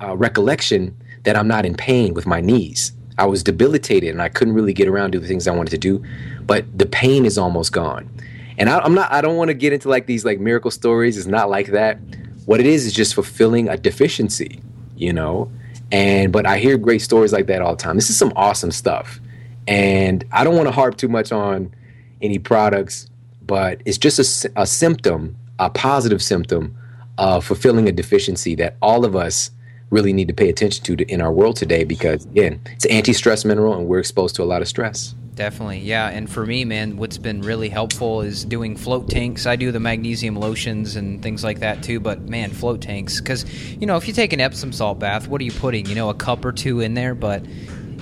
uh, 0.02 0.16
recollection 0.16 0.96
that 1.22 1.36
I'm 1.36 1.46
not 1.46 1.64
in 1.64 1.76
pain 1.76 2.14
with 2.14 2.26
my 2.26 2.40
knees. 2.40 2.90
I 3.16 3.26
was 3.26 3.44
debilitated 3.44 4.10
and 4.10 4.20
I 4.20 4.28
couldn't 4.28 4.54
really 4.54 4.72
get 4.72 4.88
around 4.88 5.12
to 5.12 5.20
the 5.20 5.28
things 5.28 5.46
I 5.46 5.52
wanted 5.52 5.70
to 5.70 5.78
do, 5.78 6.02
but 6.44 6.64
the 6.76 6.86
pain 6.86 7.26
is 7.26 7.38
almost 7.38 7.72
gone. 7.72 8.10
And 8.58 8.68
I, 8.68 8.84
am 8.84 8.94
not. 8.94 9.12
I 9.12 9.20
don't 9.20 9.36
want 9.36 9.50
to 9.50 9.54
get 9.54 9.72
into 9.72 9.88
like 9.88 10.06
these 10.06 10.24
like 10.24 10.40
miracle 10.40 10.72
stories. 10.72 11.16
It's 11.16 11.28
not 11.28 11.48
like 11.48 11.68
that. 11.68 12.00
What 12.46 12.58
it 12.58 12.66
is 12.66 12.86
is 12.86 12.92
just 12.92 13.14
fulfilling 13.14 13.68
a 13.68 13.76
deficiency, 13.76 14.60
you 14.96 15.12
know. 15.12 15.48
And 15.92 16.32
but 16.32 16.46
I 16.46 16.58
hear 16.58 16.76
great 16.76 17.00
stories 17.02 17.32
like 17.32 17.46
that 17.46 17.62
all 17.62 17.76
the 17.76 17.82
time. 17.82 17.96
This 17.96 18.10
is 18.10 18.16
some 18.16 18.32
awesome 18.34 18.70
stuff, 18.72 19.20
and 19.68 20.24
I 20.32 20.44
don't 20.44 20.56
want 20.56 20.66
to 20.68 20.72
harp 20.72 20.96
too 20.96 21.08
much 21.08 21.32
on 21.32 21.72
any 22.20 22.38
products, 22.38 23.08
but 23.42 23.80
it's 23.84 23.98
just 23.98 24.44
a, 24.44 24.52
a 24.62 24.66
symptom, 24.66 25.36
a 25.58 25.70
positive 25.70 26.22
symptom 26.22 26.76
of 27.18 27.44
fulfilling 27.44 27.88
a 27.88 27.92
deficiency 27.92 28.54
that 28.56 28.76
all 28.82 29.04
of 29.04 29.14
us 29.16 29.50
really 29.90 30.12
need 30.12 30.28
to 30.28 30.34
pay 30.34 30.48
attention 30.48 30.84
to 30.84 31.04
in 31.10 31.20
our 31.20 31.32
world 31.32 31.56
today 31.56 31.84
because 31.84 32.24
again 32.26 32.60
it's 32.66 32.84
an 32.84 32.90
anti-stress 32.90 33.44
mineral 33.44 33.74
and 33.74 33.86
we're 33.86 33.98
exposed 33.98 34.34
to 34.36 34.42
a 34.42 34.44
lot 34.44 34.62
of 34.62 34.68
stress. 34.68 35.14
Definitely 35.34 35.80
yeah. 35.80 36.08
And 36.08 36.30
for 36.30 36.46
me 36.46 36.64
man 36.64 36.96
what's 36.96 37.18
been 37.18 37.42
really 37.42 37.68
helpful 37.68 38.22
is 38.22 38.44
doing 38.44 38.76
float 38.76 39.08
tanks. 39.08 39.46
I 39.46 39.56
do 39.56 39.70
the 39.70 39.80
magnesium 39.80 40.34
lotions 40.34 40.96
and 40.96 41.22
things 41.22 41.44
like 41.44 41.60
that 41.60 41.82
too 41.82 42.00
but 42.00 42.22
man 42.22 42.50
float 42.50 42.80
tanks. 42.80 43.20
Because 43.20 43.44
you 43.74 43.86
know 43.86 43.96
if 43.96 44.08
you 44.08 44.14
take 44.14 44.32
an 44.32 44.40
epsom 44.40 44.72
salt 44.72 44.98
bath 44.98 45.28
what 45.28 45.40
are 45.40 45.44
you 45.44 45.52
putting? 45.52 45.86
You 45.86 45.94
know 45.94 46.08
a 46.08 46.14
cup 46.14 46.44
or 46.44 46.52
two 46.52 46.80
in 46.80 46.94
there 46.94 47.14
but 47.14 47.44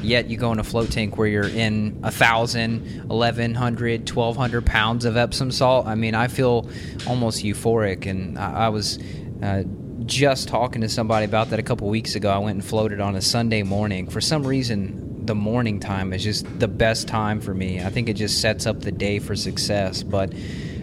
yet 0.05 0.29
you 0.29 0.37
go 0.37 0.53
in 0.53 0.59
a 0.59 0.65
float 0.65 0.91
tank 0.91 1.17
where 1.17 1.27
you're 1.27 1.49
in 1.49 1.99
a 2.03 2.11
thousand, 2.11 3.07
eleven 3.11 3.55
hundred, 3.55 4.07
twelve 4.07 4.37
hundred 4.37 4.65
pounds 4.67 5.05
of 5.05 5.17
Epsom 5.17 5.51
salt. 5.51 5.87
I 5.87 5.95
mean, 5.95 6.15
I 6.15 6.29
feel 6.29 6.69
almost 7.07 7.43
euphoric, 7.43 8.07
and 8.07 8.39
I, 8.39 8.67
I 8.67 8.69
was 8.69 8.99
uh, 9.43 9.65
just 10.07 10.49
talking 10.49 10.83
to 10.83 10.89
somebody 10.89 11.25
about 11.25 11.51
that 11.51 11.59
a 11.59 11.63
couple 11.63 11.89
weeks 11.89 12.15
ago. 12.15 12.31
I 12.31 12.39
went 12.39 12.57
and 12.57 12.65
floated 12.65 13.01
on 13.01 13.17
a 13.17 13.23
Sunday 13.23 13.63
morning. 13.63 14.09
For 14.09 14.21
some 14.21 14.47
reason, 14.47 15.25
the 15.27 15.35
morning 15.35 15.81
time 15.81 16.13
is 16.13 16.23
just 16.23 16.47
the 16.59 16.69
best 16.69 17.09
time 17.09 17.41
for 17.41 17.55
me. 17.55 17.81
I 17.83 17.91
think 17.91 18.09
it 18.09 18.15
just 18.15 18.41
sets 18.41 18.67
up 18.67 18.81
the 18.81 18.93
day 18.93 19.19
for 19.19 19.35
success. 19.35 20.03
But 20.03 20.35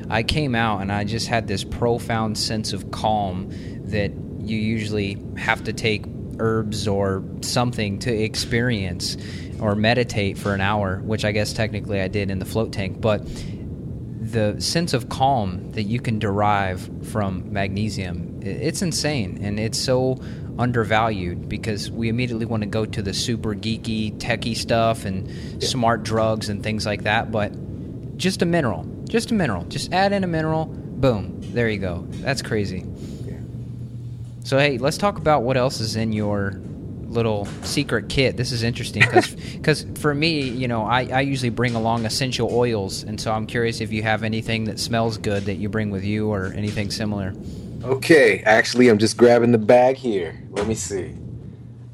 I 0.09 0.23
came 0.23 0.55
out 0.55 0.81
and 0.81 0.91
I 0.91 1.03
just 1.03 1.27
had 1.27 1.47
this 1.47 1.63
profound 1.63 2.37
sense 2.37 2.73
of 2.73 2.91
calm 2.91 3.49
that 3.85 4.11
you 4.39 4.57
usually 4.57 5.21
have 5.37 5.63
to 5.65 5.73
take 5.73 6.05
herbs 6.39 6.87
or 6.87 7.23
something 7.41 7.99
to 7.99 8.11
experience 8.11 9.17
or 9.59 9.75
meditate 9.75 10.37
for 10.37 10.55
an 10.55 10.61
hour, 10.61 10.97
which 11.03 11.23
I 11.23 11.31
guess 11.31 11.53
technically 11.53 12.01
I 12.01 12.07
did 12.07 12.31
in 12.31 12.39
the 12.39 12.45
float 12.45 12.73
tank. 12.73 12.99
But 12.99 13.27
the 14.21 14.59
sense 14.59 14.93
of 14.93 15.09
calm 15.09 15.71
that 15.73 15.83
you 15.83 15.99
can 15.99 16.17
derive 16.17 16.89
from 17.11 17.51
magnesium 17.51 18.30
it's 18.43 18.81
insane 18.81 19.39
and 19.41 19.59
it's 19.59 19.77
so 19.77 20.19
undervalued 20.57 21.47
because 21.47 21.89
we 21.89 22.09
immediately 22.09 22.45
want 22.45 22.61
to 22.61 22.67
go 22.67 22.85
to 22.85 23.01
the 23.01 23.13
super 23.13 23.55
geeky 23.55 24.15
techie 24.17 24.55
stuff 24.55 25.05
and 25.05 25.27
yeah. 25.29 25.67
smart 25.67 26.03
drugs 26.03 26.49
and 26.49 26.61
things 26.61 26.85
like 26.85 27.03
that 27.03 27.31
but 27.31 27.51
just 28.17 28.41
a 28.41 28.45
mineral 28.45 28.85
just 29.05 29.31
a 29.31 29.33
mineral 29.33 29.63
just 29.65 29.91
add 29.93 30.11
in 30.11 30.23
a 30.23 30.27
mineral 30.27 30.65
boom 30.65 31.39
there 31.53 31.69
you 31.69 31.79
go 31.79 32.05
that's 32.21 32.41
crazy 32.41 32.85
yeah. 33.25 33.33
so 34.43 34.57
hey 34.57 34.77
let's 34.77 34.97
talk 34.97 35.17
about 35.17 35.43
what 35.43 35.57
else 35.57 35.79
is 35.79 35.95
in 35.95 36.11
your 36.11 36.59
little 37.11 37.45
secret 37.63 38.09
kit. 38.09 38.37
This 38.37 38.51
is 38.51 38.63
interesting 38.63 39.03
because 39.53 39.85
for 39.95 40.13
me, 40.13 40.41
you 40.41 40.67
know, 40.67 40.85
I, 40.85 41.05
I 41.05 41.21
usually 41.21 41.49
bring 41.49 41.75
along 41.75 42.05
essential 42.05 42.49
oils, 42.51 43.03
and 43.03 43.19
so 43.19 43.31
I'm 43.31 43.45
curious 43.45 43.81
if 43.81 43.91
you 43.91 44.01
have 44.03 44.23
anything 44.23 44.65
that 44.65 44.79
smells 44.79 45.17
good 45.17 45.43
that 45.45 45.55
you 45.55 45.69
bring 45.69 45.91
with 45.91 46.03
you 46.03 46.31
or 46.31 46.47
anything 46.53 46.89
similar. 46.89 47.33
Okay, 47.83 48.41
actually, 48.45 48.89
I'm 48.89 48.97
just 48.97 49.17
grabbing 49.17 49.51
the 49.51 49.57
bag 49.57 49.97
here. 49.97 50.39
Let 50.51 50.67
me 50.67 50.75
see. 50.75 51.15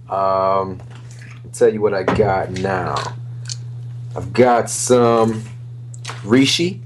Um, 0.10 0.82
I'll 1.44 1.52
tell 1.54 1.74
you 1.74 1.82
what 1.82 1.94
I 1.94 2.04
got 2.04 2.52
now. 2.52 2.96
I've 4.16 4.34
got 4.34 4.70
some 4.70 5.44
reishi. 6.24 6.82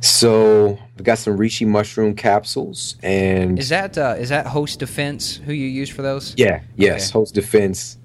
So 0.00 0.78
I've 0.96 1.04
got 1.04 1.18
some 1.18 1.36
reishi 1.36 1.66
mushroom 1.66 2.14
capsules, 2.14 2.96
and 3.02 3.58
is 3.58 3.68
that 3.70 3.98
uh, 3.98 4.14
is 4.18 4.28
that 4.28 4.46
Host 4.46 4.78
Defense 4.78 5.36
who 5.36 5.52
you 5.52 5.66
use 5.66 5.90
for 5.90 6.02
those? 6.02 6.34
Yeah, 6.36 6.60
yes, 6.76 7.08
okay. 7.08 7.18
Host 7.18 7.34
Defense. 7.34 7.98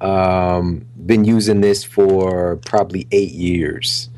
Um, 0.00 0.86
been 1.06 1.24
using 1.24 1.60
this 1.60 1.84
for 1.84 2.56
probably 2.64 3.06
eight 3.12 3.32
years, 3.32 4.08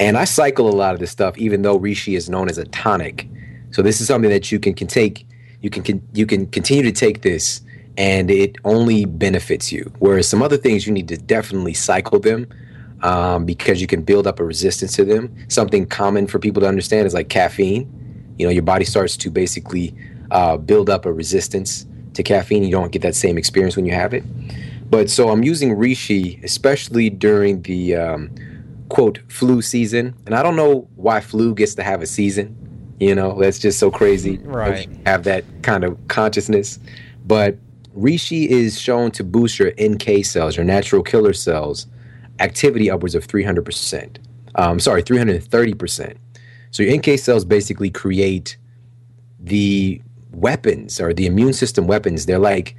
and 0.00 0.16
I 0.16 0.24
cycle 0.24 0.68
a 0.68 0.74
lot 0.74 0.94
of 0.94 1.00
this 1.00 1.12
stuff. 1.12 1.38
Even 1.38 1.62
though 1.62 1.78
reishi 1.78 2.16
is 2.16 2.28
known 2.28 2.48
as 2.48 2.58
a 2.58 2.64
tonic, 2.66 3.28
so 3.74 3.82
this 3.82 4.00
is 4.00 4.06
something 4.06 4.30
that 4.30 4.52
you 4.52 4.60
can, 4.60 4.72
can 4.72 4.86
take. 4.86 5.26
You 5.60 5.68
can, 5.68 5.82
can 5.82 6.00
you 6.12 6.26
can 6.26 6.46
continue 6.46 6.84
to 6.84 6.92
take 6.92 7.22
this, 7.22 7.60
and 7.96 8.30
it 8.30 8.54
only 8.64 9.04
benefits 9.04 9.72
you. 9.72 9.92
Whereas 9.98 10.28
some 10.28 10.42
other 10.42 10.56
things 10.56 10.86
you 10.86 10.92
need 10.92 11.08
to 11.08 11.16
definitely 11.16 11.74
cycle 11.74 12.20
them 12.20 12.46
um, 13.02 13.44
because 13.44 13.80
you 13.80 13.88
can 13.88 14.02
build 14.02 14.28
up 14.28 14.38
a 14.38 14.44
resistance 14.44 14.94
to 14.94 15.04
them. 15.04 15.34
Something 15.48 15.86
common 15.86 16.28
for 16.28 16.38
people 16.38 16.62
to 16.62 16.68
understand 16.68 17.04
is 17.04 17.14
like 17.14 17.30
caffeine. 17.30 17.90
You 18.38 18.46
know, 18.46 18.52
your 18.52 18.62
body 18.62 18.84
starts 18.84 19.16
to 19.16 19.28
basically 19.28 19.92
uh, 20.30 20.56
build 20.56 20.88
up 20.88 21.04
a 21.04 21.12
resistance 21.12 21.84
to 22.12 22.22
caffeine. 22.22 22.62
You 22.62 22.70
don't 22.70 22.92
get 22.92 23.02
that 23.02 23.16
same 23.16 23.36
experience 23.36 23.74
when 23.74 23.86
you 23.86 23.92
have 23.92 24.14
it. 24.14 24.22
But 24.88 25.10
so 25.10 25.30
I'm 25.30 25.42
using 25.42 25.74
Reishi, 25.74 26.40
especially 26.44 27.10
during 27.10 27.62
the 27.62 27.96
um, 27.96 28.30
quote 28.88 29.18
flu 29.26 29.62
season. 29.62 30.14
And 30.26 30.36
I 30.36 30.44
don't 30.44 30.54
know 30.54 30.88
why 30.94 31.20
flu 31.20 31.56
gets 31.56 31.74
to 31.74 31.82
have 31.82 32.02
a 32.02 32.06
season. 32.06 32.60
You 33.00 33.14
know, 33.14 33.38
that's 33.38 33.58
just 33.58 33.78
so 33.78 33.90
crazy. 33.90 34.38
Right. 34.38 34.88
Have 35.06 35.24
that 35.24 35.44
kind 35.62 35.84
of 35.84 35.98
consciousness. 36.08 36.78
But 37.26 37.56
Reishi 37.96 38.46
is 38.46 38.80
shown 38.80 39.10
to 39.12 39.24
boost 39.24 39.58
your 39.58 39.72
NK 39.80 40.24
cells, 40.24 40.56
your 40.56 40.64
natural 40.64 41.02
killer 41.02 41.32
cells, 41.32 41.86
activity 42.40 42.90
upwards 42.90 43.14
of 43.14 43.26
300%. 43.26 44.18
Um, 44.56 44.78
sorry, 44.78 45.02
330%. 45.02 46.16
So 46.70 46.82
your 46.82 46.96
NK 46.96 47.18
cells 47.18 47.44
basically 47.44 47.90
create 47.90 48.56
the 49.38 50.00
weapons 50.32 51.00
or 51.00 51.12
the 51.12 51.26
immune 51.26 51.52
system 51.52 51.86
weapons. 51.86 52.26
They're 52.26 52.38
like 52.38 52.76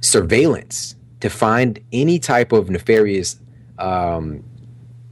surveillance 0.00 0.96
to 1.20 1.30
find 1.30 1.78
any 1.92 2.18
type 2.18 2.52
of 2.52 2.70
nefarious 2.70 3.36
um, 3.78 4.42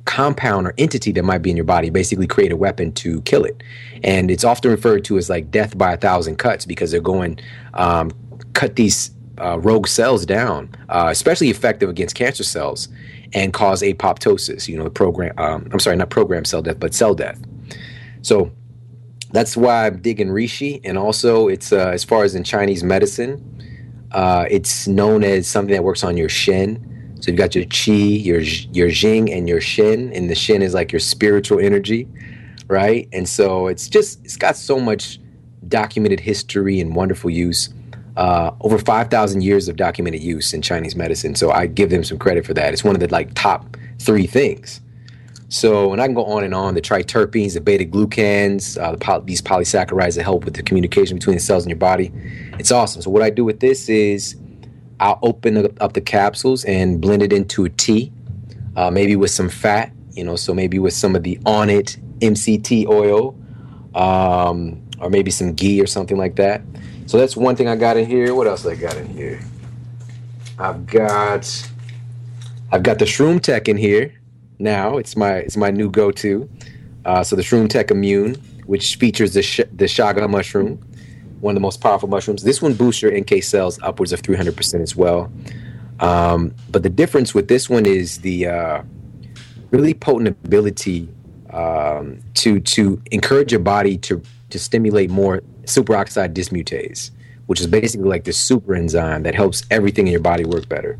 compound 0.04 0.66
or 0.66 0.74
entity 0.78 1.12
that 1.12 1.22
might 1.22 1.38
be 1.38 1.50
in 1.50 1.56
your 1.56 1.64
body, 1.64 1.90
basically 1.90 2.26
create 2.26 2.52
a 2.52 2.56
weapon 2.56 2.92
to 2.92 3.20
kill 3.22 3.44
it. 3.44 3.62
And 4.02 4.30
it's 4.30 4.44
often 4.44 4.70
referred 4.70 5.04
to 5.06 5.16
as 5.16 5.30
like 5.30 5.50
death 5.50 5.76
by 5.76 5.92
a 5.92 5.96
thousand 5.96 6.36
cuts 6.36 6.66
because 6.66 6.90
they're 6.90 7.00
going 7.00 7.38
um, 7.74 8.10
cut 8.52 8.76
these 8.76 9.10
uh, 9.38 9.58
rogue 9.60 9.88
cells 9.88 10.26
down, 10.26 10.70
uh, 10.88 11.08
especially 11.10 11.50
effective 11.50 11.88
against 11.88 12.14
cancer 12.14 12.44
cells 12.44 12.88
and 13.32 13.52
cause 13.52 13.82
apoptosis. 13.82 14.68
You 14.68 14.76
know, 14.76 14.84
the 14.84 14.90
program. 14.90 15.34
Um, 15.38 15.68
I'm 15.72 15.80
sorry, 15.80 15.96
not 15.96 16.10
program 16.10 16.44
cell 16.44 16.62
death, 16.62 16.78
but 16.78 16.94
cell 16.94 17.14
death. 17.14 17.40
So 18.22 18.52
that's 19.32 19.56
why 19.56 19.86
I'm 19.86 20.00
digging 20.00 20.28
reishi, 20.28 20.80
and 20.84 20.96
also 20.96 21.48
it's 21.48 21.72
uh, 21.72 21.88
as 21.88 22.04
far 22.04 22.24
as 22.24 22.34
in 22.34 22.44
Chinese 22.44 22.84
medicine, 22.84 24.08
uh, 24.12 24.46
it's 24.48 24.86
known 24.86 25.24
as 25.24 25.48
something 25.48 25.74
that 25.74 25.82
works 25.82 26.04
on 26.04 26.16
your 26.16 26.28
shen. 26.28 26.90
So 27.24 27.30
you've 27.30 27.38
got 27.38 27.54
your 27.54 27.64
qi, 27.64 28.22
your 28.22 28.40
your 28.42 28.90
jing, 28.90 29.32
and 29.32 29.48
your 29.48 29.58
shen, 29.58 30.12
and 30.12 30.28
the 30.28 30.34
shen 30.34 30.60
is 30.60 30.74
like 30.74 30.92
your 30.92 31.00
spiritual 31.00 31.58
energy, 31.58 32.06
right? 32.68 33.08
And 33.14 33.26
so 33.26 33.66
it's 33.66 33.88
just 33.88 34.22
it's 34.26 34.36
got 34.36 34.58
so 34.58 34.78
much 34.78 35.18
documented 35.66 36.20
history 36.20 36.80
and 36.80 36.94
wonderful 36.94 37.30
use 37.30 37.72
uh, 38.18 38.50
over 38.60 38.78
5,000 38.78 39.40
years 39.40 39.68
of 39.68 39.76
documented 39.76 40.22
use 40.22 40.52
in 40.52 40.60
Chinese 40.60 40.96
medicine. 40.96 41.34
So 41.34 41.50
I 41.50 41.64
give 41.64 41.88
them 41.88 42.04
some 42.04 42.18
credit 42.18 42.44
for 42.44 42.52
that. 42.52 42.74
It's 42.74 42.84
one 42.84 42.94
of 42.94 43.00
the 43.00 43.08
like 43.08 43.32
top 43.32 43.74
three 43.98 44.26
things. 44.26 44.82
So, 45.48 45.94
and 45.94 46.02
I 46.02 46.06
can 46.06 46.14
go 46.14 46.26
on 46.26 46.44
and 46.44 46.54
on. 46.54 46.74
The 46.74 46.82
triterpenes, 46.82 47.54
the 47.54 47.62
beta 47.62 47.86
glucans, 47.86 48.78
uh, 48.78 48.92
the 48.92 48.98
poly- 48.98 49.24
these 49.24 49.40
polysaccharides 49.40 50.16
that 50.16 50.24
help 50.24 50.44
with 50.44 50.56
the 50.56 50.62
communication 50.62 51.16
between 51.16 51.36
the 51.36 51.42
cells 51.42 51.64
in 51.64 51.70
your 51.70 51.78
body. 51.78 52.12
It's 52.58 52.70
awesome. 52.70 53.00
So, 53.00 53.08
what 53.08 53.22
I 53.22 53.30
do 53.30 53.46
with 53.46 53.60
this 53.60 53.88
is 53.88 54.36
I'll 55.00 55.18
open 55.22 55.68
up 55.80 55.92
the 55.92 56.00
capsules 56.00 56.64
and 56.64 57.00
blend 57.00 57.22
it 57.22 57.32
into 57.32 57.64
a 57.64 57.68
tea, 57.68 58.12
uh, 58.76 58.90
maybe 58.90 59.16
with 59.16 59.30
some 59.30 59.48
fat, 59.48 59.92
you 60.12 60.24
know, 60.24 60.36
so 60.36 60.54
maybe 60.54 60.78
with 60.78 60.94
some 60.94 61.16
of 61.16 61.22
the 61.22 61.36
Onnit 61.44 61.98
MCT 62.20 62.86
oil, 62.86 63.36
um, 63.94 64.80
or 65.00 65.10
maybe 65.10 65.30
some 65.30 65.52
ghee 65.52 65.80
or 65.80 65.86
something 65.86 66.16
like 66.16 66.36
that. 66.36 66.62
So 67.06 67.18
that's 67.18 67.36
one 67.36 67.56
thing 67.56 67.68
I 67.68 67.76
got 67.76 67.96
in 67.96 68.06
here. 68.06 68.34
What 68.34 68.46
else 68.46 68.64
I 68.64 68.76
got 68.76 68.96
in 68.96 69.08
here? 69.08 69.40
I've 70.58 70.86
got 70.86 71.70
I've 72.72 72.82
got 72.82 72.98
the 72.98 73.04
Shroom 73.04 73.40
Tech 73.40 73.68
in 73.68 73.76
here. 73.76 74.14
Now 74.58 74.96
it's 74.98 75.16
my 75.16 75.34
it's 75.34 75.56
my 75.56 75.70
new 75.70 75.90
go-to. 75.90 76.48
Uh, 77.04 77.22
so 77.22 77.36
the 77.36 77.42
Shroom 77.42 77.68
Tech 77.68 77.90
Immune, 77.90 78.34
which 78.66 78.96
features 78.96 79.34
the 79.34 79.42
sh- 79.42 79.68
the 79.72 79.84
chaga 79.84 80.28
mushroom, 80.30 80.80
one 81.44 81.52
of 81.52 81.56
the 81.56 81.60
most 81.60 81.80
powerful 81.80 82.08
mushrooms. 82.08 82.42
This 82.42 82.62
one 82.62 82.72
boosts 82.72 83.02
your 83.02 83.16
NK 83.16 83.42
cells 83.42 83.78
upwards 83.82 84.12
of 84.12 84.22
300% 84.22 84.80
as 84.80 84.96
well. 84.96 85.30
Um, 86.00 86.54
but 86.70 86.82
the 86.82 86.88
difference 86.88 87.34
with 87.34 87.48
this 87.48 87.68
one 87.68 87.86
is 87.86 88.18
the 88.20 88.46
uh, 88.46 88.82
really 89.70 89.94
potent 89.94 90.28
ability 90.28 91.08
um, 91.50 92.18
to 92.34 92.58
to 92.60 93.00
encourage 93.12 93.52
your 93.52 93.60
body 93.60 93.96
to 93.98 94.20
to 94.50 94.58
stimulate 94.58 95.10
more 95.10 95.42
superoxide 95.64 96.32
dismutase, 96.32 97.10
which 97.46 97.60
is 97.60 97.66
basically 97.66 98.08
like 98.08 98.24
the 98.24 98.32
super 98.32 98.74
enzyme 98.74 99.22
that 99.22 99.34
helps 99.34 99.64
everything 99.70 100.06
in 100.06 100.12
your 100.12 100.20
body 100.20 100.44
work 100.44 100.68
better. 100.68 100.98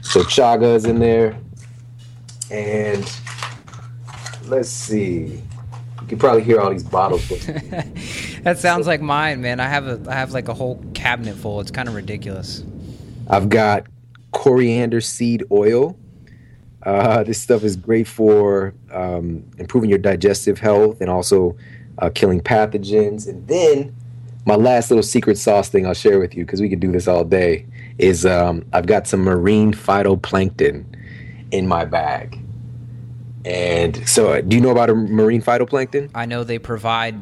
So 0.00 0.22
chaga 0.24 0.74
is 0.74 0.86
in 0.86 0.98
there, 0.98 1.38
and 2.50 3.04
let's 4.46 4.70
see. 4.70 5.42
You 6.00 6.08
can 6.08 6.18
probably 6.18 6.42
hear 6.42 6.60
all 6.60 6.70
these 6.70 6.82
bottles. 6.82 7.22
that 8.42 8.58
sounds 8.58 8.86
like 8.86 9.00
mine, 9.00 9.40
man. 9.40 9.60
I 9.60 9.68
have 9.68 9.86
a 9.86 10.10
I 10.10 10.14
have 10.14 10.32
like 10.32 10.48
a 10.48 10.54
whole 10.54 10.82
cabinet 10.94 11.36
full. 11.36 11.60
It's 11.60 11.70
kind 11.70 11.88
of 11.88 11.94
ridiculous. 11.94 12.64
I've 13.28 13.48
got 13.48 13.86
coriander 14.32 15.00
seed 15.00 15.44
oil. 15.50 15.96
Uh, 16.82 17.22
this 17.22 17.40
stuff 17.40 17.62
is 17.62 17.76
great 17.76 18.08
for 18.08 18.74
um, 18.90 19.44
improving 19.58 19.88
your 19.88 20.00
digestive 20.00 20.58
health 20.58 21.00
and 21.00 21.08
also 21.08 21.56
uh, 21.98 22.10
killing 22.10 22.40
pathogens. 22.40 23.28
And 23.28 23.46
then 23.46 23.94
my 24.46 24.56
last 24.56 24.90
little 24.90 25.04
secret 25.04 25.38
sauce 25.38 25.68
thing 25.68 25.86
I'll 25.86 25.94
share 25.94 26.18
with 26.18 26.34
you 26.34 26.44
because 26.44 26.60
we 26.60 26.68
can 26.68 26.80
do 26.80 26.90
this 26.90 27.06
all 27.06 27.24
day 27.24 27.66
is 27.98 28.26
um, 28.26 28.64
I've 28.72 28.86
got 28.86 29.06
some 29.06 29.20
marine 29.20 29.72
phytoplankton 29.72 30.84
in 31.52 31.68
my 31.68 31.84
bag. 31.84 32.38
And 33.44 34.08
so, 34.08 34.32
uh, 34.32 34.40
do 34.40 34.56
you 34.56 34.62
know 34.62 34.70
about 34.70 34.90
a 34.90 34.94
marine 34.94 35.42
phytoplankton? 35.42 36.10
I 36.14 36.26
know 36.26 36.42
they 36.42 36.58
provide 36.58 37.20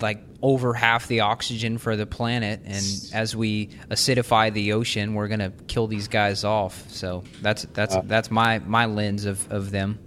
like 0.00 0.22
over 0.44 0.74
half 0.74 1.08
the 1.08 1.20
oxygen 1.20 1.78
for 1.78 1.96
the 1.96 2.04
planet, 2.04 2.60
and 2.66 2.84
as 3.14 3.34
we 3.34 3.68
acidify 3.90 4.52
the 4.52 4.74
ocean, 4.74 5.14
we're 5.14 5.26
gonna 5.26 5.50
kill 5.68 5.86
these 5.86 6.06
guys 6.06 6.44
off. 6.44 6.84
So 6.90 7.24
that's 7.40 7.62
that's 7.72 7.94
uh, 7.94 8.02
that's 8.04 8.30
my 8.30 8.58
my 8.58 8.84
lens 8.84 9.24
of 9.24 9.50
of 9.50 9.70
them. 9.70 9.98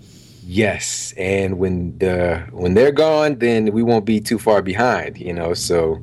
Yes, 0.44 1.12
and 1.18 1.58
when 1.58 1.98
the 1.98 2.46
when 2.52 2.76
they're 2.76 2.92
gone, 2.92 3.40
then 3.40 3.74
we 3.74 3.82
won't 3.82 4.06
be 4.06 4.20
too 4.20 4.38
far 4.38 4.62
behind. 4.62 5.18
You 5.18 5.34
know, 5.34 5.56
so 5.56 6.00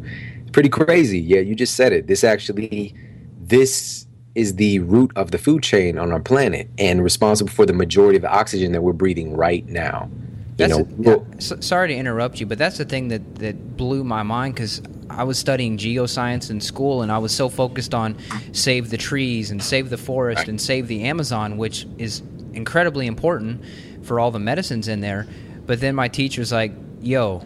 pretty 0.51 0.69
crazy. 0.69 1.21
Yeah, 1.21 1.39
you 1.39 1.55
just 1.55 1.77
said 1.77 1.93
it. 1.93 2.09
This 2.09 2.25
actually, 2.25 2.93
this 3.41 4.05
is 4.35 4.57
the 4.57 4.81
root 4.81 5.13
of 5.15 5.31
the 5.31 5.39
food 5.39 5.63
chain 5.63 5.97
on 5.97 6.11
our 6.11 6.19
planet 6.19 6.69
and 6.77 7.05
responsible 7.05 7.53
for 7.53 7.67
the 7.67 7.73
majority 7.73 8.17
of 8.17 8.23
the 8.23 8.33
oxygen 8.33 8.73
that 8.73 8.83
we're 8.83 8.93
breathing 8.93 9.37
right 9.37 9.65
now. 9.69 10.11
That's 10.57 10.77
you 10.77 10.79
know, 10.79 10.89
well, 10.97 11.27
sorry 11.39 11.89
to 11.89 11.95
interrupt 11.95 12.39
you, 12.39 12.47
but 12.47 12.59
that's 12.59 12.79
the 12.79 12.85
thing 12.85 13.09
that, 13.09 13.37
that 13.37 13.77
blew 13.77 14.05
my 14.05 14.23
mind 14.23 14.55
because 14.55 14.83
I 15.11 15.25
was 15.25 15.39
studying 15.39 15.77
geoscience 15.79 16.51
in 16.51 16.61
school 16.61 17.03
and 17.03 17.11
I 17.11 17.19
was 17.19 17.35
so 17.35 17.49
focused 17.49 17.95
on 17.95 18.17
save 18.53 18.91
the 18.91 18.97
trees 18.97 19.51
and 19.51 19.63
save 19.63 19.91
the 19.91 19.99
forest 19.99 20.39
right. 20.39 20.49
and 20.49 20.61
save 20.61 20.87
the 20.87 21.05
Amazon, 21.05 21.57
which 21.57 21.87
is 21.99 22.23
incredibly 22.53 23.07
important 23.07 23.65
for 24.03 24.21
all 24.21 24.31
the 24.31 24.39
medicines 24.39 24.89
in 24.89 25.01
there. 25.01 25.27
But 25.67 25.81
then 25.81 25.95
my 25.95 26.09
teacher's 26.09 26.53
like, 26.53 26.73
yo, 27.01 27.45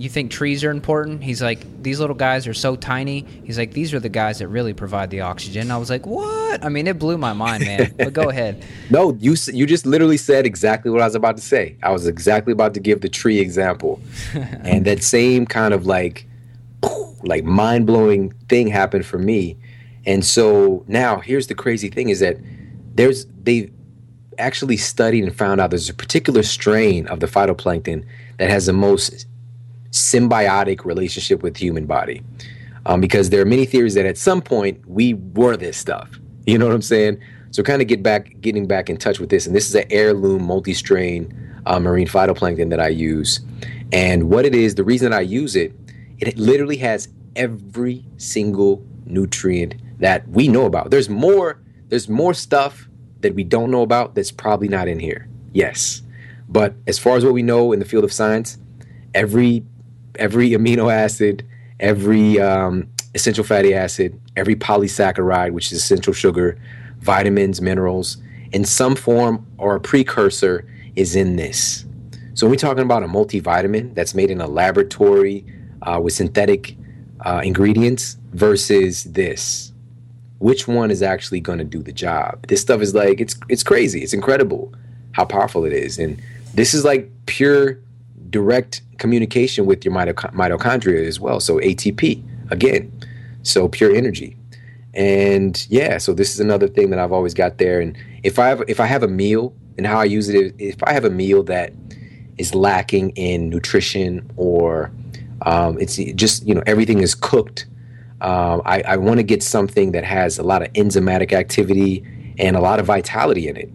you 0.00 0.08
think 0.08 0.30
trees 0.30 0.64
are 0.64 0.70
important? 0.70 1.22
He's 1.22 1.42
like, 1.42 1.82
these 1.82 2.00
little 2.00 2.16
guys 2.16 2.46
are 2.46 2.54
so 2.54 2.74
tiny. 2.74 3.26
He's 3.44 3.58
like, 3.58 3.72
these 3.72 3.92
are 3.92 4.00
the 4.00 4.08
guys 4.08 4.38
that 4.38 4.48
really 4.48 4.72
provide 4.72 5.10
the 5.10 5.20
oxygen. 5.20 5.70
I 5.70 5.76
was 5.76 5.90
like, 5.90 6.06
what? 6.06 6.64
I 6.64 6.70
mean, 6.70 6.86
it 6.86 6.98
blew 6.98 7.18
my 7.18 7.34
mind, 7.34 7.66
man. 7.66 7.94
but 7.98 8.14
go 8.14 8.22
ahead. 8.30 8.64
No, 8.88 9.12
you 9.20 9.36
you 9.52 9.66
just 9.66 9.84
literally 9.84 10.16
said 10.16 10.46
exactly 10.46 10.90
what 10.90 11.02
I 11.02 11.04
was 11.04 11.14
about 11.14 11.36
to 11.36 11.42
say. 11.42 11.76
I 11.82 11.90
was 11.90 12.06
exactly 12.06 12.54
about 12.54 12.72
to 12.74 12.80
give 12.80 13.02
the 13.02 13.10
tree 13.10 13.40
example, 13.40 14.00
and 14.34 14.86
that 14.86 15.02
same 15.02 15.44
kind 15.44 15.74
of 15.74 15.84
like, 15.84 16.26
like 17.22 17.44
mind 17.44 17.86
blowing 17.86 18.32
thing 18.48 18.68
happened 18.68 19.04
for 19.04 19.18
me. 19.18 19.58
And 20.06 20.24
so 20.24 20.82
now 20.88 21.20
here's 21.20 21.48
the 21.48 21.54
crazy 21.54 21.90
thing: 21.90 22.08
is 22.08 22.20
that 22.20 22.38
there's 22.94 23.26
they 23.42 23.70
actually 24.38 24.78
studied 24.78 25.24
and 25.24 25.36
found 25.36 25.60
out 25.60 25.68
there's 25.68 25.90
a 25.90 25.94
particular 25.94 26.42
strain 26.42 27.06
of 27.08 27.20
the 27.20 27.26
phytoplankton 27.26 28.06
that 28.38 28.48
has 28.48 28.64
the 28.64 28.72
most 28.72 29.26
symbiotic 29.90 30.84
relationship 30.84 31.42
with 31.42 31.56
human 31.56 31.86
body. 31.86 32.22
Um, 32.86 33.00
because 33.00 33.30
there 33.30 33.42
are 33.42 33.46
many 33.46 33.66
theories 33.66 33.94
that 33.94 34.06
at 34.06 34.16
some 34.16 34.40
point 34.40 34.80
we 34.88 35.14
were 35.14 35.56
this 35.56 35.76
stuff. 35.76 36.08
You 36.46 36.58
know 36.58 36.66
what 36.66 36.74
I'm 36.74 36.82
saying? 36.82 37.20
So 37.50 37.62
kind 37.62 37.82
of 37.82 37.88
get 37.88 38.02
back, 38.02 38.40
getting 38.40 38.66
back 38.66 38.88
in 38.88 38.96
touch 38.96 39.18
with 39.18 39.28
this, 39.28 39.46
and 39.46 39.54
this 39.54 39.68
is 39.68 39.74
an 39.74 39.84
heirloom 39.90 40.44
multi-strain 40.44 41.62
uh, 41.66 41.78
marine 41.78 42.06
phytoplankton 42.06 42.70
that 42.70 42.80
I 42.80 42.88
use. 42.88 43.40
And 43.92 44.30
what 44.30 44.46
it 44.46 44.54
is, 44.54 44.76
the 44.76 44.84
reason 44.84 45.10
that 45.10 45.18
I 45.18 45.22
use 45.22 45.56
it, 45.56 45.72
it 46.18 46.38
literally 46.38 46.76
has 46.78 47.08
every 47.36 48.04
single 48.16 48.84
nutrient 49.04 49.74
that 49.98 50.26
we 50.28 50.48
know 50.48 50.64
about. 50.64 50.90
There's 50.90 51.08
more. 51.08 51.60
There's 51.88 52.08
more 52.08 52.34
stuff 52.34 52.88
that 53.20 53.34
we 53.34 53.44
don't 53.44 53.70
know 53.70 53.82
about 53.82 54.14
that's 54.14 54.30
probably 54.30 54.68
not 54.68 54.88
in 54.88 55.00
here. 55.00 55.28
Yes. 55.52 56.02
But 56.48 56.74
as 56.86 56.98
far 56.98 57.16
as 57.16 57.24
what 57.24 57.34
we 57.34 57.42
know 57.42 57.72
in 57.72 57.80
the 57.80 57.84
field 57.84 58.04
of 58.04 58.12
science, 58.12 58.58
every 59.14 59.64
every 60.16 60.50
amino 60.50 60.92
acid, 60.92 61.46
every 61.78 62.40
um, 62.40 62.88
essential 63.14 63.44
fatty 63.44 63.74
acid, 63.74 64.18
every 64.36 64.56
polysaccharide, 64.56 65.52
which 65.52 65.72
is 65.72 65.78
essential 65.78 66.12
sugar, 66.12 66.58
vitamins, 66.98 67.60
minerals, 67.60 68.18
in 68.52 68.64
some 68.64 68.96
form 68.96 69.46
or 69.58 69.76
a 69.76 69.80
precursor 69.80 70.66
is 70.96 71.16
in 71.16 71.36
this. 71.36 71.84
So 72.34 72.46
when 72.46 72.52
we're 72.52 72.56
talking 72.56 72.82
about 72.82 73.02
a 73.02 73.06
multivitamin 73.08 73.94
that's 73.94 74.14
made 74.14 74.30
in 74.30 74.40
a 74.40 74.46
laboratory 74.46 75.44
uh, 75.82 76.00
with 76.02 76.12
synthetic 76.12 76.76
uh, 77.20 77.42
ingredients 77.44 78.16
versus 78.32 79.04
this, 79.04 79.72
which 80.38 80.66
one 80.66 80.90
is 80.90 81.02
actually 81.02 81.40
going 81.40 81.58
to 81.58 81.64
do 81.64 81.82
the 81.82 81.92
job. 81.92 82.46
This 82.46 82.60
stuff 82.60 82.80
is 82.80 82.94
like 82.94 83.20
it's 83.20 83.36
it's 83.48 83.62
crazy. 83.62 84.02
It's 84.02 84.14
incredible 84.14 84.72
how 85.12 85.24
powerful 85.26 85.64
it 85.64 85.72
is, 85.72 85.98
and 85.98 86.20
this 86.54 86.72
is 86.72 86.84
like 86.84 87.10
pure 87.26 87.78
direct 88.30 88.82
communication 88.98 89.66
with 89.66 89.84
your 89.84 89.94
mitochondria 89.94 91.06
as 91.06 91.20
well. 91.20 91.40
So 91.40 91.58
ATP 91.58 92.22
again, 92.50 92.92
so 93.42 93.68
pure 93.68 93.94
energy, 93.94 94.36
and 94.94 95.66
yeah. 95.70 95.98
So 95.98 96.12
this 96.12 96.32
is 96.32 96.40
another 96.40 96.68
thing 96.68 96.90
that 96.90 96.98
I've 96.98 97.12
always 97.12 97.34
got 97.34 97.58
there. 97.58 97.80
And 97.80 97.96
if 98.22 98.38
I 98.38 98.48
have 98.48 98.62
if 98.68 98.80
I 98.80 98.86
have 98.86 99.02
a 99.02 99.08
meal 99.08 99.54
and 99.78 99.86
how 99.86 99.98
I 99.98 100.04
use 100.04 100.28
it, 100.28 100.54
if 100.58 100.82
I 100.82 100.92
have 100.92 101.04
a 101.04 101.10
meal 101.10 101.42
that 101.44 101.72
is 102.38 102.54
lacking 102.54 103.10
in 103.10 103.50
nutrition 103.50 104.30
or 104.36 104.90
um, 105.42 105.78
it's 105.78 105.96
just 105.96 106.46
you 106.46 106.54
know 106.54 106.62
everything 106.66 107.00
is 107.00 107.14
cooked 107.14 107.66
um, 108.20 108.60
I, 108.66 108.82
I 108.82 108.96
want 108.96 109.16
to 109.16 109.22
get 109.22 109.42
something 109.42 109.92
that 109.92 110.04
has 110.04 110.38
a 110.38 110.42
lot 110.42 110.62
of 110.62 110.72
enzymatic 110.74 111.32
activity 111.32 112.04
and 112.38 112.56
a 112.56 112.60
lot 112.60 112.78
of 112.78 112.86
vitality 112.86 113.48
in 113.48 113.56
it. 113.56 113.70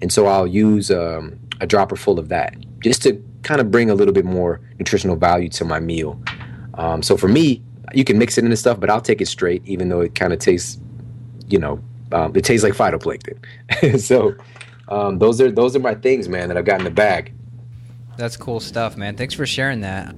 And 0.00 0.12
so 0.12 0.26
I'll 0.26 0.46
use 0.46 0.90
um, 0.90 1.38
a 1.60 1.66
dropper 1.66 1.96
full 1.96 2.18
of 2.18 2.28
that 2.30 2.56
just 2.80 3.02
to 3.02 3.22
kind 3.42 3.60
of 3.60 3.70
bring 3.70 3.90
a 3.90 3.94
little 3.94 4.14
bit 4.14 4.24
more 4.24 4.60
nutritional 4.78 5.16
value 5.16 5.48
to 5.50 5.64
my 5.64 5.80
meal. 5.80 6.20
Um, 6.74 7.02
so 7.02 7.16
for 7.16 7.28
me, 7.28 7.62
you 7.92 8.04
can 8.04 8.18
mix 8.18 8.38
it 8.38 8.44
into 8.44 8.56
stuff, 8.56 8.80
but 8.80 8.90
I'll 8.90 9.00
take 9.00 9.20
it 9.20 9.26
straight, 9.26 9.62
even 9.66 9.88
though 9.88 10.00
it 10.00 10.14
kind 10.14 10.32
of 10.32 10.38
tastes, 10.38 10.78
you 11.48 11.58
know, 11.58 11.82
um, 12.12 12.34
it 12.36 12.44
tastes 12.44 12.64
like 12.64 12.74
phytoplankton. 12.74 14.00
so 14.00 14.34
um, 14.88 15.18
those 15.18 15.40
are 15.40 15.50
those 15.50 15.74
are 15.76 15.80
my 15.80 15.94
things, 15.94 16.28
man, 16.28 16.48
that 16.48 16.56
I've 16.56 16.64
got 16.64 16.78
in 16.78 16.84
the 16.84 16.90
bag. 16.90 17.32
That's 18.16 18.36
cool 18.36 18.60
stuff, 18.60 18.96
man. 18.96 19.16
Thanks 19.16 19.34
for 19.34 19.46
sharing 19.46 19.80
that. 19.80 20.14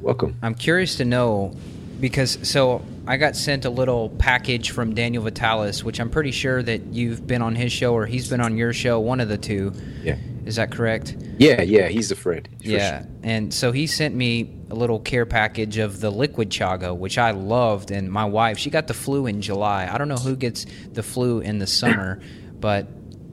Welcome. 0.00 0.36
I'm 0.42 0.54
curious 0.54 0.96
to 0.96 1.04
know 1.04 1.54
because 2.00 2.38
so 2.42 2.84
I 3.06 3.16
got 3.16 3.36
sent 3.36 3.64
a 3.64 3.70
little 3.70 4.10
package 4.10 4.70
from 4.70 4.94
Daniel 4.94 5.24
Vitalis, 5.24 5.82
which 5.82 6.00
I'm 6.00 6.10
pretty 6.10 6.30
sure 6.30 6.62
that 6.62 6.86
you've 6.86 7.26
been 7.26 7.42
on 7.42 7.54
his 7.54 7.72
show 7.72 7.94
or 7.94 8.06
he's 8.06 8.28
been 8.28 8.40
on 8.40 8.56
your 8.56 8.72
show, 8.72 9.00
one 9.00 9.20
of 9.20 9.28
the 9.28 9.38
two. 9.38 9.72
Yeah. 10.02 10.16
Is 10.44 10.56
that 10.56 10.70
correct? 10.70 11.16
Yeah, 11.38 11.62
yeah, 11.62 11.88
he's 11.88 12.10
a 12.10 12.16
friend. 12.16 12.48
Yeah. 12.60 13.02
Sure. 13.02 13.08
And 13.22 13.54
so 13.54 13.72
he 13.72 13.86
sent 13.86 14.14
me 14.14 14.54
a 14.70 14.74
little 14.74 14.98
care 14.98 15.26
package 15.26 15.78
of 15.78 16.00
the 16.00 16.10
liquid 16.10 16.50
chaga, 16.50 16.96
which 16.96 17.18
I 17.18 17.30
loved. 17.30 17.90
And 17.90 18.10
my 18.10 18.24
wife, 18.24 18.58
she 18.58 18.70
got 18.70 18.86
the 18.88 18.94
flu 18.94 19.26
in 19.26 19.40
July. 19.40 19.88
I 19.90 19.98
don't 19.98 20.08
know 20.08 20.16
who 20.16 20.36
gets 20.36 20.66
the 20.92 21.02
flu 21.02 21.40
in 21.40 21.58
the 21.58 21.66
summer, 21.66 22.20
but 22.60 22.88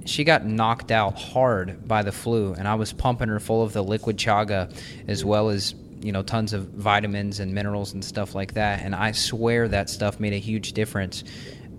she 0.06 0.24
got 0.24 0.46
knocked 0.46 0.92
out 0.92 1.18
hard 1.18 1.88
by 1.88 2.04
the 2.04 2.12
flu. 2.12 2.54
And 2.54 2.68
I 2.68 2.76
was 2.76 2.94
pumping 2.94 3.30
her 3.30 3.40
full 3.40 3.64
of 3.64 3.74
the 3.74 3.84
liquid 3.84 4.18
chaga 4.18 4.76
as 5.08 5.26
well 5.26 5.50
as 5.50 5.74
you 6.02 6.12
know 6.12 6.24
tons 6.24 6.54
of 6.54 6.70
vitamins 6.70 7.40
and 7.40 7.54
minerals 7.54 7.94
and 7.94 8.06
stuff 8.06 8.34
like 8.34 8.54
that 8.54 8.80
and 8.84 8.96
i 8.96 9.12
swear 9.12 9.68
that 9.68 9.90
stuff 9.90 10.18
made 10.18 10.32
a 10.32 10.38
huge 10.38 10.72
difference 10.72 11.26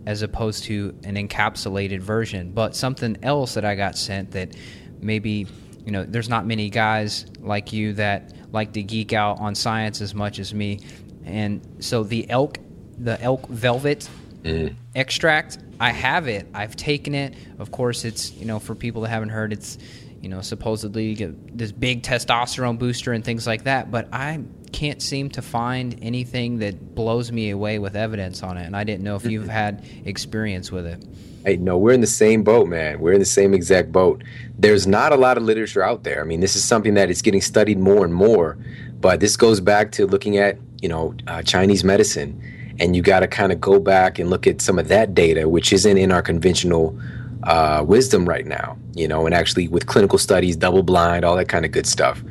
as 0.07 0.23
opposed 0.23 0.65
to 0.65 0.95
an 1.05 1.17
encapsulated 1.17 2.01
version. 2.01 2.53
But 2.53 2.75
something 2.75 3.19
else 3.23 3.55
that 3.55 3.65
I 3.65 3.75
got 3.75 3.99
sent 3.99 4.33
that 4.33 4.55
maybe 5.03 5.47
you 5.85 5.93
know 5.93 6.05
there's 6.05 6.29
not 6.29 6.47
many 6.47 6.71
guys 6.71 7.27
like 7.41 7.73
you 7.73 7.95
that 7.95 8.33
like 8.53 8.73
to 8.73 8.83
geek 8.83 9.13
out 9.13 9.41
on 9.41 9.55
science 9.55 10.01
as 10.01 10.15
much 10.15 10.39
as 10.39 10.53
me, 10.55 10.81
and 11.25 11.61
so 11.81 12.05
the 12.05 12.29
elk 12.31 12.59
the 12.99 13.21
elk 13.23 13.47
velvet 13.49 14.09
mm. 14.43 14.75
extract 14.95 15.59
I 15.81 15.93
have 15.93 16.29
it. 16.29 16.47
I've 16.53 16.77
taken 16.77 17.15
it. 17.15 17.35
Of 17.59 17.71
course, 17.71 18.05
it's 18.05 18.33
you 18.35 18.45
know 18.45 18.59
for 18.59 18.75
people 18.75 19.03
that 19.03 19.09
haven't 19.09 19.31
heard, 19.31 19.53
it's 19.53 19.79
you 20.21 20.29
know 20.29 20.43
supposedly 20.43 21.15
this 21.15 21.73
big 21.73 22.03
testosterone 22.03 22.79
booster 22.79 23.15
and 23.15 23.25
things 23.25 23.47
like 23.47 23.65
that. 23.65 23.91
But 23.91 24.09
I 24.13 24.41
can't 24.73 25.01
seem 25.01 25.31
to 25.31 25.43
find 25.43 25.99
anything 26.03 26.59
that 26.59 26.95
blows 26.95 27.33
me 27.33 27.49
away 27.49 27.79
with 27.79 27.97
evidence 27.97 28.43
on 28.43 28.59
it, 28.59 28.67
and 28.67 28.77
I 28.77 28.85
didn't 28.85 29.03
know 29.03 29.17
if 29.17 29.25
you've 29.25 29.49
had 29.49 29.87
experience 30.05 30.71
with 30.71 30.85
it. 30.85 31.03
Hey, 31.45 31.57
no, 31.57 31.79
we're 31.79 31.93
in 31.93 32.03
the 32.03 32.07
same 32.07 32.43
boat, 32.43 32.69
man. 32.69 33.01
We're 33.01 33.13
in 33.13 33.19
the 33.19 33.25
same 33.25 33.55
exact 33.55 33.91
boat. 33.93 34.23
There's 34.59 34.87
not 34.87 35.13
a 35.13 35.17
lot 35.17 35.39
of 35.39 35.43
literature 35.43 35.83
out 35.83 36.05
there. 36.05 36.21
I 36.21 36.25
mean, 36.25 36.41
this 36.41 36.55
is 36.55 36.63
something 36.63 36.95
that 36.95 37.11
is 37.11 37.23
getting 37.23 37.41
studied 37.41 37.79
more 37.79 38.05
and 38.05 38.13
more. 38.13 38.59
But 39.01 39.21
this 39.21 39.37
goes 39.37 39.61
back 39.61 39.93
to 39.93 40.07
looking 40.07 40.37
at 40.37 40.59
you 40.83 40.89
know 40.89 41.15
uh, 41.27 41.43
Chinese 41.43 41.83
medicine 41.85 42.41
and 42.81 42.97
you 42.97 43.03
got 43.03 43.21
to 43.21 43.29
kind 43.29 43.53
of 43.53 43.61
go 43.61 43.79
back 43.79 44.19
and 44.19 44.31
look 44.31 44.47
at 44.47 44.61
some 44.61 44.79
of 44.79 44.89
that 44.89 45.15
data, 45.15 45.49
which 45.49 45.73
isn't 45.73 45.99
in 45.99 46.11
our 46.11 46.23
conventional 46.23 46.99
uh, 47.45 47.85
wisdom 47.87 48.29
right 48.29 48.47
now, 48.47 48.77
you 48.95 49.07
know, 49.07 49.27
and 49.27 49.35
actually 49.35 49.69
with 49.69 49.87
clinical 49.87 50.19
studies, 50.19 50.57
double 50.57 50.83
blind, 50.83 51.25
all 51.25 51.37
that 51.37 51.49
kind 51.49 51.65
of 51.65 51.73
good 51.73 51.87
stuff. 51.87 52.23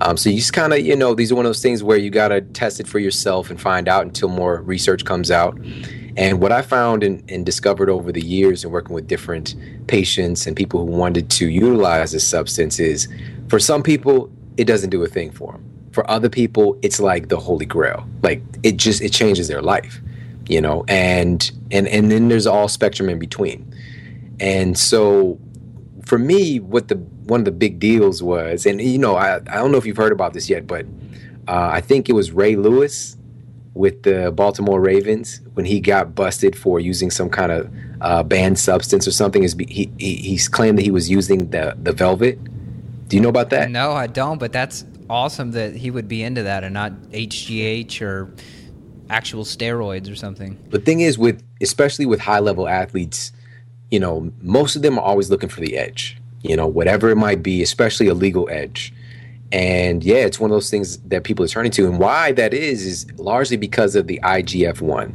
Um, 0.00 0.16
so 0.16 0.30
you 0.30 0.36
just 0.36 0.52
kind 0.52 0.72
of, 0.72 0.80
you 0.80 0.96
know, 0.96 1.14
these 1.14 1.30
are 1.30 1.34
one 1.34 1.44
of 1.44 1.50
those 1.50 1.62
things 1.62 1.82
where 1.82 1.98
you 1.98 2.10
got 2.10 2.28
to 2.28 2.40
test 2.40 2.80
it 2.80 2.86
for 2.86 2.98
yourself 2.98 3.50
and 3.50 3.60
find 3.60 3.88
out 3.88 4.04
until 4.04 4.28
more 4.28 4.62
research 4.62 5.04
comes 5.04 5.30
out. 5.30 5.58
And 6.16 6.40
what 6.40 6.52
I 6.52 6.62
found 6.62 7.02
and, 7.02 7.22
and 7.30 7.46
discovered 7.46 7.88
over 7.88 8.10
the 8.10 8.20
years 8.20 8.64
and 8.64 8.72
working 8.72 8.94
with 8.94 9.06
different 9.06 9.54
patients 9.86 10.46
and 10.46 10.56
people 10.56 10.80
who 10.80 10.92
wanted 10.92 11.30
to 11.30 11.48
utilize 11.48 12.12
this 12.12 12.26
substance 12.26 12.80
is 12.80 13.08
for 13.48 13.58
some 13.58 13.82
people, 13.82 14.30
it 14.56 14.64
doesn't 14.64 14.90
do 14.90 15.02
a 15.02 15.08
thing 15.08 15.30
for 15.30 15.52
them 15.52 15.66
for 15.92 16.08
other 16.08 16.28
people 16.28 16.78
it's 16.82 17.00
like 17.00 17.28
the 17.28 17.36
holy 17.36 17.66
grail. 17.66 18.06
Like 18.22 18.40
it 18.62 18.76
just 18.76 19.02
it 19.02 19.12
changes 19.12 19.48
their 19.48 19.60
life 19.60 20.00
you 20.50 20.60
know? 20.60 20.84
And 20.88 21.50
and 21.70 21.86
and 21.88 22.10
then 22.10 22.28
there's 22.28 22.46
all 22.46 22.68
spectrum 22.68 23.08
in 23.08 23.18
between. 23.18 23.72
And 24.40 24.76
so 24.76 25.38
for 26.04 26.18
me 26.18 26.58
what 26.58 26.88
the 26.88 26.96
one 27.30 27.40
of 27.40 27.44
the 27.44 27.52
big 27.52 27.78
deals 27.78 28.22
was 28.22 28.66
and 28.66 28.80
you 28.80 28.98
know 28.98 29.16
i, 29.16 29.36
I 29.36 29.56
don't 29.56 29.72
know 29.72 29.78
if 29.78 29.86
you've 29.86 29.96
heard 29.96 30.12
about 30.12 30.34
this 30.34 30.50
yet 30.50 30.66
but 30.66 30.84
uh, 31.48 31.70
i 31.72 31.80
think 31.80 32.08
it 32.08 32.12
was 32.12 32.32
ray 32.32 32.56
lewis 32.56 33.16
with 33.74 34.02
the 34.02 34.32
baltimore 34.32 34.80
ravens 34.80 35.40
when 35.54 35.64
he 35.64 35.80
got 35.80 36.14
busted 36.14 36.56
for 36.56 36.80
using 36.80 37.10
some 37.10 37.30
kind 37.30 37.52
of 37.52 37.72
uh, 38.00 38.22
banned 38.22 38.58
substance 38.58 39.06
or 39.06 39.12
something 39.12 39.44
is 39.44 39.54
he, 39.68 39.90
he 39.98 40.16
he's 40.16 40.48
claimed 40.48 40.76
that 40.76 40.82
he 40.82 40.90
was 40.90 41.08
using 41.08 41.50
the 41.50 41.76
the 41.82 41.92
velvet 41.92 42.38
do 43.08 43.16
you 43.16 43.22
know 43.22 43.28
about 43.28 43.50
that 43.50 43.70
no 43.70 43.92
i 43.92 44.06
don't 44.06 44.38
but 44.38 44.52
that's 44.52 44.84
awesome 45.10 45.50
that 45.50 45.74
he 45.74 45.90
would 45.90 46.08
be 46.08 46.22
into 46.22 46.44
that 46.44 46.64
and 46.64 46.72
not 46.72 46.92
HGH 47.10 48.00
or 48.00 48.32
actual 49.10 49.44
steroids 49.44 50.10
or 50.10 50.14
something. 50.14 50.56
The 50.70 50.78
thing 50.78 51.00
is, 51.00 51.18
with 51.18 51.42
especially 51.60 52.06
with 52.06 52.20
high 52.20 52.38
level 52.38 52.68
athletes, 52.68 53.32
you 53.90 53.98
know, 53.98 54.32
most 54.40 54.76
of 54.76 54.82
them 54.82 54.98
are 54.98 55.04
always 55.04 55.28
looking 55.28 55.48
for 55.48 55.60
the 55.60 55.76
edge. 55.76 56.16
You 56.42 56.56
know, 56.56 56.66
whatever 56.66 57.10
it 57.10 57.16
might 57.16 57.42
be, 57.42 57.62
especially 57.62 58.08
a 58.08 58.14
legal 58.14 58.48
edge. 58.50 58.92
And 59.52 60.04
yeah, 60.04 60.18
it's 60.18 60.38
one 60.38 60.50
of 60.50 60.54
those 60.54 60.70
things 60.70 60.98
that 60.98 61.24
people 61.24 61.44
are 61.44 61.48
turning 61.48 61.72
to. 61.72 61.86
And 61.86 61.98
why 61.98 62.32
that 62.32 62.54
is 62.54 62.86
is 62.86 63.12
largely 63.18 63.56
because 63.56 63.96
of 63.96 64.06
the 64.06 64.20
IGF 64.22 64.80
one, 64.80 65.12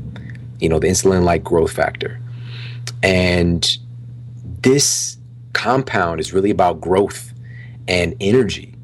you 0.60 0.70
know, 0.70 0.78
the 0.78 0.88
insulin 0.88 1.24
like 1.24 1.44
growth 1.44 1.72
factor. 1.72 2.20
And 3.02 3.78
this 4.62 5.18
compound 5.54 6.20
is 6.20 6.34
really 6.34 6.52
about 6.52 6.82
growth 6.82 7.34
and 7.88 8.14
energy 8.20 8.76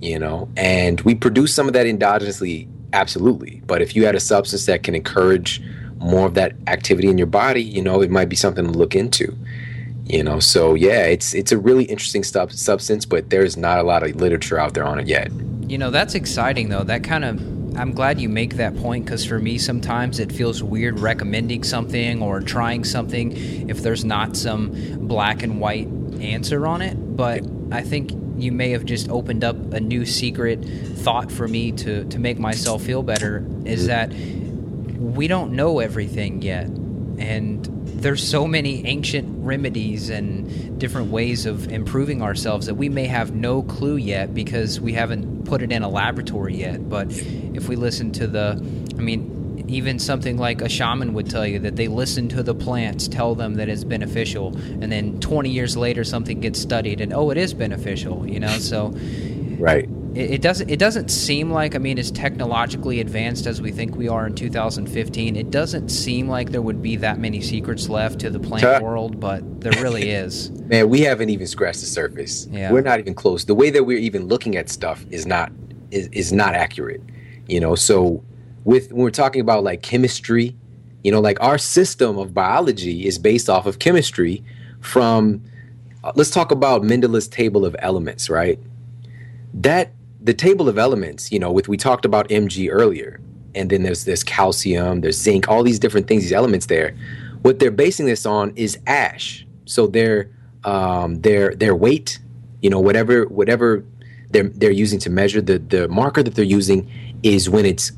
you 0.00 0.18
know, 0.18 0.48
and 0.56 1.00
we 1.00 1.14
produce 1.14 1.54
some 1.54 1.66
of 1.66 1.72
that 1.72 1.86
endogenously, 1.86 2.68
absolutely. 2.92 3.62
But 3.66 3.82
if 3.82 3.96
you 3.96 4.06
had 4.06 4.14
a 4.14 4.20
substance 4.20 4.66
that 4.66 4.84
can 4.84 4.94
encourage 4.94 5.60
more 5.96 6.26
of 6.26 6.34
that 6.34 6.54
activity 6.68 7.08
in 7.08 7.18
your 7.18 7.26
body, 7.26 7.62
you 7.62 7.82
know, 7.82 8.00
it 8.00 8.10
might 8.10 8.28
be 8.28 8.36
something 8.36 8.64
to 8.64 8.70
look 8.70 8.94
into. 8.94 9.36
You 10.08 10.22
know, 10.22 10.40
so 10.40 10.74
yeah, 10.74 11.04
it's 11.04 11.34
it's 11.34 11.52
a 11.52 11.58
really 11.58 11.84
interesting 11.84 12.24
stuff 12.24 12.50
substance, 12.52 13.04
but 13.04 13.28
there's 13.30 13.56
not 13.56 13.78
a 13.78 13.82
lot 13.82 14.02
of 14.02 14.16
literature 14.16 14.58
out 14.58 14.74
there 14.74 14.84
on 14.84 14.98
it 14.98 15.06
yet. 15.06 15.30
You 15.68 15.76
know, 15.76 15.90
that's 15.90 16.14
exciting 16.14 16.70
though. 16.70 16.82
That 16.82 17.04
kind 17.04 17.24
of 17.24 17.38
I'm 17.78 17.92
glad 17.92 18.20
you 18.20 18.28
make 18.28 18.54
that 18.54 18.76
point 18.76 19.04
because 19.04 19.24
for 19.24 19.38
me, 19.38 19.58
sometimes 19.58 20.18
it 20.18 20.32
feels 20.32 20.62
weird 20.62 20.98
recommending 20.98 21.62
something 21.62 22.22
or 22.22 22.40
trying 22.40 22.84
something 22.84 23.70
if 23.70 23.82
there's 23.82 24.04
not 24.04 24.36
some 24.36 24.72
black 25.06 25.42
and 25.42 25.60
white 25.60 25.86
answer 26.20 26.66
on 26.66 26.82
it. 26.82 26.94
But 27.16 27.44
I 27.70 27.82
think 27.82 28.10
you 28.36 28.50
may 28.50 28.70
have 28.70 28.84
just 28.84 29.08
opened 29.10 29.44
up 29.44 29.56
a 29.72 29.80
new 29.80 30.06
secret 30.06 30.64
thought 30.64 31.30
for 31.30 31.46
me 31.46 31.70
to, 31.72 32.04
to 32.04 32.18
make 32.18 32.38
myself 32.38 32.82
feel 32.82 33.02
better 33.02 33.46
is 33.64 33.86
mm-hmm. 33.86 33.88
that 33.88 34.12
we 34.98 35.28
don't 35.28 35.52
know 35.52 35.78
everything 35.78 36.42
yet. 36.42 36.66
And 36.66 37.77
there's 37.98 38.26
so 38.26 38.46
many 38.46 38.86
ancient 38.86 39.44
remedies 39.44 40.08
and 40.08 40.78
different 40.78 41.10
ways 41.10 41.46
of 41.46 41.70
improving 41.72 42.22
ourselves 42.22 42.66
that 42.66 42.74
we 42.74 42.88
may 42.88 43.06
have 43.06 43.34
no 43.34 43.62
clue 43.62 43.96
yet 43.96 44.32
because 44.32 44.80
we 44.80 44.92
haven't 44.92 45.44
put 45.44 45.62
it 45.62 45.72
in 45.72 45.82
a 45.82 45.88
laboratory 45.88 46.56
yet. 46.56 46.88
But 46.88 47.08
if 47.10 47.68
we 47.68 47.74
listen 47.74 48.12
to 48.12 48.28
the, 48.28 48.52
I 48.96 49.00
mean, 49.00 49.66
even 49.68 49.98
something 49.98 50.38
like 50.38 50.62
a 50.62 50.68
shaman 50.68 51.12
would 51.14 51.28
tell 51.28 51.46
you 51.46 51.58
that 51.58 51.74
they 51.74 51.88
listen 51.88 52.28
to 52.28 52.42
the 52.42 52.54
plants 52.54 53.06
tell 53.08 53.34
them 53.34 53.54
that 53.54 53.68
it's 53.68 53.84
beneficial 53.84 54.56
and 54.56 54.90
then 54.90 55.20
20 55.20 55.50
years 55.50 55.76
later 55.76 56.04
something 56.04 56.40
gets 56.40 56.58
studied 56.58 57.02
and 57.02 57.12
oh 57.12 57.28
it 57.30 57.36
is 57.36 57.52
beneficial 57.52 58.26
you 58.26 58.40
know 58.40 58.58
so 58.58 58.94
right 59.58 59.86
it, 60.18 60.32
it 60.32 60.42
doesn't 60.42 60.68
it 60.68 60.78
doesn't 60.78 61.10
seem 61.10 61.50
like 61.50 61.74
i 61.74 61.78
mean 61.78 61.98
as 61.98 62.10
technologically 62.10 63.00
advanced 63.00 63.46
as 63.46 63.62
we 63.62 63.70
think 63.70 63.96
we 63.96 64.08
are 64.08 64.26
in 64.26 64.34
2015 64.34 65.36
it 65.36 65.50
doesn't 65.50 65.88
seem 65.88 66.28
like 66.28 66.50
there 66.50 66.62
would 66.62 66.82
be 66.82 66.96
that 66.96 67.18
many 67.18 67.40
secrets 67.40 67.88
left 67.88 68.18
to 68.20 68.30
the 68.30 68.40
plant 68.40 68.82
world 68.82 69.20
but 69.20 69.60
there 69.60 69.72
really 69.82 70.10
is. 70.10 70.50
Man 70.68 70.88
we 70.88 71.00
haven't 71.00 71.30
even 71.30 71.46
scratched 71.46 71.80
the 71.80 71.86
surface. 71.86 72.46
Yeah. 72.50 72.72
we're 72.72 72.82
not 72.82 72.98
even 72.98 73.14
close. 73.14 73.44
The 73.44 73.54
way 73.54 73.70
that 73.70 73.84
we're 73.84 73.98
even 73.98 74.26
looking 74.26 74.56
at 74.56 74.68
stuff 74.68 75.04
is 75.10 75.26
not 75.26 75.52
is, 75.90 76.08
is 76.08 76.32
not 76.32 76.54
accurate 76.54 77.02
you 77.48 77.58
know? 77.58 77.74
So 77.74 78.22
with 78.64 78.92
when 78.92 79.02
we're 79.02 79.10
talking 79.10 79.40
about 79.40 79.64
like 79.64 79.82
chemistry, 79.82 80.54
you 81.02 81.10
know, 81.10 81.20
like 81.20 81.40
our 81.40 81.58
system 81.58 82.18
of 82.18 82.34
biology 82.34 83.06
is 83.06 83.18
based 83.18 83.48
off 83.48 83.66
of 83.66 83.78
chemistry 83.78 84.44
from 84.80 85.42
uh, 86.04 86.12
let's 86.14 86.30
talk 86.30 86.52
about 86.52 86.82
Mendeleev's 86.82 87.26
table 87.26 87.64
of 87.64 87.74
elements, 87.80 88.30
right? 88.30 88.60
That 89.54 89.92
the 90.20 90.34
table 90.34 90.68
of 90.68 90.78
elements, 90.78 91.30
you 91.30 91.38
know, 91.38 91.52
with 91.52 91.68
we 91.68 91.76
talked 91.76 92.04
about 92.04 92.28
Mg 92.28 92.68
earlier, 92.70 93.20
and 93.54 93.70
then 93.70 93.82
there's 93.82 94.04
this 94.04 94.22
calcium, 94.22 95.00
there's 95.00 95.20
zinc, 95.20 95.48
all 95.48 95.62
these 95.62 95.78
different 95.78 96.06
things, 96.06 96.22
these 96.22 96.32
elements 96.32 96.66
there. 96.66 96.94
What 97.42 97.58
they're 97.58 97.70
basing 97.70 98.06
this 98.06 98.26
on 98.26 98.52
is 98.56 98.78
ash. 98.86 99.46
So 99.64 99.86
their 99.86 100.30
um, 100.64 101.20
their 101.20 101.54
their 101.54 101.74
weight, 101.74 102.18
you 102.62 102.70
know, 102.70 102.80
whatever 102.80 103.24
whatever 103.26 103.84
they're 104.30 104.48
they're 104.48 104.70
using 104.70 104.98
to 105.00 105.10
measure 105.10 105.40
the 105.40 105.58
the 105.58 105.88
marker 105.88 106.22
that 106.22 106.34
they're 106.34 106.44
using 106.44 106.90
is 107.22 107.48
when 107.48 107.64
it's 107.64 107.92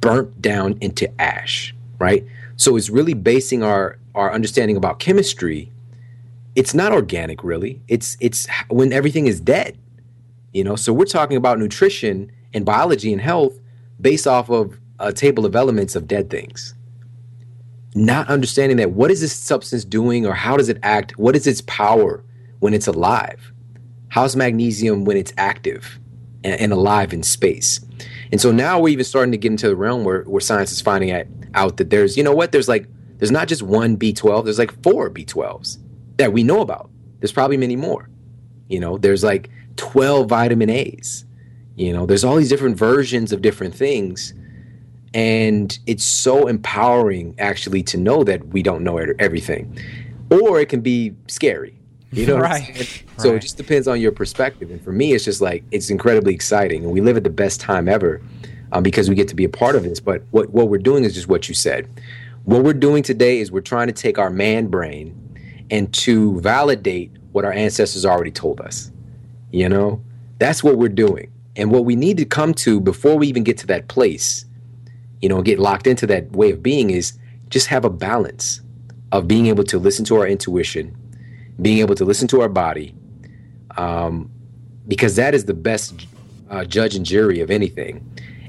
burnt 0.00 0.40
down 0.40 0.78
into 0.80 1.08
ash, 1.20 1.74
right? 1.98 2.24
So 2.56 2.76
it's 2.76 2.90
really 2.90 3.14
basing 3.14 3.62
our 3.62 3.98
our 4.14 4.32
understanding 4.32 4.76
about 4.76 4.98
chemistry. 4.98 5.70
It's 6.54 6.74
not 6.74 6.92
organic, 6.92 7.42
really. 7.44 7.80
It's 7.88 8.16
it's 8.20 8.46
when 8.68 8.92
everything 8.92 9.26
is 9.26 9.40
dead, 9.40 9.78
you 10.58 10.64
know. 10.64 10.74
So 10.74 10.92
we're 10.92 11.04
talking 11.04 11.36
about 11.36 11.60
nutrition 11.60 12.32
and 12.52 12.66
biology 12.66 13.12
and 13.12 13.22
health 13.22 13.56
based 14.00 14.26
off 14.26 14.50
of 14.50 14.76
a 14.98 15.12
table 15.12 15.46
of 15.46 15.54
elements 15.54 15.94
of 15.94 16.08
dead 16.08 16.30
things. 16.30 16.74
Not 17.94 18.28
understanding 18.28 18.76
that 18.78 18.90
what 18.90 19.12
is 19.12 19.20
this 19.20 19.32
substance 19.32 19.84
doing 19.84 20.26
or 20.26 20.34
how 20.34 20.56
does 20.56 20.68
it 20.68 20.78
act? 20.82 21.16
What 21.16 21.36
is 21.36 21.46
its 21.46 21.60
power 21.62 22.24
when 22.58 22.74
it's 22.74 22.88
alive? 22.88 23.52
How's 24.08 24.34
magnesium 24.34 25.04
when 25.04 25.16
it's 25.16 25.32
active 25.38 26.00
and, 26.42 26.60
and 26.60 26.72
alive 26.72 27.12
in 27.12 27.22
space? 27.22 27.78
And 28.32 28.40
so 28.40 28.50
now 28.50 28.80
we're 28.80 28.88
even 28.88 29.04
starting 29.04 29.30
to 29.30 29.38
get 29.38 29.52
into 29.52 29.68
the 29.68 29.76
realm 29.76 30.02
where, 30.02 30.22
where 30.24 30.40
science 30.40 30.72
is 30.72 30.80
finding 30.80 31.12
out, 31.54 31.76
that 31.76 31.90
there's, 31.90 32.16
you 32.16 32.24
know 32.24 32.34
what, 32.34 32.50
there's 32.50 32.68
like, 32.68 32.88
there's 33.18 33.30
not 33.30 33.46
just 33.46 33.62
one 33.62 33.96
B12, 33.96 34.44
there's 34.44 34.58
like 34.58 34.82
four 34.82 35.08
B12s 35.08 35.78
that 36.16 36.32
we 36.32 36.42
know 36.42 36.60
about. 36.60 36.90
There's 37.20 37.32
probably 37.32 37.56
many 37.56 37.76
more. 37.76 38.08
You 38.68 38.80
know, 38.80 38.98
there's 38.98 39.22
like 39.22 39.50
12 39.78 40.28
vitamin 40.28 40.70
A's. 40.70 41.24
You 41.76 41.92
know, 41.92 42.06
there's 42.06 42.24
all 42.24 42.36
these 42.36 42.48
different 42.48 42.76
versions 42.76 43.32
of 43.32 43.40
different 43.40 43.74
things. 43.74 44.34
And 45.14 45.78
it's 45.86 46.04
so 46.04 46.46
empowering 46.48 47.34
actually 47.38 47.82
to 47.84 47.96
know 47.96 48.24
that 48.24 48.48
we 48.48 48.62
don't 48.62 48.84
know 48.84 48.98
everything. 48.98 49.78
Or 50.30 50.60
it 50.60 50.68
can 50.68 50.82
be 50.82 51.14
scary 51.28 51.78
you 52.12 52.26
know, 52.26 52.38
right. 52.38 53.04
So 53.18 53.30
right. 53.30 53.36
it 53.36 53.42
just 53.42 53.56
depends 53.56 53.88
on 53.88 54.00
your 54.00 54.12
perspective. 54.12 54.70
And 54.70 54.82
for 54.82 54.92
me, 54.92 55.12
it's 55.12 55.24
just 55.24 55.40
like 55.40 55.64
it's 55.70 55.90
incredibly 55.90 56.34
exciting, 56.34 56.84
and 56.84 56.92
we 56.92 57.00
live 57.00 57.16
at 57.16 57.24
the 57.24 57.30
best 57.30 57.60
time 57.60 57.88
ever 57.88 58.20
um, 58.72 58.82
because 58.82 59.08
we 59.08 59.14
get 59.14 59.28
to 59.28 59.34
be 59.34 59.44
a 59.44 59.48
part 59.48 59.76
of 59.76 59.82
this. 59.82 60.00
But 60.00 60.22
what 60.30 60.50
what 60.50 60.68
we're 60.68 60.78
doing 60.78 61.04
is 61.04 61.14
just 61.14 61.28
what 61.28 61.48
you 61.48 61.54
said. 61.54 61.88
what 62.44 62.64
we're 62.64 62.72
doing 62.72 63.02
today 63.02 63.40
is 63.40 63.52
we're 63.52 63.60
trying 63.60 63.88
to 63.88 63.92
take 63.92 64.18
our 64.18 64.30
man 64.30 64.68
brain 64.68 65.14
and 65.70 65.92
to 65.92 66.40
validate 66.40 67.10
what 67.32 67.44
our 67.44 67.52
ancestors 67.52 68.06
already 68.06 68.30
told 68.30 68.60
us. 68.60 68.90
You 69.50 69.68
know, 69.68 70.02
that's 70.38 70.62
what 70.62 70.78
we're 70.78 70.88
doing. 70.88 71.32
And 71.56 71.70
what 71.70 71.84
we 71.84 71.96
need 71.96 72.16
to 72.18 72.24
come 72.24 72.54
to 72.54 72.80
before 72.80 73.16
we 73.16 73.26
even 73.26 73.42
get 73.42 73.58
to 73.58 73.66
that 73.68 73.88
place, 73.88 74.44
you 75.20 75.28
know, 75.28 75.42
get 75.42 75.58
locked 75.58 75.86
into 75.86 76.06
that 76.06 76.30
way 76.32 76.50
of 76.50 76.62
being 76.62 76.90
is 76.90 77.18
just 77.48 77.66
have 77.68 77.84
a 77.84 77.90
balance 77.90 78.60
of 79.12 79.26
being 79.26 79.46
able 79.46 79.64
to 79.64 79.78
listen 79.78 80.04
to 80.04 80.16
our 80.16 80.26
intuition, 80.26 80.96
being 81.60 81.78
able 81.78 81.94
to 81.94 82.04
listen 82.04 82.28
to 82.28 82.40
our 82.40 82.48
body, 82.48 82.94
um, 83.76 84.30
because 84.86 85.16
that 85.16 85.34
is 85.34 85.46
the 85.46 85.54
best 85.54 86.06
uh, 86.50 86.64
judge 86.64 86.94
and 86.94 87.04
jury 87.04 87.40
of 87.40 87.50
anything, 87.50 88.04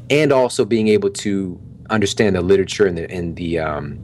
and 0.09 0.31
also 0.31 0.65
being 0.65 0.87
able 0.87 1.09
to 1.09 1.59
understand 1.89 2.35
the 2.35 2.41
literature 2.41 2.85
and 2.85 2.97
the 2.97 3.09
and 3.09 3.35
the 3.35 3.57
um, 3.59 3.99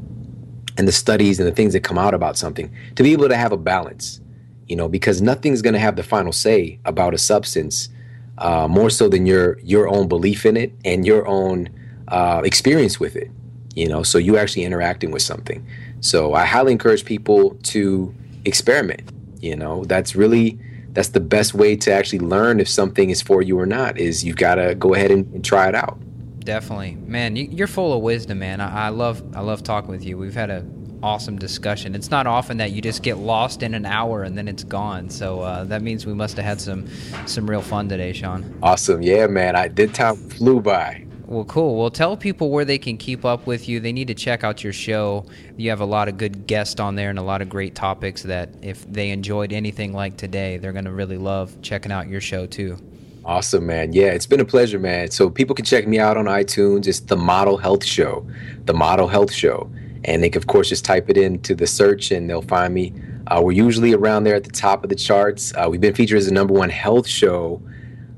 and 0.77 0.87
the 0.87 0.91
studies 0.91 1.39
and 1.39 1.47
the 1.47 1.53
things 1.53 1.73
that 1.73 1.81
come 1.81 1.97
out 1.97 2.13
about 2.13 2.37
something 2.37 2.73
to 2.95 3.03
be 3.03 3.13
able 3.13 3.27
to 3.29 3.37
have 3.37 3.51
a 3.51 3.57
balance, 3.57 4.21
you 4.67 4.75
know, 4.75 4.87
because 4.87 5.21
nothing's 5.21 5.61
going 5.61 5.73
to 5.73 5.79
have 5.79 5.95
the 5.95 6.03
final 6.03 6.31
say 6.31 6.79
about 6.85 7.13
a 7.13 7.17
substance 7.17 7.89
uh, 8.37 8.67
more 8.67 8.89
so 8.89 9.07
than 9.07 9.25
your 9.25 9.59
your 9.59 9.87
own 9.87 10.07
belief 10.07 10.45
in 10.45 10.57
it 10.57 10.73
and 10.83 11.05
your 11.05 11.27
own 11.27 11.69
uh, 12.07 12.41
experience 12.43 12.99
with 12.99 13.15
it, 13.15 13.31
you 13.75 13.87
know. 13.87 14.03
So 14.03 14.17
you 14.17 14.37
actually 14.37 14.63
interacting 14.63 15.11
with 15.11 15.21
something. 15.21 15.65
So 16.01 16.33
I 16.33 16.45
highly 16.45 16.71
encourage 16.71 17.05
people 17.05 17.51
to 17.63 18.13
experiment. 18.43 19.11
You 19.39 19.55
know, 19.55 19.85
that's 19.85 20.15
really 20.15 20.59
that's 20.91 21.09
the 21.09 21.19
best 21.19 21.53
way 21.53 21.75
to 21.75 21.93
actually 21.93 22.19
learn 22.19 22.59
if 22.59 22.69
something 22.69 23.09
is 23.09 23.21
for 23.21 23.41
you 23.41 23.59
or 23.59 23.65
not. 23.65 23.97
Is 23.97 24.23
you've 24.23 24.37
got 24.37 24.55
to 24.55 24.75
go 24.75 24.93
ahead 24.93 25.11
and, 25.11 25.31
and, 25.33 25.45
try 25.45 25.67
it 25.67 25.75
out. 25.75 25.97
Definitely, 26.39 26.95
man. 26.95 27.35
You, 27.35 27.63
are 27.63 27.67
full 27.67 27.93
of 27.93 28.01
wisdom, 28.01 28.39
man. 28.39 28.61
I, 28.61 28.87
I 28.87 28.89
love 28.89 29.23
I 29.35 29.41
love 29.41 29.63
talking 29.63 29.91
with 29.91 30.03
you. 30.03 30.17
We've 30.17 30.35
had 30.35 30.49
a 30.49 30.65
awesome 31.03 31.37
discussion. 31.37 31.95
It's 31.95 32.11
not 32.11 32.27
often 32.27 32.57
that 32.57 32.71
you 32.71 32.81
just 32.81 33.03
get 33.03 33.17
lost 33.17 33.63
in 33.63 33.73
an 33.73 33.85
hour 33.85 34.23
and 34.23 34.37
then 34.37 34.47
it's 34.47 34.63
gone. 34.63 35.09
So 35.09 35.41
uh, 35.41 35.63
that 35.65 35.81
means 35.81 36.05
we 36.05 36.13
must 36.13 36.37
have 36.37 36.45
had 36.45 36.61
some 36.61 36.87
some 37.25 37.49
real 37.49 37.61
fun 37.61 37.89
today, 37.89 38.13
Shawn. 38.13 38.57
Awesome, 38.61 39.01
yeah, 39.01 39.27
man. 39.27 39.55
I 39.55 39.67
did 39.67 39.93
time 39.93 40.15
flew 40.15 40.61
by. 40.61 41.05
Well, 41.27 41.45
cool. 41.45 41.79
Well, 41.79 41.89
tell 41.89 42.15
people 42.15 42.51
where 42.51 42.65
they 42.65 42.77
can 42.77 42.97
keep 42.97 43.25
up 43.25 43.47
with 43.47 43.67
you. 43.67 43.79
They 43.79 43.91
need 43.91 44.09
to 44.09 44.13
check 44.13 44.43
out 44.43 44.63
your 44.63 44.73
show. 44.73 45.25
You 45.57 45.71
have 45.71 45.81
a 45.81 45.85
lot 45.85 46.07
of 46.07 46.17
good 46.17 46.45
guests 46.45 46.79
on 46.79 46.93
there 46.93 47.09
and 47.09 47.17
a 47.17 47.23
lot 47.23 47.41
of 47.41 47.49
great 47.49 47.73
topics 47.73 48.21
that 48.23 48.49
if 48.61 48.85
they 48.91 49.09
enjoyed 49.09 49.51
anything 49.51 49.91
like 49.91 50.17
today, 50.17 50.57
they're 50.57 50.71
going 50.71 50.85
to 50.85 50.91
really 50.91 51.17
love 51.17 51.59
checking 51.63 51.91
out 51.91 52.07
your 52.07 52.21
show 52.21 52.45
too. 52.45 52.77
Awesome, 53.25 53.65
man. 53.65 53.91
Yeah, 53.91 54.09
it's 54.09 54.27
been 54.27 54.39
a 54.39 54.45
pleasure, 54.45 54.77
man. 54.77 55.09
So 55.09 55.31
people 55.31 55.55
can 55.55 55.65
check 55.65 55.87
me 55.87 55.97
out 55.97 56.15
on 56.15 56.25
iTunes. 56.25 56.85
It's 56.85 56.99
The 56.99 57.17
Model 57.17 57.57
Health 57.57 57.83
Show. 57.83 58.23
The 58.65 58.73
Model 58.73 59.07
Health 59.07 59.33
Show. 59.33 59.67
And 60.05 60.23
they 60.23 60.29
can, 60.29 60.41
of 60.41 60.47
course, 60.47 60.69
just 60.69 60.85
type 60.85 61.09
it 61.09 61.17
into 61.17 61.55
the 61.55 61.67
search 61.67 62.11
and 62.11 62.29
they'll 62.29 62.41
find 62.41 62.73
me. 62.73 62.93
Uh, 63.27 63.41
we're 63.43 63.51
usually 63.51 63.93
around 63.93 64.23
there 64.23 64.35
at 64.35 64.43
the 64.43 64.51
top 64.51 64.83
of 64.83 64.89
the 64.89 64.95
charts. 64.95 65.53
Uh, 65.55 65.67
we've 65.69 65.81
been 65.81 65.95
featured 65.95 66.17
as 66.17 66.27
the 66.27 66.31
number 66.31 66.53
one 66.53 66.69
health 66.69 67.07
show 67.07 67.61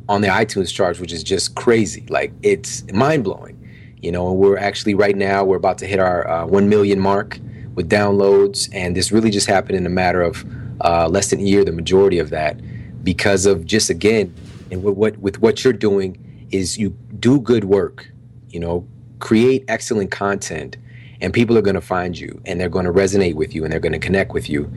on 0.10 0.22
the 0.22 0.28
iTunes 0.28 0.74
charts, 0.74 1.00
which 1.00 1.12
is 1.12 1.24
just 1.24 1.56
crazy. 1.56 2.06
Like 2.10 2.32
it's 2.44 2.90
mind 2.92 3.24
blowing. 3.24 3.56
You 4.02 4.12
know, 4.12 4.32
we're 4.32 4.58
actually 4.58 4.94
right 4.94 5.16
now 5.16 5.44
we're 5.44 5.58
about 5.58 5.78
to 5.80 5.88
hit 5.88 6.00
our 6.00 6.28
uh, 6.30 6.46
one 6.46 6.70
million 6.70 7.00
mark 7.00 7.40
with 7.74 7.90
downloads, 7.90 8.70
and 8.74 8.96
this 8.96 9.12
really 9.12 9.30
just 9.30 9.48
happened 9.48 9.78
in 9.78 9.86
a 9.86 9.90
matter 9.90 10.22
of 10.22 10.46
uh, 10.82 11.08
less 11.08 11.30
than 11.30 11.40
a 11.40 11.44
year. 11.44 11.64
The 11.64 11.72
majority 11.72 12.20
of 12.20 12.30
that 12.30 12.60
because 13.04 13.46
of 13.46 13.66
just 13.66 13.90
again, 13.90 14.34
and 14.72 14.84
what 14.84 15.18
with 15.18 15.42
what 15.42 15.64
you're 15.64 15.74
doing 15.74 16.48
is 16.52 16.78
you 16.78 16.92
do 17.20 17.40
good 17.40 17.64
work. 17.66 18.12
You 18.50 18.60
know, 18.60 18.88
create 19.20 19.66
excellent 19.68 20.12
content, 20.12 20.78
and 21.22 21.34
people 21.34 21.58
are 21.58 21.62
going 21.62 21.76
to 21.76 21.82
find 21.82 22.18
you, 22.18 22.42
and 22.46 22.60
they're 22.60 22.70
going 22.70 22.86
to 22.86 22.92
resonate 22.92 23.36
with 23.36 23.56
you, 23.56 23.64
and 23.64 23.72
they're 23.72 23.80
going 23.80 23.94
to 23.94 24.00
connect 24.00 24.34
with 24.34 24.50
you. 24.50 24.72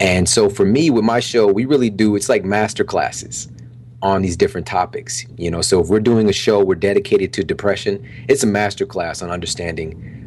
And 0.00 0.28
so 0.28 0.48
for 0.48 0.64
me, 0.64 0.90
with 0.90 1.04
my 1.04 1.20
show, 1.20 1.46
we 1.46 1.64
really 1.64 1.90
do. 1.90 2.16
It's 2.16 2.28
like 2.28 2.44
master 2.44 2.84
classes 2.84 3.48
on 4.02 4.22
these 4.22 4.36
different 4.36 4.66
topics. 4.66 5.26
You 5.36 5.50
know, 5.50 5.60
so 5.60 5.80
if 5.80 5.88
we're 5.88 6.00
doing 6.00 6.28
a 6.28 6.32
show, 6.32 6.64
we're 6.64 6.74
dedicated 6.74 7.32
to 7.34 7.44
depression. 7.44 8.06
It's 8.28 8.42
a 8.42 8.46
master 8.46 8.86
class 8.86 9.22
on 9.22 9.30
understanding 9.30 10.20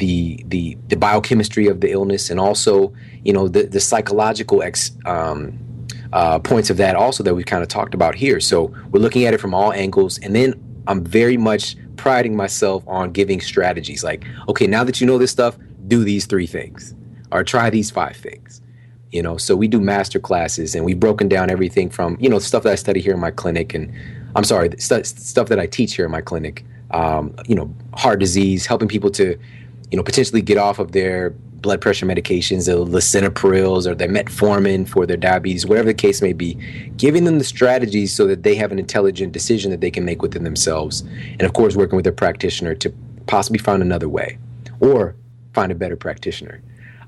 the 0.00 0.42
the 0.48 0.76
the 0.88 0.96
biochemistry 0.96 1.66
of 1.66 1.82
the 1.82 1.90
illness 1.90 2.30
and 2.30 2.40
also 2.40 2.92
you 3.22 3.34
know 3.34 3.48
the 3.48 3.64
the 3.64 3.80
psychological 3.80 4.62
ex, 4.62 4.92
um, 5.04 5.58
uh, 6.12 6.38
points 6.38 6.70
of 6.70 6.78
that 6.78 6.96
also 6.96 7.22
that 7.22 7.34
we've 7.34 7.46
kind 7.46 7.62
of 7.62 7.68
talked 7.68 7.94
about 7.94 8.14
here. 8.14 8.40
So 8.40 8.74
we're 8.90 9.00
looking 9.00 9.26
at 9.26 9.34
it 9.34 9.40
from 9.40 9.54
all 9.54 9.72
angles, 9.72 10.18
and 10.18 10.34
then 10.34 10.54
I'm 10.86 11.04
very 11.04 11.36
much 11.36 11.76
priding 12.00 12.34
myself 12.34 12.82
on 12.86 13.12
giving 13.12 13.40
strategies. 13.40 14.02
Like, 14.02 14.24
okay, 14.48 14.66
now 14.66 14.84
that 14.84 15.00
you 15.00 15.06
know 15.06 15.18
this 15.18 15.30
stuff, 15.30 15.58
do 15.86 16.02
these 16.02 16.24
three 16.26 16.46
things, 16.46 16.94
or 17.30 17.44
try 17.44 17.68
these 17.68 17.90
five 17.90 18.16
things 18.16 18.60
you 19.12 19.22
know 19.22 19.36
so 19.36 19.56
we 19.56 19.68
do 19.68 19.80
master 19.80 20.18
classes 20.18 20.74
and 20.74 20.84
we've 20.84 21.00
broken 21.00 21.28
down 21.28 21.50
everything 21.50 21.90
from 21.90 22.16
you 22.20 22.28
know 22.28 22.38
stuff 22.38 22.62
that 22.62 22.72
i 22.72 22.74
study 22.74 23.00
here 23.00 23.14
in 23.14 23.20
my 23.20 23.30
clinic 23.30 23.74
and 23.74 23.92
i'm 24.36 24.44
sorry 24.44 24.70
st- 24.78 25.06
stuff 25.06 25.48
that 25.48 25.58
i 25.58 25.66
teach 25.66 25.94
here 25.96 26.04
in 26.04 26.10
my 26.10 26.20
clinic 26.20 26.64
um, 26.92 27.34
you 27.46 27.54
know 27.54 27.72
heart 27.94 28.18
disease 28.18 28.66
helping 28.66 28.88
people 28.88 29.10
to 29.10 29.38
you 29.90 29.96
know 29.96 30.02
potentially 30.02 30.42
get 30.42 30.58
off 30.58 30.78
of 30.78 30.92
their 30.92 31.34
blood 31.62 31.80
pressure 31.80 32.06
medications 32.06 32.66
the 32.66 32.72
lisinoprils 32.72 33.86
or 33.86 33.94
the 33.94 34.06
metformin 34.06 34.88
for 34.88 35.06
their 35.06 35.16
diabetes 35.16 35.66
whatever 35.66 35.86
the 35.86 35.94
case 35.94 36.22
may 36.22 36.32
be 36.32 36.54
giving 36.96 37.24
them 37.24 37.38
the 37.38 37.44
strategies 37.44 38.14
so 38.14 38.26
that 38.26 38.42
they 38.42 38.54
have 38.54 38.72
an 38.72 38.78
intelligent 38.78 39.32
decision 39.32 39.70
that 39.70 39.80
they 39.80 39.90
can 39.90 40.04
make 40.04 40.22
within 40.22 40.44
themselves 40.44 41.02
and 41.02 41.42
of 41.42 41.52
course 41.52 41.76
working 41.76 41.96
with 41.96 42.04
their 42.04 42.12
practitioner 42.12 42.74
to 42.74 42.92
possibly 43.26 43.58
find 43.58 43.82
another 43.82 44.08
way 44.08 44.38
or 44.80 45.14
find 45.52 45.70
a 45.70 45.74
better 45.74 45.96
practitioner 45.96 46.62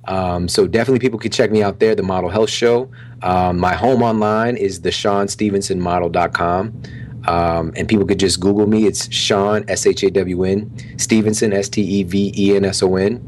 um, 0.09 0.49
so 0.49 0.67
definitely 0.67 0.99
people 0.99 1.19
can 1.19 1.31
check 1.31 1.51
me 1.51 1.63
out 1.63 1.79
there, 1.79 1.95
the 1.95 2.03
Model 2.03 2.31
Health 2.31 2.51
Show. 2.51 2.91
Um, 3.23 3.59
my 3.59 3.75
home 3.75 4.03
online 4.03 4.57
is 4.57 4.81
the 4.81 4.91
ShawnStevensonModel.com. 4.91 6.83
Um, 7.27 7.73
and 7.77 7.89
people 7.89 8.05
could 8.05 8.19
just 8.19 8.41
Google 8.41 8.67
me. 8.67 8.87
It's 8.87 9.13
Shawn 9.13 9.65
S 9.69 9.87
H 9.87 10.03
A 10.03 10.11
W 10.11 10.43
N 10.43 10.99
Stevenson 10.99 11.53
S 11.53 11.69
T 11.69 11.81
E 11.81 12.03
V 12.03 12.33
E 12.37 12.57
N 12.57 12.65
S 12.65 12.83
O 12.83 12.97
N. 12.97 13.21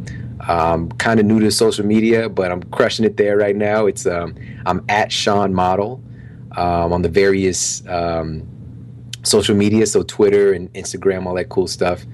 Um, 0.47 0.91
kind 0.93 1.21
of 1.21 1.27
new 1.27 1.41
to 1.41 1.51
social 1.51 1.87
media, 1.87 2.29
but 2.29 2.53
I'm 2.53 2.63
crushing 2.65 3.05
it 3.07 3.17
there 3.17 3.37
right 3.39 3.57
now. 3.57 3.87
It's 3.87 4.07
um, 4.07 4.35
I'm 4.67 4.85
at 4.89 5.11
Shawn 5.11 5.55
Model 5.55 6.03
um, 6.53 6.93
on 6.93 7.03
the 7.03 7.09
various 7.09 7.87
um, 7.89 8.47
social 9.23 9.55
media, 9.57 9.87
so 9.87 10.03
Twitter 10.03 10.53
and 10.53 10.73
Instagram, 10.75 11.27
all 11.27 11.35
that 11.35 11.49
cool 11.49 11.67
stuff. 11.67 12.05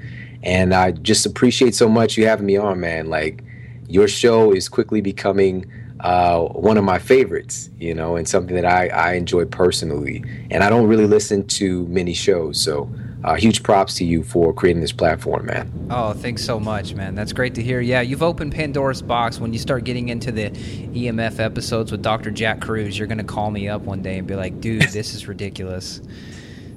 And 0.43 0.72
I 0.72 0.93
just 0.93 1.26
appreciate 1.26 1.74
so 1.74 1.89
much 1.89 2.16
you 2.16 2.26
having 2.26 2.47
me 2.47 2.57
on, 2.57 2.81
man. 2.81 3.11
Like 3.11 3.43
your 3.89 4.09
show 4.09 4.53
is 4.53 4.68
quickly 4.68 5.01
becoming 5.01 5.70
uh, 6.01 6.41
one 6.41 6.78
of 6.78 6.85
my 6.85 6.99
favorites, 6.99 7.68
you 7.78 7.95
know, 7.95 8.16
and 8.16 8.26
something 8.26 8.55
that 8.55 8.64
I, 8.64 8.89
I 8.89 9.12
enjoy 9.14 9.45
personally. 9.45 10.24
And 10.51 10.62
I 10.64 10.70
don't 10.70 10.87
really 10.87 11.07
listen 11.07 11.47
to 11.49 11.87
many 11.89 12.14
shows, 12.14 12.62
so 12.62 12.89
uh, 13.22 13.34
huge 13.34 13.62
props 13.62 13.94
to 13.96 14.04
you 14.04 14.22
for 14.22 14.52
creating 14.52 14.80
this 14.80 14.92
platform, 14.92 15.46
man. 15.46 15.88
Oh, 15.90 16.12
thanks 16.12 16.44
so 16.44 16.58
much, 16.58 16.94
man. 16.94 17.14
That's 17.14 17.32
great 17.32 17.54
to 17.56 17.62
hear. 17.62 17.80
Yeah, 17.80 18.00
you've 18.00 18.22
opened 18.22 18.52
Pandora's 18.52 19.02
box. 19.02 19.38
When 19.38 19.52
you 19.52 19.58
start 19.58 19.84
getting 19.84 20.08
into 20.08 20.32
the 20.32 20.50
EMF 20.50 21.38
episodes 21.38 21.92
with 21.92 22.02
Dr. 22.02 22.30
Jack 22.30 22.60
Kruse, 22.60 22.98
you're 22.98 23.08
going 23.08 23.18
to 23.18 23.24
call 23.24 23.50
me 23.50 23.68
up 23.68 23.82
one 23.82 24.02
day 24.02 24.18
and 24.18 24.26
be 24.26 24.34
like, 24.36 24.60
dude, 24.60 24.82
this 24.92 25.14
is 25.14 25.28
ridiculous. 25.28 26.00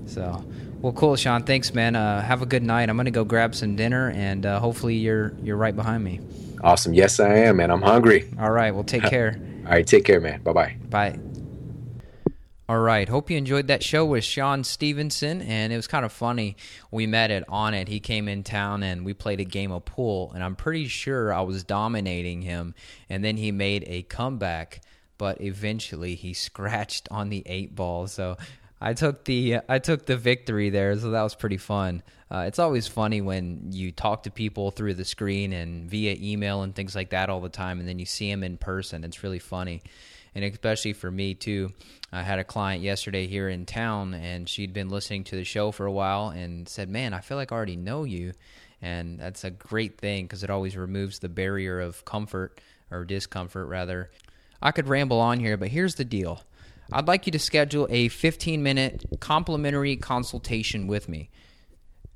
So, 0.05 0.43
well, 0.81 0.93
cool, 0.93 1.15
Shawn. 1.15 1.43
Thanks, 1.43 1.73
man. 1.73 1.95
Uh, 1.95 2.21
have 2.21 2.41
a 2.41 2.45
good 2.45 2.63
night. 2.63 2.89
I'm 2.89 2.97
going 2.97 3.05
to 3.05 3.11
go 3.11 3.23
grab 3.23 3.55
some 3.55 3.75
dinner, 3.75 4.11
and 4.11 4.45
uh, 4.45 4.59
hopefully 4.59 4.95
you're 4.95 5.33
you're 5.41 5.57
right 5.57 5.75
behind 5.75 6.03
me. 6.03 6.19
Awesome. 6.61 6.93
Yes, 6.93 7.19
I 7.19 7.33
am, 7.35 7.57
man. 7.57 7.71
I'm 7.71 7.81
hungry. 7.81 8.29
All 8.39 8.51
right. 8.51 8.73
Well, 8.73 8.83
take 8.83 9.03
care. 9.09 9.39
All 9.65 9.71
right. 9.71 9.87
Take 9.87 10.05
care, 10.05 10.19
man. 10.19 10.41
Bye-bye. 10.41 10.77
Bye. 10.89 11.19
All 12.69 12.79
right. 12.79 13.09
Hope 13.09 13.29
you 13.29 13.37
enjoyed 13.37 13.67
that 13.67 13.83
show 13.83 14.05
with 14.05 14.23
Shawn 14.23 14.63
Stevenson. 14.63 15.41
And 15.41 15.73
it 15.73 15.75
was 15.75 15.87
kind 15.87 16.05
of 16.05 16.13
funny. 16.13 16.55
We 16.91 17.07
met 17.07 17.29
at 17.29 17.43
it. 17.49 17.87
He 17.89 17.99
came 17.99 18.29
in 18.29 18.43
town 18.43 18.83
and 18.83 19.03
we 19.03 19.13
played 19.13 19.41
a 19.41 19.45
game 19.45 19.73
of 19.73 19.83
pool. 19.83 20.31
And 20.33 20.41
I'm 20.41 20.55
pretty 20.55 20.87
sure 20.87 21.33
I 21.33 21.41
was 21.41 21.65
dominating 21.65 22.41
him. 22.41 22.73
And 23.09 23.23
then 23.23 23.35
he 23.35 23.51
made 23.51 23.83
a 23.87 24.03
comeback. 24.03 24.81
But 25.17 25.41
eventually 25.41 26.15
he 26.15 26.33
scratched 26.33 27.09
on 27.11 27.29
the 27.29 27.43
eight 27.45 27.75
ball. 27.75 28.07
So 28.07 28.37
I 28.83 28.93
took 28.93 29.23
the 29.23 29.59
I 29.69 29.79
took 29.79 30.05
the 30.05 30.17
victory 30.17 30.69
there, 30.69 30.97
so 30.99 31.11
that 31.11 31.21
was 31.21 31.35
pretty 31.35 31.55
fun. 31.55 32.03
Uh, 32.29 32.43
it's 32.47 32.59
always 32.59 32.85
funny 32.85 33.21
when 33.21 33.69
you 33.71 33.93
talk 33.93 34.23
to 34.23 34.31
people 34.31 34.71
through 34.71 34.95
the 34.95 35.05
screen 35.05 35.53
and 35.53 35.89
via 35.89 36.17
email 36.19 36.63
and 36.63 36.75
things 36.75 36.93
like 36.93 37.11
that 37.11 37.29
all 37.29 37.39
the 37.39 37.47
time, 37.47 37.79
and 37.79 37.87
then 37.87 37.97
you 37.97 38.05
see 38.05 38.29
them 38.29 38.43
in 38.43 38.57
person. 38.57 39.05
It's 39.05 39.23
really 39.23 39.39
funny, 39.39 39.81
and 40.35 40.43
especially 40.43 40.91
for 40.91 41.09
me 41.09 41.33
too. 41.33 41.71
I 42.13 42.21
had 42.21 42.37
a 42.37 42.43
client 42.43 42.83
yesterday 42.83 43.25
here 43.25 43.49
in 43.49 43.65
town, 43.65 44.13
and 44.13 44.47
she'd 44.47 44.71
been 44.71 44.89
listening 44.89 45.23
to 45.25 45.35
the 45.35 45.43
show 45.43 45.71
for 45.71 45.85
a 45.85 45.91
while, 45.91 46.29
and 46.29 46.69
said, 46.69 46.87
"Man, 46.87 47.13
I 47.13 47.21
feel 47.21 47.37
like 47.37 47.51
I 47.51 47.55
already 47.55 47.75
know 47.75 48.03
you," 48.03 48.33
and 48.81 49.19
that's 49.19 49.43
a 49.43 49.49
great 49.49 49.97
thing 49.97 50.25
because 50.25 50.43
it 50.43 50.49
always 50.49 50.77
removes 50.77 51.19
the 51.19 51.29
barrier 51.29 51.79
of 51.79 52.05
comfort 52.05 52.61
or 52.91 53.03
discomfort, 53.03 53.67
rather. 53.67 54.11
I 54.61 54.71
could 54.71 54.87
ramble 54.87 55.19
on 55.19 55.39
here, 55.39 55.57
but 55.57 55.69
here's 55.69 55.95
the 55.95 56.05
deal. 56.05 56.43
I'd 56.91 57.07
like 57.07 57.25
you 57.25 57.31
to 57.31 57.39
schedule 57.39 57.87
a 57.89 58.09
15 58.09 58.61
minute 58.61 59.05
complimentary 59.19 59.95
consultation 59.95 60.85
with 60.87 61.09
me. 61.09 61.31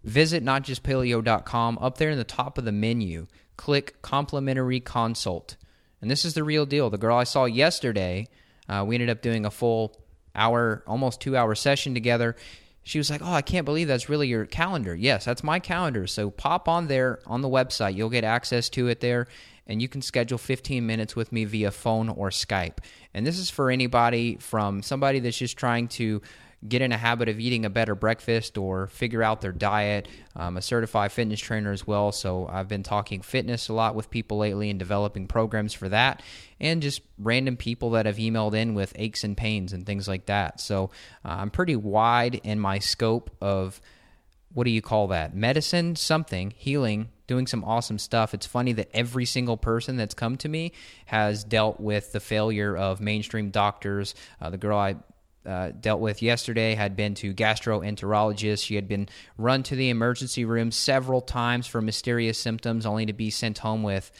Visit 0.04 0.44
notjustpaleo.com. 0.44 1.80
Up 1.82 1.98
there 1.98 2.12
in 2.12 2.18
the 2.18 2.24
top 2.24 2.58
of 2.58 2.66
the 2.66 2.72
menu, 2.72 3.28
click 3.56 4.02
complimentary 4.02 4.80
consult. 4.80 5.58
And 6.02 6.12
this 6.12 6.24
is 6.24 6.36
the 6.36 6.44
real 6.44 6.66
deal. 6.66 6.90
The 6.90 6.98
girl 6.98 7.18
I 7.18 7.24
saw 7.24 7.46
yesterday, 7.46 8.28
uh, 8.70 8.84
we 8.86 8.96
ended 8.96 9.10
up 9.10 9.22
doing 9.22 9.46
a 9.46 9.52
full 9.52 9.98
hour, 10.36 10.84
almost 10.88 11.22
two 11.22 11.36
hour 11.36 11.56
session 11.56 11.94
together. 11.94 12.36
She 12.84 12.98
was 12.98 13.10
like, 13.10 13.22
Oh, 13.22 13.34
I 13.34 13.42
can't 13.42 13.66
believe 13.66 13.88
that's 13.88 14.08
really 14.08 14.28
your 14.28 14.46
calendar. 14.46 14.96
Yes, 14.96 15.26
that's 15.26 15.44
my 15.44 15.60
calendar. 15.60 16.08
So 16.08 16.30
pop 16.30 16.68
on 16.70 16.88
there 16.88 17.20
on 17.26 17.42
the 17.42 17.50
website. 17.50 17.96
You'll 17.96 18.10
get 18.10 18.24
access 18.24 18.70
to 18.70 18.88
it 18.88 19.02
there, 19.02 19.28
and 19.66 19.82
you 19.82 19.90
can 19.90 20.02
schedule 20.02 20.38
15 20.38 20.86
minutes 20.86 21.16
with 21.16 21.32
me 21.32 21.44
via 21.44 21.72
phone 21.72 22.08
or 22.10 22.30
Skype. 22.30 22.78
And 23.14 23.26
this 23.26 23.38
is 23.38 23.50
for 23.50 23.70
anybody 23.70 24.38
from 24.38 24.82
somebody 24.82 25.20
that's 25.20 25.38
just 25.38 25.58
trying 25.58 25.88
to 25.90 26.22
get 26.68 26.82
in 26.82 26.92
a 26.92 26.98
habit 26.98 27.30
of 27.30 27.40
eating 27.40 27.66
a 27.66 27.70
better 27.70 27.94
breakfast 27.94 28.58
or 28.58 28.88
figure 28.88 29.22
out 29.22 29.42
their 29.42 29.52
diet. 29.52 30.08
I'm 30.36 30.58
a 30.58 30.62
certified 30.62 31.12
fitness 31.12 31.40
trainer 31.40 31.72
as 31.72 31.86
well, 31.86 32.12
so 32.12 32.48
I've 32.48 32.68
been 32.68 32.84
talking 32.84 33.22
fitness 33.22 33.70
a 33.70 33.74
lot 33.74 33.94
with 33.96 34.10
people 34.10 34.38
lately 34.40 34.70
and 34.70 34.80
developing 34.80 35.28
programs 35.28 35.74
for 35.74 35.90
that, 35.90 36.24
and 36.60 36.82
just 36.82 37.02
random 37.20 37.58
people 37.58 37.92
that 37.92 38.06
have 38.06 38.18
emailed 38.18 38.56
in 38.56 38.74
with 38.74 38.94
aches 38.96 39.24
and 39.24 39.38
pains 39.38 39.72
and 39.72 39.86
things 39.86 40.08
like 40.08 40.26
that. 40.26 40.60
So 40.60 40.90
uh, 41.24 41.38
I'm 41.40 41.52
pretty 41.52 41.76
wide 41.76 42.36
in 42.44 42.60
my 42.60 42.80
scope 42.80 43.36
of 43.40 43.80
what 44.54 44.64
do 44.64 44.72
you 44.72 44.82
call 44.82 45.08
that? 45.08 45.36
Medicine, 45.36 45.96
something, 45.96 46.52
healing, 46.58 47.10
doing 47.28 47.46
some 47.46 47.64
awesome 47.64 48.00
stuff. 48.00 48.34
It's 48.34 48.48
funny 48.48 48.74
that 48.74 48.90
every 48.94 49.26
single 49.26 49.58
person 49.58 49.98
that's 49.98 50.16
come 50.16 50.38
to 50.38 50.50
me 50.50 50.72
has 51.06 51.44
dealt 51.44 51.80
with 51.80 52.14
the 52.14 52.20
failure 52.20 52.76
of 52.76 53.00
mainstream 53.00 53.52
doctors. 53.52 54.16
Uh, 54.42 54.50
the 54.50 54.58
girl 54.58 54.80
I 54.80 54.96
uh, 55.48 55.72
dealt 55.80 56.02
with 56.02 56.22
yesterday 56.22 56.76
had 56.76 56.96
been 56.96 57.16
to 57.16 57.34
gastroenterologists. 57.34 58.66
She 58.66 58.76
had 58.76 58.88
been 58.88 59.08
run 59.38 59.64
to 59.64 59.76
the 59.76 59.90
emergency 59.90 60.46
room 60.46 60.72
several 60.72 61.22
times 61.22 61.68
for 61.68 61.82
mysterious 61.82 62.38
symptoms, 62.38 62.86
only 62.86 63.06
to 63.06 63.14
be 63.14 63.30
sent 63.30 63.60
home 63.60 63.84
with 63.84 64.12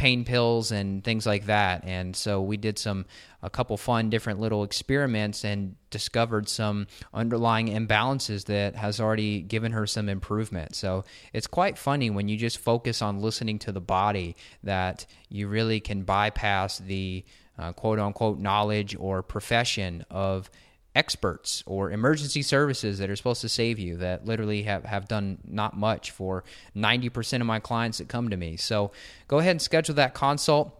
pain 0.00 0.24
pills 0.24 0.72
and 0.72 1.04
things 1.04 1.26
like 1.26 1.44
that. 1.44 1.84
And 1.84 2.16
so 2.16 2.40
we 2.40 2.56
did 2.56 2.78
some 2.78 3.04
a 3.42 3.50
couple 3.50 3.76
fun 3.76 4.08
different 4.08 4.40
little 4.40 4.64
experiments 4.64 5.44
and 5.44 5.76
discovered 5.90 6.48
some 6.48 6.86
underlying 7.12 7.68
imbalances 7.68 8.46
that 8.46 8.76
has 8.76 8.98
already 8.98 9.42
given 9.42 9.72
her 9.72 9.86
some 9.86 10.08
improvement. 10.08 10.74
So 10.74 11.04
it's 11.34 11.46
quite 11.46 11.76
funny 11.76 12.08
when 12.08 12.28
you 12.28 12.38
just 12.38 12.56
focus 12.56 13.02
on 13.02 13.20
listening 13.20 13.58
to 13.60 13.72
the 13.72 13.80
body 13.80 14.36
that 14.62 15.04
you 15.28 15.48
really 15.48 15.80
can 15.80 16.02
bypass 16.02 16.78
the 16.78 17.22
uh, 17.58 17.72
quote 17.72 17.98
unquote 17.98 18.38
knowledge 18.38 18.96
or 18.98 19.22
profession 19.22 20.04
of 20.10 20.50
experts 20.94 21.62
or 21.66 21.90
emergency 21.90 22.42
services 22.42 22.98
that 22.98 23.08
are 23.08 23.16
supposed 23.16 23.40
to 23.40 23.48
save 23.48 23.78
you 23.78 23.96
that 23.98 24.24
literally 24.24 24.64
have, 24.64 24.84
have 24.84 25.06
done 25.06 25.38
not 25.44 25.76
much 25.76 26.10
for 26.10 26.44
90% 26.76 27.40
of 27.40 27.46
my 27.46 27.60
clients 27.60 27.98
that 27.98 28.08
come 28.08 28.28
to 28.30 28.36
me. 28.36 28.56
So 28.56 28.90
go 29.28 29.38
ahead 29.38 29.52
and 29.52 29.62
schedule 29.62 29.94
that 29.96 30.14
consult. 30.14 30.76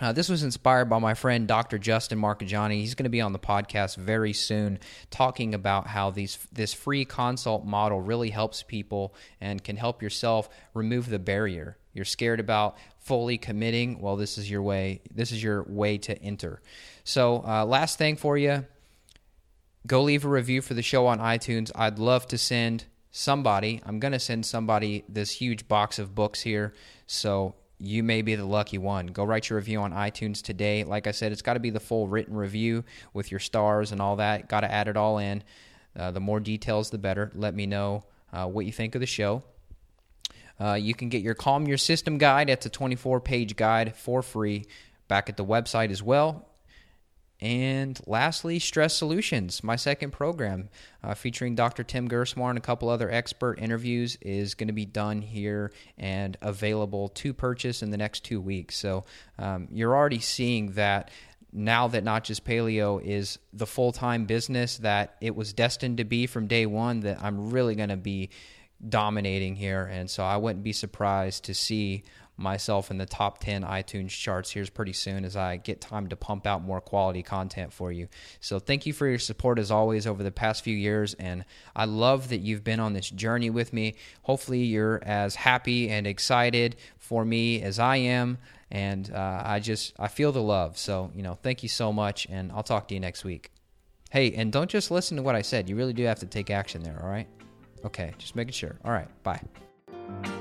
Uh, 0.00 0.10
this 0.10 0.28
was 0.28 0.42
inspired 0.42 0.86
by 0.86 0.98
my 0.98 1.14
friend 1.14 1.46
Dr. 1.46 1.78
Justin 1.78 2.18
Marchegiani. 2.18 2.80
He's 2.80 2.94
going 2.94 3.04
to 3.04 3.10
be 3.10 3.20
on 3.20 3.32
the 3.32 3.38
podcast 3.38 3.96
very 3.96 4.32
soon, 4.32 4.78
talking 5.10 5.54
about 5.54 5.86
how 5.86 6.10
these 6.10 6.38
this 6.50 6.72
free 6.72 7.04
consult 7.04 7.64
model 7.64 8.00
really 8.00 8.30
helps 8.30 8.62
people 8.62 9.14
and 9.40 9.62
can 9.62 9.76
help 9.76 10.02
yourself 10.02 10.48
remove 10.74 11.08
the 11.08 11.18
barrier. 11.18 11.76
You're 11.92 12.04
scared 12.06 12.40
about 12.40 12.78
fully 12.98 13.38
committing. 13.38 14.00
Well, 14.00 14.16
this 14.16 14.38
is 14.38 14.50
your 14.50 14.62
way. 14.62 15.02
This 15.14 15.30
is 15.30 15.42
your 15.42 15.62
way 15.64 15.98
to 15.98 16.20
enter. 16.20 16.62
So, 17.04 17.44
uh, 17.46 17.64
last 17.64 17.98
thing 17.98 18.16
for 18.16 18.38
you, 18.38 18.64
go 19.86 20.02
leave 20.02 20.24
a 20.24 20.28
review 20.28 20.62
for 20.62 20.74
the 20.74 20.82
show 20.82 21.06
on 21.06 21.18
iTunes. 21.18 21.70
I'd 21.74 21.98
love 21.98 22.26
to 22.28 22.38
send 22.38 22.84
somebody, 23.10 23.80
I'm 23.84 24.00
going 24.00 24.12
to 24.12 24.18
send 24.18 24.46
somebody 24.46 25.04
this 25.08 25.30
huge 25.30 25.68
box 25.68 25.98
of 25.98 26.14
books 26.14 26.40
here. 26.40 26.72
So 27.06 27.54
you 27.78 28.02
may 28.02 28.22
be 28.22 28.34
the 28.36 28.44
lucky 28.44 28.78
one. 28.78 29.08
Go 29.08 29.24
write 29.24 29.50
your 29.50 29.58
review 29.58 29.80
on 29.80 29.92
iTunes 29.92 30.40
today. 30.40 30.84
Like 30.84 31.06
I 31.06 31.10
said, 31.10 31.32
it's 31.32 31.42
got 31.42 31.54
to 31.54 31.60
be 31.60 31.70
the 31.70 31.80
full 31.80 32.08
written 32.08 32.34
review 32.34 32.84
with 33.12 33.30
your 33.30 33.40
stars 33.40 33.92
and 33.92 34.00
all 34.00 34.16
that. 34.16 34.48
Got 34.48 34.60
to 34.60 34.72
add 34.72 34.88
it 34.88 34.96
all 34.96 35.18
in. 35.18 35.42
Uh, 35.98 36.10
the 36.10 36.20
more 36.20 36.40
details, 36.40 36.90
the 36.90 36.98
better. 36.98 37.30
Let 37.34 37.54
me 37.54 37.66
know 37.66 38.04
uh, 38.32 38.46
what 38.46 38.64
you 38.64 38.72
think 38.72 38.94
of 38.94 39.00
the 39.00 39.06
show. 39.06 39.42
Uh, 40.60 40.74
you 40.74 40.94
can 40.94 41.08
get 41.08 41.22
your 41.22 41.34
Calm 41.34 41.66
Your 41.66 41.76
System 41.76 42.18
guide. 42.18 42.48
It's 42.48 42.66
a 42.66 42.70
24 42.70 43.20
page 43.20 43.56
guide 43.56 43.96
for 43.96 44.22
free 44.22 44.64
back 45.08 45.28
at 45.28 45.36
the 45.36 45.44
website 45.44 45.90
as 45.90 46.02
well. 46.02 46.48
And 47.42 48.00
lastly, 48.06 48.60
Stress 48.60 48.96
Solutions, 48.96 49.64
my 49.64 49.74
second 49.74 50.12
program 50.12 50.68
uh, 51.02 51.14
featuring 51.14 51.56
Dr. 51.56 51.82
Tim 51.82 52.08
Gerstmar 52.08 52.50
and 52.50 52.58
a 52.58 52.62
couple 52.62 52.88
other 52.88 53.10
expert 53.10 53.58
interviews, 53.58 54.16
is 54.20 54.54
going 54.54 54.68
to 54.68 54.72
be 54.72 54.86
done 54.86 55.20
here 55.20 55.72
and 55.98 56.36
available 56.40 57.08
to 57.08 57.34
purchase 57.34 57.82
in 57.82 57.90
the 57.90 57.96
next 57.96 58.20
two 58.20 58.40
weeks. 58.40 58.76
So 58.76 59.04
um, 59.40 59.66
you're 59.72 59.94
already 59.94 60.20
seeing 60.20 60.72
that 60.72 61.10
now 61.52 61.88
that 61.88 62.04
Not 62.04 62.22
Just 62.22 62.44
Paleo 62.44 63.02
is 63.04 63.40
the 63.52 63.66
full 63.66 63.90
time 63.90 64.24
business 64.26 64.78
that 64.78 65.16
it 65.20 65.34
was 65.34 65.52
destined 65.52 65.96
to 65.96 66.04
be 66.04 66.28
from 66.28 66.46
day 66.46 66.64
one, 66.64 67.00
that 67.00 67.20
I'm 67.20 67.50
really 67.50 67.74
going 67.74 67.88
to 67.88 67.96
be 67.96 68.30
dominating 68.88 69.56
here. 69.56 69.84
And 69.84 70.08
so 70.08 70.22
I 70.22 70.36
wouldn't 70.36 70.62
be 70.62 70.72
surprised 70.72 71.46
to 71.46 71.54
see 71.54 72.04
myself 72.42 72.90
in 72.90 72.98
the 72.98 73.06
top 73.06 73.38
10 73.38 73.62
iTunes 73.62 74.10
charts 74.10 74.50
here 74.50 74.62
pretty 74.72 74.92
soon 74.92 75.24
as 75.24 75.36
I 75.36 75.56
get 75.56 75.80
time 75.80 76.08
to 76.08 76.16
pump 76.16 76.46
out 76.46 76.62
more 76.62 76.80
quality 76.80 77.22
content 77.22 77.72
for 77.72 77.92
you. 77.92 78.08
So 78.40 78.58
thank 78.58 78.86
you 78.86 78.92
for 78.92 79.06
your 79.06 79.18
support 79.18 79.58
as 79.58 79.70
always 79.70 80.06
over 80.06 80.22
the 80.22 80.30
past 80.30 80.62
few 80.62 80.76
years 80.76 81.14
and 81.14 81.44
I 81.74 81.84
love 81.84 82.28
that 82.28 82.38
you've 82.38 82.64
been 82.64 82.80
on 82.80 82.92
this 82.92 83.08
journey 83.10 83.50
with 83.50 83.72
me. 83.72 83.94
Hopefully 84.22 84.62
you're 84.62 85.02
as 85.04 85.34
happy 85.34 85.88
and 85.88 86.06
excited 86.06 86.76
for 86.98 87.24
me 87.24 87.62
as 87.62 87.78
I 87.78 87.96
am 87.96 88.38
and 88.70 89.10
uh, 89.12 89.42
I 89.44 89.60
just 89.60 89.92
I 89.98 90.08
feel 90.08 90.32
the 90.32 90.42
love. 90.42 90.78
So, 90.78 91.10
you 91.14 91.22
know, 91.22 91.34
thank 91.34 91.62
you 91.62 91.68
so 91.68 91.92
much 91.92 92.26
and 92.30 92.50
I'll 92.52 92.62
talk 92.62 92.88
to 92.88 92.94
you 92.94 93.00
next 93.00 93.24
week. 93.24 93.50
Hey, 94.10 94.32
and 94.32 94.52
don't 94.52 94.68
just 94.68 94.90
listen 94.90 95.16
to 95.16 95.22
what 95.22 95.34
I 95.34 95.42
said. 95.42 95.68
You 95.70 95.76
really 95.76 95.94
do 95.94 96.04
have 96.04 96.18
to 96.18 96.26
take 96.26 96.50
action 96.50 96.82
there, 96.82 97.00
all 97.02 97.08
right? 97.08 97.28
Okay, 97.84 98.12
just 98.18 98.36
making 98.36 98.52
sure. 98.52 98.76
All 98.84 98.92
right, 98.92 99.08
bye. 99.22 99.40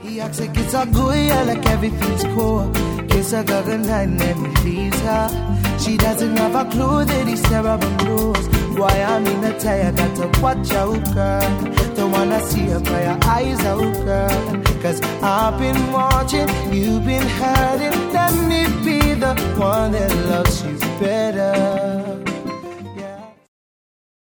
He 0.01 0.19
acts 0.19 0.39
like 0.39 0.57
it's 0.57 0.73
a 0.73 0.85
good, 0.85 1.27
yeah, 1.27 1.43
like 1.43 1.65
everything's 1.67 2.23
cool. 2.35 2.71
Kiss 3.07 3.31
her 3.31 3.43
got 3.43 3.67
a 3.67 3.77
night 3.77 4.09
and 4.09 4.57
he 4.57 4.63
leaves 4.63 4.99
her. 5.01 5.77
She 5.79 5.97
doesn't 5.97 6.35
have 6.37 6.55
a 6.55 6.69
clue 6.69 7.05
that 7.05 7.27
he's 7.27 7.41
terrible 7.43 7.89
news. 8.05 8.47
Why 8.77 9.01
I'm 9.01 9.25
in 9.27 9.43
a 9.43 9.59
tie, 9.59 9.91
got 9.91 10.15
to 10.17 10.41
watch 10.41 10.71
out, 10.71 11.03
girl. 11.13 11.95
Don't 11.95 12.11
wanna 12.11 12.41
see 12.41 12.65
her 12.67 12.79
cry 12.79 13.03
her 13.03 13.19
eyes 13.23 13.59
out, 13.65 13.93
girl. 14.05 14.63
Cause 14.81 15.01
I've 15.21 15.59
been 15.59 15.91
watching, 15.91 16.47
you've 16.73 17.05
been 17.05 17.27
hurting. 17.27 18.13
Let 18.13 18.33
me 18.49 18.65
be 18.83 19.13
the 19.13 19.35
one 19.57 19.91
that 19.91 20.11
loves 20.27 20.63
you 20.63 20.77
better. 20.99 22.00